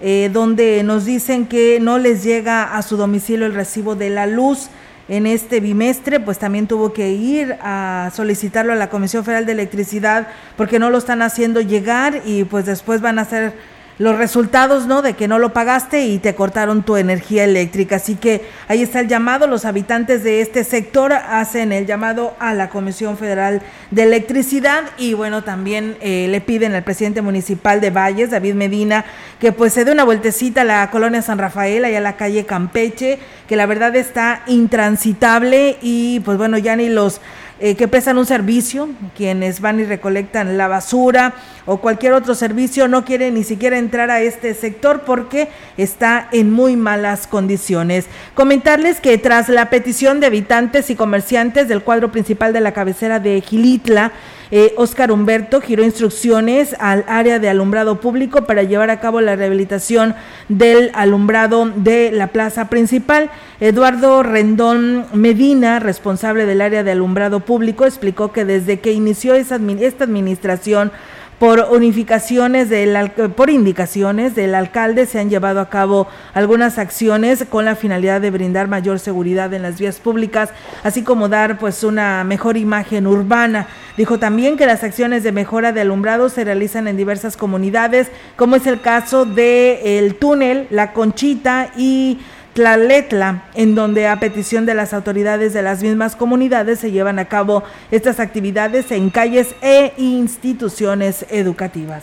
eh, 0.00 0.30
donde 0.32 0.82
nos 0.84 1.04
dicen 1.04 1.44
que 1.46 1.80
no 1.80 1.98
les 1.98 2.24
llega 2.24 2.78
a 2.78 2.80
su 2.80 2.96
domicilio 2.96 3.44
el 3.44 3.52
recibo 3.52 3.94
de 3.94 4.08
la 4.08 4.26
luz. 4.26 4.70
En 5.10 5.26
este 5.26 5.60
bimestre, 5.60 6.18
pues 6.18 6.38
también 6.38 6.66
tuvo 6.66 6.94
que 6.94 7.10
ir 7.10 7.56
a 7.60 8.10
solicitarlo 8.14 8.72
a 8.72 8.76
la 8.76 8.88
Comisión 8.88 9.22
Federal 9.22 9.44
de 9.44 9.52
Electricidad 9.52 10.28
porque 10.56 10.78
no 10.78 10.88
lo 10.88 10.96
están 10.96 11.20
haciendo 11.20 11.60
llegar 11.60 12.22
y 12.24 12.44
pues 12.44 12.64
después 12.64 13.02
van 13.02 13.18
a 13.18 13.26
ser 13.26 13.54
los 13.98 14.16
resultados, 14.16 14.86
¿no? 14.86 15.02
De 15.02 15.14
que 15.14 15.26
no 15.26 15.38
lo 15.38 15.52
pagaste 15.52 16.06
y 16.06 16.18
te 16.18 16.34
cortaron 16.34 16.84
tu 16.84 16.96
energía 16.96 17.44
eléctrica. 17.44 17.96
Así 17.96 18.14
que 18.14 18.42
ahí 18.68 18.82
está 18.82 19.00
el 19.00 19.08
llamado. 19.08 19.46
Los 19.46 19.64
habitantes 19.64 20.22
de 20.22 20.40
este 20.40 20.62
sector 20.62 21.12
hacen 21.12 21.72
el 21.72 21.86
llamado 21.86 22.34
a 22.38 22.54
la 22.54 22.68
Comisión 22.70 23.18
Federal 23.18 23.60
de 23.90 24.04
Electricidad 24.04 24.84
y 24.98 25.14
bueno, 25.14 25.42
también 25.42 25.96
eh, 26.00 26.28
le 26.30 26.40
piden 26.40 26.74
al 26.74 26.84
presidente 26.84 27.22
municipal 27.22 27.80
de 27.80 27.90
Valles, 27.90 28.30
David 28.30 28.54
Medina, 28.54 29.04
que 29.40 29.50
pues 29.50 29.72
se 29.72 29.84
dé 29.84 29.90
una 29.90 30.04
vueltecita 30.04 30.60
a 30.60 30.64
la 30.64 30.90
colonia 30.90 31.20
San 31.20 31.38
Rafael, 31.38 31.84
allá 31.84 31.98
a 31.98 32.02
la 32.02 32.16
calle 32.16 32.46
Campeche, 32.46 33.18
que 33.48 33.56
la 33.56 33.66
verdad 33.66 33.96
está 33.96 34.42
intransitable 34.46 35.76
y 35.82 36.20
pues 36.20 36.38
bueno, 36.38 36.56
ya 36.58 36.76
ni 36.76 36.88
los 36.88 37.20
eh, 37.60 37.74
que 37.74 37.88
prestan 37.88 38.18
un 38.18 38.26
servicio, 38.26 38.88
quienes 39.16 39.60
van 39.60 39.80
y 39.80 39.84
recolectan 39.84 40.56
la 40.56 40.68
basura 40.68 41.34
o 41.66 41.78
cualquier 41.78 42.12
otro 42.12 42.34
servicio, 42.34 42.86
no 42.86 43.04
quieren 43.04 43.34
ni 43.34 43.42
siquiera 43.42 43.78
entrar 43.78 44.10
a 44.10 44.20
este 44.20 44.54
sector 44.54 45.02
porque 45.02 45.48
está 45.76 46.28
en 46.30 46.52
muy 46.52 46.76
malas 46.76 47.26
condiciones. 47.26 48.06
Comentarles 48.34 49.00
que 49.00 49.18
tras 49.18 49.48
la 49.48 49.70
petición 49.70 50.20
de 50.20 50.26
habitantes 50.28 50.88
y 50.90 50.94
comerciantes 50.94 51.66
del 51.66 51.82
cuadro 51.82 52.12
principal 52.12 52.52
de 52.52 52.60
la 52.60 52.72
cabecera 52.72 53.18
de 53.18 53.40
Gilitla, 53.40 54.12
eh, 54.50 54.74
Oscar 54.76 55.12
Humberto 55.12 55.60
giró 55.60 55.84
instrucciones 55.84 56.74
al 56.78 57.04
área 57.08 57.38
de 57.38 57.48
alumbrado 57.48 58.00
público 58.00 58.44
para 58.46 58.62
llevar 58.62 58.90
a 58.90 59.00
cabo 59.00 59.20
la 59.20 59.36
rehabilitación 59.36 60.14
del 60.48 60.90
alumbrado 60.94 61.70
de 61.74 62.10
la 62.12 62.28
plaza 62.28 62.68
principal. 62.68 63.30
Eduardo 63.60 64.22
Rendón 64.22 65.06
Medina, 65.12 65.80
responsable 65.80 66.46
del 66.46 66.60
área 66.60 66.82
de 66.82 66.92
alumbrado 66.92 67.40
público, 67.40 67.84
explicó 67.84 68.32
que 68.32 68.44
desde 68.44 68.80
que 68.80 68.92
inició 68.92 69.34
esta 69.34 69.56
administración, 69.56 70.92
por 71.38 71.68
unificaciones 71.70 72.68
del 72.68 73.10
por 73.36 73.48
indicaciones 73.48 74.34
del 74.34 74.54
alcalde 74.54 75.06
se 75.06 75.20
han 75.20 75.30
llevado 75.30 75.60
a 75.60 75.68
cabo 75.70 76.08
algunas 76.34 76.78
acciones 76.78 77.44
con 77.48 77.64
la 77.64 77.76
finalidad 77.76 78.20
de 78.20 78.30
brindar 78.30 78.66
mayor 78.66 78.98
seguridad 78.98 79.52
en 79.54 79.62
las 79.62 79.78
vías 79.78 80.00
públicas, 80.00 80.50
así 80.82 81.02
como 81.02 81.28
dar 81.28 81.58
pues 81.58 81.84
una 81.84 82.24
mejor 82.24 82.56
imagen 82.56 83.06
urbana. 83.06 83.68
Dijo 83.96 84.18
también 84.18 84.56
que 84.56 84.66
las 84.66 84.82
acciones 84.82 85.22
de 85.22 85.32
mejora 85.32 85.72
de 85.72 85.80
alumbrado 85.80 86.28
se 86.28 86.44
realizan 86.44 86.88
en 86.88 86.96
diversas 86.96 87.36
comunidades, 87.36 88.08
como 88.36 88.56
es 88.56 88.66
el 88.66 88.80
caso 88.80 89.24
de 89.24 89.98
el 89.98 90.16
túnel, 90.16 90.66
la 90.70 90.92
Conchita 90.92 91.70
y 91.76 92.18
la 92.58 92.76
Letla, 92.76 93.44
en 93.54 93.74
donde 93.74 94.06
a 94.08 94.20
petición 94.20 94.66
de 94.66 94.74
las 94.74 94.92
autoridades 94.92 95.52
de 95.52 95.62
las 95.62 95.82
mismas 95.82 96.16
comunidades 96.16 96.80
se 96.80 96.90
llevan 96.90 97.18
a 97.18 97.26
cabo 97.26 97.62
estas 97.90 98.20
actividades 98.20 98.90
en 98.90 99.10
calles 99.10 99.54
e 99.62 99.94
instituciones 99.96 101.24
educativas. 101.30 102.02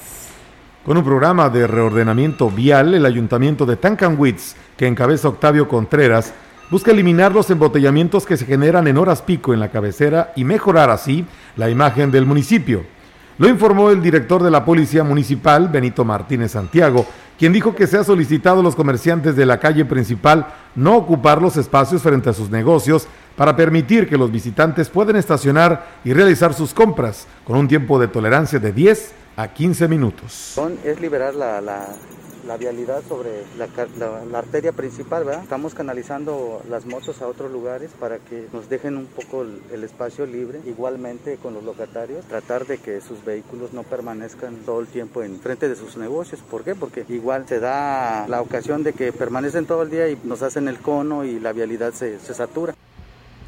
Con 0.86 0.98
un 0.98 1.04
programa 1.04 1.50
de 1.50 1.68
reordenamiento 1.68 2.50
vial, 2.50 2.94
el 2.94 3.06
ayuntamiento 3.06 3.66
de 3.66 3.76
Tancanwitz, 3.76 4.56
que 4.78 4.88
encabeza 4.88 5.28
Octavio 5.28 5.68
Contreras, 5.68 6.34
busca 6.70 6.92
eliminar 6.92 7.34
los 7.34 7.50
embotellamientos 7.50 8.26
que 8.26 8.38
se 8.38 8.46
generan 8.46 8.88
en 8.88 8.98
horas 8.98 9.22
pico 9.22 9.54
en 9.54 9.60
la 9.60 9.70
cabecera 9.70 10.32
y 10.36 10.44
mejorar 10.44 10.90
así 10.90 11.26
la 11.56 11.70
imagen 11.70 12.12
del 12.12 12.26
municipio. 12.26 12.84
Lo 13.38 13.50
informó 13.50 13.90
el 13.90 14.02
director 14.02 14.42
de 14.42 14.50
la 14.50 14.64
Policía 14.64 15.04
Municipal, 15.04 15.68
Benito 15.68 16.06
Martínez 16.06 16.52
Santiago, 16.52 17.06
quien 17.38 17.54
dijo 17.54 17.76
que 17.76 17.88
se 17.88 17.98
ha 17.98 18.04
solicitado 18.04 18.60
a 18.62 18.64
los 18.64 18.76
comerciantes 18.76 19.36
de 19.36 19.46
la 19.46 19.60
calle 19.60 19.86
principal 19.86 20.48
no 20.76 20.96
ocupar 20.96 21.42
los 21.42 21.58
espacios 21.58 22.02
frente 22.02 22.30
a 22.30 22.34
sus 22.34 22.50
negocios 22.50 23.08
para 23.36 23.56
permitir 23.56 24.08
que 24.08 24.18
los 24.18 24.32
visitantes 24.32 24.90
puedan 24.90 25.16
estacionar 25.18 26.00
y 26.04 26.14
realizar 26.14 26.54
sus 26.54 26.74
compras 26.74 27.28
con 27.44 27.58
un 27.58 27.68
tiempo 27.68 28.00
de 28.00 28.08
tolerancia 28.08 28.60
de 28.60 28.72
10 28.72 29.14
a 29.36 29.48
15 29.50 29.88
minutos. 29.88 30.54
Vialidad 32.58 33.04
sobre 33.08 33.44
la, 33.58 33.68
la, 34.26 34.40
arteria 34.40 34.72
principal, 34.72 35.24
¿verdad? 35.24 35.44
Estamos 35.44 35.74
canalizando 35.74 36.62
las 36.70 36.86
motos 36.86 37.22
a 37.22 37.28
otros 37.28 37.52
lugares 37.52 37.92
para 38.00 38.20
que 38.20 38.48
nos 38.54 38.70
dejen 38.70 38.98
un 38.98 39.08
poco 39.08 39.44
el, 39.44 39.84
espacio 39.84 40.26
libre. 40.26 40.62
Igualmente 40.66 41.38
con 41.38 41.54
los 41.54 41.64
locatarios, 41.64 42.26
tratar 42.26 42.66
de 42.66 42.78
que 42.78 43.02
sus 43.02 43.24
vehículos 43.26 43.74
no 43.74 43.84
permanezcan 43.84 44.58
todo 44.66 44.80
el 44.80 44.88
tiempo 44.88 45.24
en 45.24 45.40
frente 45.40 45.68
de 45.68 45.76
sus 45.76 45.98
negocios. 45.98 46.42
¿Por 46.42 46.64
qué? 46.64 46.76
Porque 46.76 47.06
igual 47.10 47.46
se 47.48 47.60
da 47.60 48.28
la 48.28 48.42
ocasión 48.42 48.84
de 48.84 48.94
que 48.94 49.12
permanecen 49.12 49.66
todo 49.66 49.84
el 49.84 49.90
día 49.90 50.08
y 50.10 50.18
nos 50.24 50.42
hacen 50.42 50.68
el 50.68 50.80
cono 50.80 51.26
y 51.26 51.40
la 51.40 51.54
vialidad 51.54 51.94
se, 51.94 52.20
se 52.20 52.34
satura. 52.34 52.74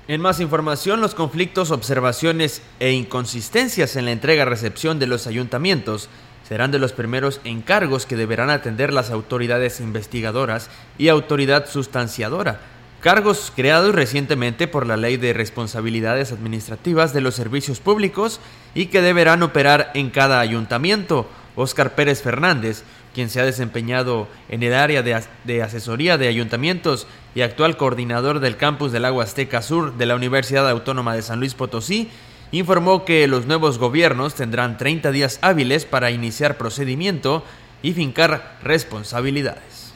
En 0.08 0.22
más 0.22 0.40
información, 0.40 1.02
los 1.02 1.16
conflictos, 1.16 1.70
observaciones 1.70 2.62
e 2.80 2.94
inconsistencias 2.94 3.98
en 3.98 4.06
la 4.06 4.14
entrega-recepción 4.14 5.00
de 5.00 5.08
los 5.08 5.28
ayuntamientos 5.28 6.10
serán 6.48 6.72
de 6.72 6.80
los 6.80 6.94
primeros 6.94 7.42
encargos 7.44 8.06
que 8.06 8.16
deberán 8.16 8.50
atender 8.50 8.94
las 8.94 9.12
autoridades 9.12 9.80
investigadoras 9.80 10.70
y 10.98 11.10
autoridad 11.10 11.68
sustanciadora, 11.68 12.62
cargos 13.02 13.52
creados 13.56 13.94
recientemente 13.94 14.68
por 14.68 14.88
la 14.88 14.98
Ley 14.98 15.18
de 15.18 15.34
Responsabilidades 15.34 16.32
Administrativas 16.32 17.14
de 17.14 17.22
los 17.22 17.36
Servicios 17.36 17.80
Públicos 17.80 18.40
y 18.74 18.86
que 18.88 19.02
deberán 19.02 19.44
operar 19.44 19.92
en 19.94 20.10
cada 20.10 20.40
ayuntamiento. 20.40 21.28
Óscar 21.56 21.96
Pérez 21.96 22.22
Fernández, 22.22 22.84
quien 23.14 23.32
se 23.32 23.42
ha 23.42 23.46
desempeñado 23.46 24.28
en 24.48 24.62
el 24.62 24.76
área 24.76 25.02
de, 25.02 25.64
asesoría 25.64 26.20
de 26.20 26.28
ayuntamientos 26.28 27.08
y 27.34 27.42
actual 27.42 27.76
coordinador 27.76 28.40
del 28.40 28.58
campus 28.58 28.92
del 28.92 29.06
Agua 29.06 29.24
Azteca 29.24 29.64
Sur 29.64 29.98
de 29.98 30.06
la 30.06 30.16
Universidad 30.16 30.70
Autónoma 30.70 31.16
de 31.16 31.24
San 31.24 31.40
Luis 31.40 31.56
Potosí, 31.56 32.12
informó 32.52 33.06
que 33.06 33.28
los 33.28 33.46
nuevos 33.46 33.78
gobiernos 33.78 34.36
tendrán 34.36 34.78
30 34.78 35.12
días 35.12 35.40
hábiles 35.42 35.86
para 35.86 36.12
iniciar 36.12 36.58
procedimiento 36.58 37.44
y 37.82 37.94
fincar 37.94 38.60
responsabilidades. 38.64 39.94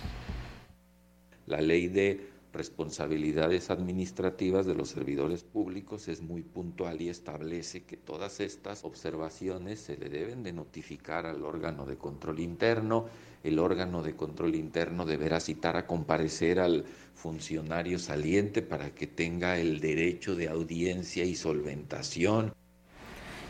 La 1.47 1.61
ley 1.61 1.87
de 1.87 2.31
responsabilidades 2.53 3.69
administrativas 3.69 4.65
de 4.65 4.75
los 4.75 4.89
servidores 4.89 5.43
públicos 5.43 6.07
es 6.07 6.21
muy 6.21 6.41
puntual 6.41 7.01
y 7.01 7.09
establece 7.09 7.83
que 7.83 7.95
todas 7.95 8.41
estas 8.41 8.83
observaciones 8.83 9.79
se 9.79 9.97
le 9.97 10.09
deben 10.09 10.43
de 10.43 10.51
notificar 10.51 11.25
al 11.25 11.43
órgano 11.43 11.85
de 11.85 11.97
control 11.97 12.39
interno, 12.39 13.05
el 13.43 13.57
órgano 13.57 14.03
de 14.03 14.15
control 14.15 14.55
interno 14.55 15.05
deberá 15.05 15.39
citar 15.39 15.77
a 15.77 15.87
comparecer 15.87 16.59
al 16.59 16.85
funcionario 17.21 17.99
saliente 17.99 18.63
para 18.63 18.95
que 18.95 19.05
tenga 19.05 19.59
el 19.59 19.79
derecho 19.79 20.35
de 20.35 20.49
audiencia 20.49 21.23
y 21.23 21.35
solventación 21.35 22.53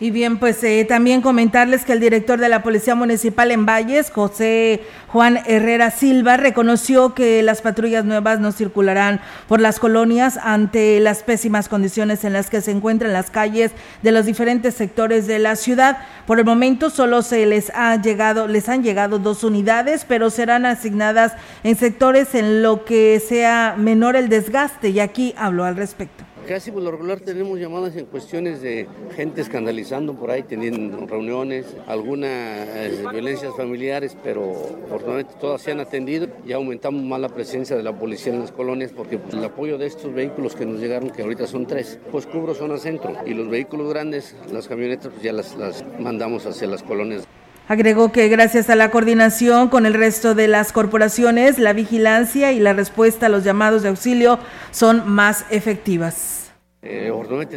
y 0.01 0.09
bien, 0.09 0.39
pues 0.39 0.63
eh, 0.63 0.83
también 0.83 1.21
comentarles 1.21 1.85
que 1.85 1.93
el 1.93 1.99
director 1.99 2.39
de 2.39 2.49
la 2.49 2.63
Policía 2.63 2.95
Municipal 2.95 3.51
en 3.51 3.67
Valles, 3.67 4.09
José 4.09 4.81
Juan 5.09 5.37
Herrera 5.45 5.91
Silva, 5.91 6.37
reconoció 6.37 7.13
que 7.13 7.43
las 7.43 7.61
patrullas 7.61 8.03
nuevas 8.03 8.39
no 8.39 8.51
circularán 8.51 9.21
por 9.47 9.61
las 9.61 9.77
colonias 9.77 10.39
ante 10.41 10.99
las 11.01 11.21
pésimas 11.21 11.69
condiciones 11.69 12.23
en 12.23 12.33
las 12.33 12.49
que 12.49 12.61
se 12.61 12.71
encuentran 12.71 13.13
las 13.13 13.29
calles 13.29 13.73
de 14.01 14.11
los 14.11 14.25
diferentes 14.25 14.73
sectores 14.73 15.27
de 15.27 15.37
la 15.37 15.55
ciudad. 15.55 15.99
Por 16.25 16.39
el 16.39 16.45
momento 16.45 16.89
solo 16.89 17.21
se 17.21 17.45
les 17.45 17.69
ha 17.75 18.01
llegado, 18.01 18.47
les 18.47 18.69
han 18.69 18.81
llegado 18.81 19.19
dos 19.19 19.43
unidades, 19.43 20.03
pero 20.07 20.31
serán 20.31 20.65
asignadas 20.65 21.33
en 21.63 21.75
sectores 21.75 22.33
en 22.33 22.63
lo 22.63 22.85
que 22.85 23.21
sea 23.23 23.75
menor 23.77 24.15
el 24.15 24.29
desgaste 24.29 24.89
y 24.89 24.99
aquí 24.99 25.35
habló 25.37 25.63
al 25.63 25.75
respecto. 25.75 26.30
Casi 26.51 26.69
por 26.69 26.83
lo 26.83 26.91
regular 26.91 27.21
tenemos 27.21 27.57
llamadas 27.57 27.95
en 27.95 28.07
cuestiones 28.07 28.61
de 28.61 28.85
gente 29.15 29.39
escandalizando 29.39 30.15
por 30.15 30.31
ahí, 30.31 30.43
teniendo 30.43 31.07
reuniones, 31.07 31.65
algunas 31.87 32.29
eh, 32.29 33.05
violencias 33.09 33.55
familiares, 33.55 34.17
pero 34.21 34.51
afortunadamente 34.85 35.33
todas 35.39 35.61
se 35.61 35.71
han 35.71 35.79
atendido 35.79 36.27
y 36.45 36.51
aumentamos 36.51 37.05
más 37.05 37.21
la 37.21 37.29
presencia 37.29 37.77
de 37.77 37.83
la 37.83 37.97
policía 37.97 38.33
en 38.33 38.41
las 38.41 38.51
colonias 38.51 38.91
porque 38.91 39.17
el 39.31 39.41
apoyo 39.45 39.77
de 39.77 39.85
estos 39.85 40.13
vehículos 40.13 40.53
que 40.53 40.65
nos 40.65 40.81
llegaron, 40.81 41.11
que 41.11 41.21
ahorita 41.21 41.47
son 41.47 41.67
tres, 41.67 41.97
pues 42.11 42.25
cubro 42.25 42.53
zona 42.53 42.77
centro 42.77 43.13
y 43.25 43.33
los 43.33 43.47
vehículos 43.47 43.87
grandes, 43.87 44.35
las 44.51 44.67
camionetas, 44.67 45.07
pues 45.07 45.23
ya 45.23 45.31
las, 45.31 45.55
las 45.55 45.85
mandamos 46.01 46.45
hacia 46.45 46.67
las 46.67 46.83
colonias. 46.83 47.23
Agregó 47.69 48.11
que 48.11 48.27
gracias 48.27 48.69
a 48.69 48.75
la 48.75 48.91
coordinación 48.91 49.69
con 49.69 49.85
el 49.85 49.93
resto 49.93 50.35
de 50.35 50.49
las 50.49 50.73
corporaciones, 50.73 51.59
la 51.59 51.71
vigilancia 51.71 52.51
y 52.51 52.59
la 52.59 52.73
respuesta 52.73 53.27
a 53.27 53.29
los 53.29 53.45
llamados 53.45 53.83
de 53.83 53.87
auxilio 53.87 54.37
son 54.71 55.09
más 55.09 55.45
efectivas. 55.49 56.40
Eh, 56.83 57.11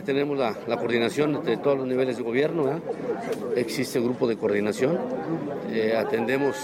tenemos 0.05 0.37
la, 0.37 0.55
coordinación 0.77 1.43
de 1.45 1.57
todos 1.57 1.79
los 1.79 1.87
niveles 1.87 2.19
de 2.19 2.23
gobierno, 2.23 2.81
existe 3.57 3.99
un 3.99 4.05
grupo 4.05 4.27
de 4.29 4.37
coordinación, 4.37 4.99
eh, 5.71 5.97
atendemos 5.97 6.55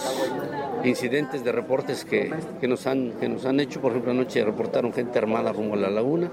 incidentes 0.84 1.42
de 1.42 1.52
reportes 1.52 2.04
que, 2.04 2.30
nos 2.68 2.86
han, 2.86 3.12
que 3.12 3.30
nos 3.30 3.46
han 3.46 3.60
hecho, 3.60 3.80
por 3.80 3.92
ejemplo 3.92 4.12
anoche 4.12 4.44
reportaron 4.44 4.92
gente 4.92 5.18
armada 5.18 5.52
rumbo 5.52 5.74
a 5.74 5.78
la 5.78 5.88
laguna, 5.88 6.30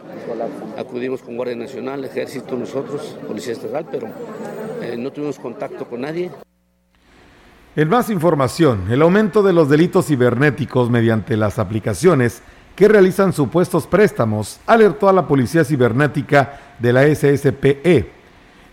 acudimos 0.77 1.21
con 1.21 1.37
Guardia 1.37 1.55
Nacional, 1.55 2.03
Ejército, 2.03 2.57
nosotros, 2.57 3.17
Policía 3.25 3.53
Estatal, 3.53 3.85
pero 3.89 4.07
eh, 4.81 4.97
no 4.97 5.11
tuvimos 5.11 5.39
contacto 5.39 5.85
con 5.87 6.01
nadie. 6.01 6.29
En 7.77 7.87
más 7.87 8.09
información, 8.09 8.91
el 8.91 9.01
aumento 9.01 9.43
de 9.43 9.53
los 9.53 9.69
delitos 9.69 10.07
cibernéticos 10.07 10.89
mediante 10.89 11.37
las 11.37 11.57
aplicaciones 11.57 12.41
que 12.77 12.87
realizan 12.87 13.33
supuestos 13.33 13.87
préstamos 13.87 14.59
alertó 14.67 15.09
a 15.09 15.13
la 15.13 15.27
Policía 15.27 15.65
Cibernética 15.65 16.59
de 16.77 16.93
la 16.93 17.03
SSPE. 17.07 18.11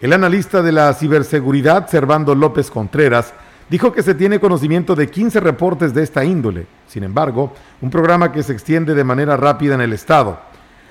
El 0.03 0.13
analista 0.13 0.61
de 0.61 0.73
la 0.73 0.93
ciberseguridad, 0.93 1.89
Servando 1.89 2.35
López 2.35 2.71
Contreras, 2.71 3.33
dijo 3.71 3.95
que 3.95 4.03
se 4.03 4.15
tiene 4.15 4.41
conocimiento 4.41 4.95
de 4.95 5.09
15 5.09 5.41
reportes 5.41 5.95
de 5.95 6.03
esta 6.03 6.23
índole. 6.23 6.67
Sin 6.87 7.03
embargo, 7.03 7.55
un 7.81 7.89
programa 7.89 8.31
que 8.31 8.43
se 8.43 8.53
extiende 8.53 8.93
de 8.93 9.05
manera 9.05 9.39
rápida 9.39 9.75
en 9.75 9.81
el 9.81 9.95
Estado. 9.95 10.39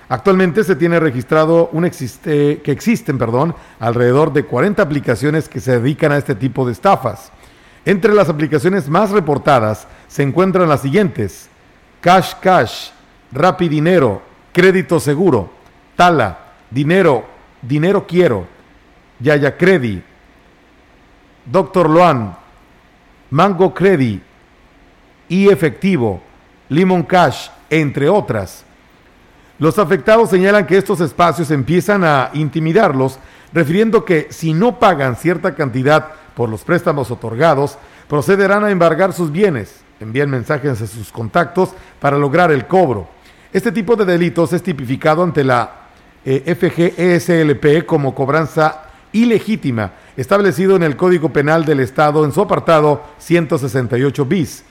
Actualmente 0.09 0.63
se 0.63 0.75
tiene 0.75 0.99
registrado 0.99 1.69
un 1.71 1.85
existe, 1.85 2.63
que 2.63 2.71
existen 2.71 3.19
perdón, 3.19 3.53
alrededor 3.79 4.33
de 4.33 4.45
40 4.45 4.81
aplicaciones 4.81 5.47
que 5.47 5.59
se 5.59 5.79
dedican 5.79 6.11
a 6.11 6.17
este 6.17 6.33
tipo 6.33 6.65
de 6.65 6.71
estafas. 6.71 7.31
Entre 7.85 8.11
las 8.11 8.27
aplicaciones 8.27 8.89
más 8.89 9.11
reportadas 9.11 9.87
se 10.07 10.23
encuentran 10.23 10.67
las 10.67 10.81
siguientes: 10.81 11.47
Cash 12.01 12.33
Cash, 12.41 12.89
Dinero, 13.69 14.21
Crédito 14.51 14.99
Seguro, 14.99 15.51
Tala, 15.95 16.53
Dinero, 16.69 17.25
Dinero 17.61 18.05
Quiero, 18.05 18.47
Yaya 19.19 19.57
Credi, 19.57 20.01
Doctor 21.45 21.89
Loan, 21.89 22.35
Mango 23.31 23.73
Credi, 23.73 24.21
y 25.27 25.49
Efectivo, 25.49 26.21
Limon 26.69 27.03
Cash, 27.03 27.49
entre 27.69 28.07
otras. 28.07 28.63
Los 29.57 29.79
afectados 29.79 30.29
señalan 30.29 30.67
que 30.67 30.77
estos 30.77 30.99
espacios 31.01 31.49
empiezan 31.51 32.03
a 32.03 32.29
intimidarlos, 32.33 33.17
refiriendo 33.51 34.03
que 34.05 34.27
si 34.29 34.53
no 34.53 34.77
pagan 34.79 35.15
cierta 35.15 35.55
cantidad 35.55 36.09
por 36.35 36.49
los 36.49 36.63
préstamos 36.63 37.11
otorgados, 37.11 37.77
procederán 38.07 38.63
a 38.63 38.71
embargar 38.71 39.13
sus 39.13 39.31
bienes. 39.31 39.81
Envían 39.99 40.29
mensajes 40.29 40.81
a 40.81 40.87
sus 40.87 41.11
contactos 41.11 41.69
para 41.99 42.17
lograr 42.17 42.51
el 42.51 42.67
cobro. 42.67 43.07
Este 43.53 43.71
tipo 43.71 43.95
de 43.95 44.03
delitos 44.03 44.51
es 44.51 44.63
tipificado 44.63 45.21
ante 45.21 45.43
la 45.43 45.83
eh, 46.25 46.55
FGESLP 46.55 47.85
como 47.85 48.15
cobranza 48.15 48.85
ilegítima, 49.11 49.91
establecido 50.17 50.75
en 50.75 50.81
el 50.81 50.97
Código 50.97 51.31
Penal 51.31 51.63
del 51.63 51.79
Estado 51.79 52.25
en 52.25 52.31
su 52.31 52.41
apartado 52.41 53.03
168 53.19 54.25
bis. 54.25 54.63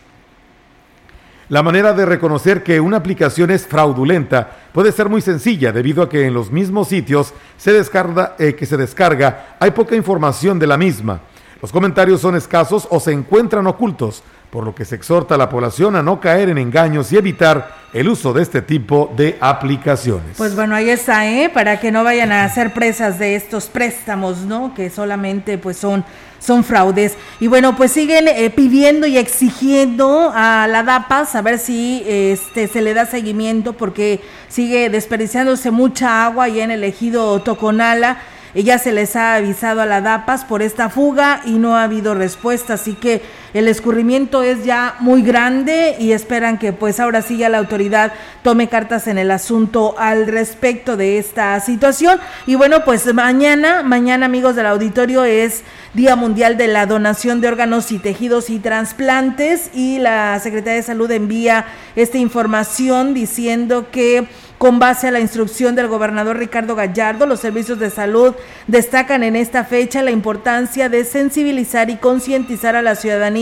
La 1.49 1.62
manera 1.62 1.93
de 1.93 2.05
reconocer 2.05 2.64
que 2.64 2.80
una 2.80 2.97
aplicación 2.97 3.53
es 3.53 3.68
fraudulenta 3.68 4.51
puede 4.72 4.91
ser 4.91 5.09
muy 5.09 5.20
sencilla 5.20 5.70
debido 5.70 6.03
a 6.03 6.09
que 6.09 6.26
en 6.26 6.35
los 6.35 6.51
mismos 6.51 6.89
sitios 6.89 7.35
se 7.57 7.72
descarga, 7.72 8.35
eh, 8.41 8.57
que 8.57 8.66
se 8.66 8.76
descarga 8.76 9.57
hay 9.61 9.70
poca 9.70 9.95
información 9.95 10.59
de 10.59 10.66
la 10.66 10.76
misma. 10.76 11.20
Los 11.61 11.70
comentarios 11.70 12.20
son 12.20 12.35
escasos 12.35 12.89
o 12.91 12.99
se 12.99 13.12
encuentran 13.12 13.68
ocultos, 13.68 14.24
por 14.53 14.64
lo 14.64 14.74
que 14.74 14.84
se 14.84 14.96
exhorta 14.96 15.36
a 15.36 15.38
la 15.38 15.48
población 15.48 15.96
a 15.96 16.03
no 16.03 16.20
caer 16.20 16.50
en 16.50 16.59
engaños 16.59 17.11
y 17.11 17.16
evitar 17.16 17.74
el 17.94 18.07
uso 18.07 18.34
de 18.34 18.42
este 18.42 18.61
tipo 18.61 19.11
de 19.16 19.38
aplicaciones. 19.40 20.36
Pues 20.36 20.55
bueno, 20.55 20.74
ahí 20.74 20.90
está, 20.90 21.26
¿eh? 21.26 21.48
Para 21.48 21.80
que 21.80 21.90
no 21.90 22.05
vayan 22.05 22.32
a 22.32 22.46
ser 22.50 22.74
presas 22.74 23.18
de 23.18 23.34
estos 23.34 23.68
préstamos, 23.68 24.40
¿no? 24.42 24.74
Que 24.74 24.90
solamente 24.90 25.57
pues 25.57 25.78
son 25.78 26.05
son 26.38 26.64
fraudes. 26.64 27.16
Y 27.40 27.46
bueno, 27.46 27.76
pues 27.76 27.92
siguen 27.92 28.28
eh, 28.28 28.50
pidiendo 28.50 29.07
y 29.07 29.16
exigiendo 29.16 30.30
a 30.34 30.66
la 30.68 30.82
DAPA 30.82 31.28
a 31.32 31.40
ver 31.40 31.59
si 31.59 32.03
este, 32.07 32.68
se 32.68 32.82
le 32.82 32.92
da 32.92 33.07
seguimiento 33.07 33.72
porque 33.72 34.20
sigue 34.48 34.90
desperdiciándose 34.90 35.70
mucha 35.70 36.26
agua 36.26 36.50
y 36.50 36.61
en 36.61 36.70
el 36.72 36.84
ejido 36.84 37.40
Toconala 37.40 38.18
ya 38.55 38.78
se 38.78 38.92
les 38.92 39.16
ha 39.16 39.36
avisado 39.36 39.80
a 39.80 39.86
la 39.86 40.03
DAPAS 40.03 40.44
por 40.44 40.61
esta 40.61 40.90
fuga 40.90 41.40
y 41.46 41.53
no 41.53 41.76
ha 41.76 41.84
habido 41.84 42.14
respuesta, 42.14 42.74
así 42.74 42.94
que 42.94 43.22
el 43.55 43.68
escurrimiento 43.68 44.42
es 44.42 44.64
ya 44.64 44.96
muy 45.00 45.22
grande 45.22 45.96
y 45.98 46.12
esperan 46.12 46.59
que 46.59 46.72
pues 46.72 47.00
ahora 47.00 47.22
sí 47.22 47.36
ya 47.36 47.48
la 47.48 47.59
autoridad 47.59 48.12
tome 48.42 48.68
cartas 48.68 49.07
en 49.07 49.18
el 49.18 49.30
asunto 49.30 49.94
al 49.98 50.26
respecto 50.26 50.96
de 50.96 51.18
esta 51.18 51.59
situación. 51.61 52.18
Y 52.46 52.55
bueno, 52.55 52.84
pues 52.84 53.12
mañana, 53.12 53.82
mañana 53.82 54.26
amigos 54.26 54.57
del 54.57 54.66
auditorio 54.66 55.24
es 55.24 55.62
Día 55.94 56.16
Mundial 56.16 56.57
de 56.57 56.68
la 56.68 56.86
Donación 56.86 57.40
de 57.40 57.48
Órganos 57.48 57.92
y 57.92 57.98
Tejidos 57.98 58.48
y 58.48 58.59
Trasplantes 58.59 59.70
y 59.74 59.98
la 59.98 60.38
Secretaría 60.40 60.76
de 60.76 60.82
Salud 60.82 61.11
envía 61.11 61.66
esta 61.96 62.18
información 62.18 63.12
diciendo 63.12 63.90
que 63.90 64.26
con 64.62 64.78
base 64.78 65.09
a 65.09 65.11
la 65.11 65.18
instrucción 65.18 65.74
del 65.74 65.88
gobernador 65.88 66.38
Ricardo 66.38 66.76
Gallardo, 66.76 67.26
los 67.26 67.40
servicios 67.40 67.80
de 67.80 67.90
salud 67.90 68.36
destacan 68.68 69.24
en 69.24 69.34
esta 69.34 69.64
fecha 69.64 70.05
la 70.05 70.12
importancia 70.12 70.88
de 70.88 71.05
sensibilizar 71.05 71.90
y 71.90 71.96
concientizar 71.96 72.76
a 72.76 72.82
la 72.82 72.94
ciudadanía 72.94 73.41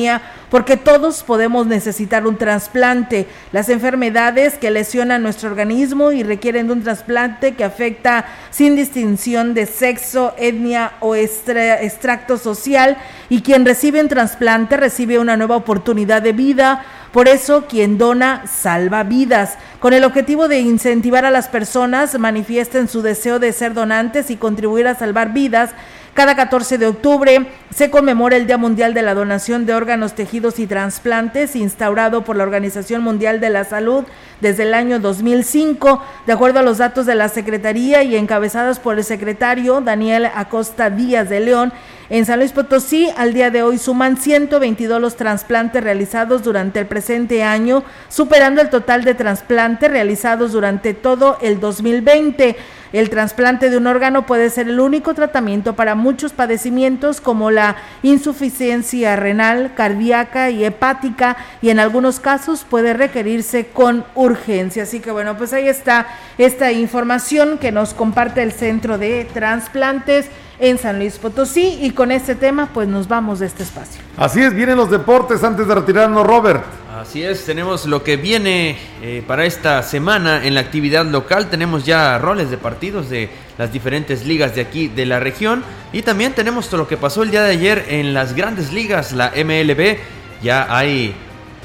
porque 0.50 0.76
todos 0.76 1.22
podemos 1.22 1.66
necesitar 1.66 2.26
un 2.26 2.36
trasplante. 2.36 3.26
Las 3.52 3.68
enfermedades 3.68 4.58
que 4.58 4.70
lesionan 4.70 5.22
nuestro 5.22 5.50
organismo 5.50 6.12
y 6.12 6.22
requieren 6.22 6.66
de 6.66 6.72
un 6.74 6.82
trasplante 6.82 7.54
que 7.54 7.64
afecta 7.64 8.26
sin 8.50 8.76
distinción 8.76 9.54
de 9.54 9.66
sexo, 9.66 10.34
etnia 10.38 10.92
o 11.00 11.14
extracto 11.14 12.38
social 12.38 12.96
y 13.28 13.42
quien 13.42 13.64
recibe 13.64 14.00
un 14.00 14.08
trasplante 14.08 14.76
recibe 14.76 15.18
una 15.18 15.36
nueva 15.36 15.56
oportunidad 15.56 16.22
de 16.22 16.32
vida 16.32 16.84
por 17.12 17.26
eso, 17.26 17.66
quien 17.66 17.98
dona 17.98 18.44
salva 18.46 19.02
vidas. 19.02 19.58
Con 19.80 19.94
el 19.94 20.04
objetivo 20.04 20.46
de 20.46 20.60
incentivar 20.60 21.24
a 21.24 21.32
las 21.32 21.48
personas 21.48 22.16
manifiesten 22.16 22.86
su 22.86 23.02
deseo 23.02 23.40
de 23.40 23.52
ser 23.52 23.74
donantes 23.74 24.30
y 24.30 24.36
contribuir 24.36 24.86
a 24.86 24.94
salvar 24.94 25.32
vidas, 25.32 25.70
cada 26.14 26.34
14 26.34 26.76
de 26.76 26.88
octubre 26.88 27.46
se 27.74 27.88
conmemora 27.88 28.36
el 28.36 28.46
Día 28.48 28.58
Mundial 28.58 28.94
de 28.94 29.02
la 29.02 29.14
Donación 29.14 29.64
de 29.64 29.74
Órganos, 29.74 30.14
Tejidos 30.14 30.58
y 30.58 30.66
Transplantes, 30.66 31.54
instaurado 31.54 32.24
por 32.24 32.36
la 32.36 32.42
Organización 32.42 33.02
Mundial 33.02 33.38
de 33.40 33.48
la 33.48 33.64
Salud 33.64 34.04
desde 34.40 34.64
el 34.64 34.74
año 34.74 34.98
2005, 34.98 36.02
de 36.26 36.32
acuerdo 36.32 36.58
a 36.58 36.62
los 36.62 36.78
datos 36.78 37.06
de 37.06 37.14
la 37.14 37.28
Secretaría 37.28 38.02
y 38.02 38.16
encabezados 38.16 38.80
por 38.80 38.98
el 38.98 39.04
secretario 39.04 39.80
Daniel 39.80 40.26
Acosta 40.34 40.90
Díaz 40.90 41.28
de 41.28 41.40
León. 41.40 41.72
En 42.08 42.26
San 42.26 42.40
Luis 42.40 42.50
Potosí, 42.50 43.08
al 43.16 43.32
día 43.32 43.50
de 43.50 43.62
hoy 43.62 43.78
suman 43.78 44.16
122 44.16 45.00
los 45.00 45.14
trasplantes 45.14 45.84
realizados 45.84 46.42
durante 46.42 46.80
el 46.80 46.86
presente 46.86 47.44
año, 47.44 47.84
superando 48.08 48.60
el 48.60 48.68
total 48.68 49.04
de 49.04 49.14
trasplantes 49.14 49.88
realizados 49.88 50.50
durante 50.50 50.92
todo 50.92 51.38
el 51.40 51.60
2020. 51.60 52.56
El 52.92 53.08
trasplante 53.08 53.70
de 53.70 53.76
un 53.76 53.86
órgano 53.86 54.26
puede 54.26 54.50
ser 54.50 54.68
el 54.68 54.80
único 54.80 55.14
tratamiento 55.14 55.76
para 55.76 55.94
muchos 55.94 56.32
padecimientos 56.32 57.20
como 57.20 57.50
la 57.50 57.76
insuficiencia 58.02 59.14
renal, 59.14 59.72
cardíaca 59.76 60.50
y 60.50 60.64
hepática 60.64 61.36
y 61.62 61.70
en 61.70 61.78
algunos 61.78 62.18
casos 62.18 62.66
puede 62.68 62.92
requerirse 62.92 63.66
con 63.68 64.04
urgencia. 64.16 64.82
Así 64.82 64.98
que 65.00 65.12
bueno, 65.12 65.36
pues 65.36 65.52
ahí 65.52 65.68
está 65.68 66.08
esta 66.36 66.72
información 66.72 67.58
que 67.58 67.70
nos 67.70 67.94
comparte 67.94 68.42
el 68.42 68.52
Centro 68.52 68.98
de 68.98 69.24
Transplantes 69.32 70.26
en 70.60 70.78
San 70.78 70.98
Luis 70.98 71.18
Potosí 71.18 71.78
y 71.80 71.90
con 71.90 72.12
este 72.12 72.34
tema 72.34 72.70
pues 72.72 72.86
nos 72.86 73.08
vamos 73.08 73.40
de 73.40 73.46
este 73.46 73.62
espacio. 73.62 74.00
Así 74.16 74.42
es, 74.42 74.54
vienen 74.54 74.76
los 74.76 74.90
deportes 74.90 75.42
antes 75.42 75.66
de 75.66 75.74
retirarnos 75.74 76.26
Robert. 76.26 76.62
Así 77.00 77.22
es, 77.22 77.46
tenemos 77.46 77.86
lo 77.86 78.04
que 78.04 78.16
viene 78.18 78.76
eh, 79.02 79.24
para 79.26 79.46
esta 79.46 79.82
semana 79.82 80.44
en 80.44 80.54
la 80.54 80.60
actividad 80.60 81.06
local. 81.06 81.48
Tenemos 81.48 81.86
ya 81.86 82.18
roles 82.18 82.50
de 82.50 82.58
partidos 82.58 83.08
de 83.08 83.30
las 83.56 83.72
diferentes 83.72 84.26
ligas 84.26 84.54
de 84.54 84.60
aquí 84.60 84.88
de 84.88 85.06
la 85.06 85.18
región. 85.18 85.64
Y 85.92 86.02
también 86.02 86.34
tenemos 86.34 86.68
todo 86.68 86.78
lo 86.78 86.88
que 86.88 86.98
pasó 86.98 87.22
el 87.22 87.30
día 87.30 87.42
de 87.42 87.52
ayer 87.52 87.86
en 87.88 88.12
las 88.12 88.34
grandes 88.34 88.72
ligas, 88.72 89.12
la 89.12 89.32
MLB. 89.34 89.96
Ya 90.42 90.66
hay 90.76 91.14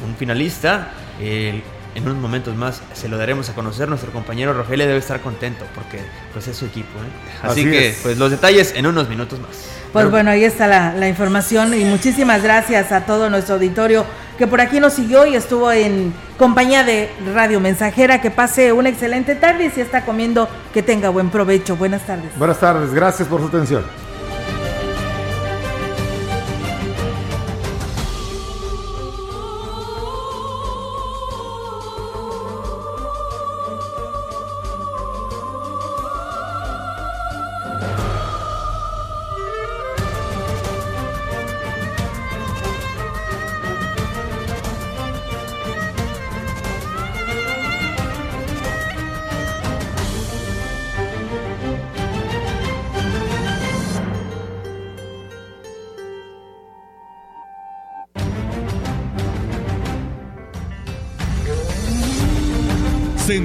un 0.08 0.16
finalista. 0.16 0.90
En 1.96 2.04
unos 2.04 2.18
momentos 2.18 2.56
más 2.56 2.82
se 2.94 3.08
lo 3.08 3.18
daremos 3.18 3.50
a 3.50 3.54
conocer. 3.54 3.88
Nuestro 3.90 4.12
compañero 4.12 4.54
Rogelio 4.54 4.86
debe 4.86 5.00
estar 5.00 5.22
contento 5.22 5.66
porque 5.74 6.00
pues 6.34 6.48
es 6.48 6.56
su 6.56 6.66
equipo. 6.66 7.00
¿eh? 7.00 7.42
Así, 7.42 7.64
que 7.64 7.96
pues 8.04 8.18
los 8.18 8.30
detalles 8.30 8.74
en 8.76 8.86
unos 8.86 9.10
minutos 9.10 9.40
más. 9.40 9.52
Pues 9.94 10.12
bueno, 10.12 10.30
ahí 10.30 10.44
está 10.44 10.68
la, 10.68 11.08
información 11.08 11.74
y 11.74 11.86
muchísimas 11.86 12.44
gracias 12.44 12.92
a 12.92 13.06
todo 13.06 13.30
nuestro 13.30 13.56
auditorio 13.56 14.06
que 14.38 14.46
por 14.46 14.60
aquí 14.60 14.82
nos 14.82 14.92
siguió 14.92 15.26
y 15.26 15.36
estuvo 15.36 15.72
en 15.72 16.14
compañía 16.38 16.84
de 16.84 17.10
Radio 17.34 17.62
Mensajera. 17.62 18.20
Que 18.20 18.30
pase 18.30 18.74
una 18.74 18.90
excelente 18.90 19.36
tarde 19.36 19.68
y 19.68 19.70
si 19.70 19.80
está 19.80 20.04
comiendo, 20.04 20.50
que 20.74 20.84
tenga 20.84 21.10
buen 21.10 21.30
provecho. 21.30 21.78
Buenas 21.78 22.06
tardes. 22.06 22.38
Buenas 22.38 22.60
tardes, 22.60 22.94
gracias 22.94 23.30
por 23.30 23.40
su 23.40 23.48
atención. 23.48 24.05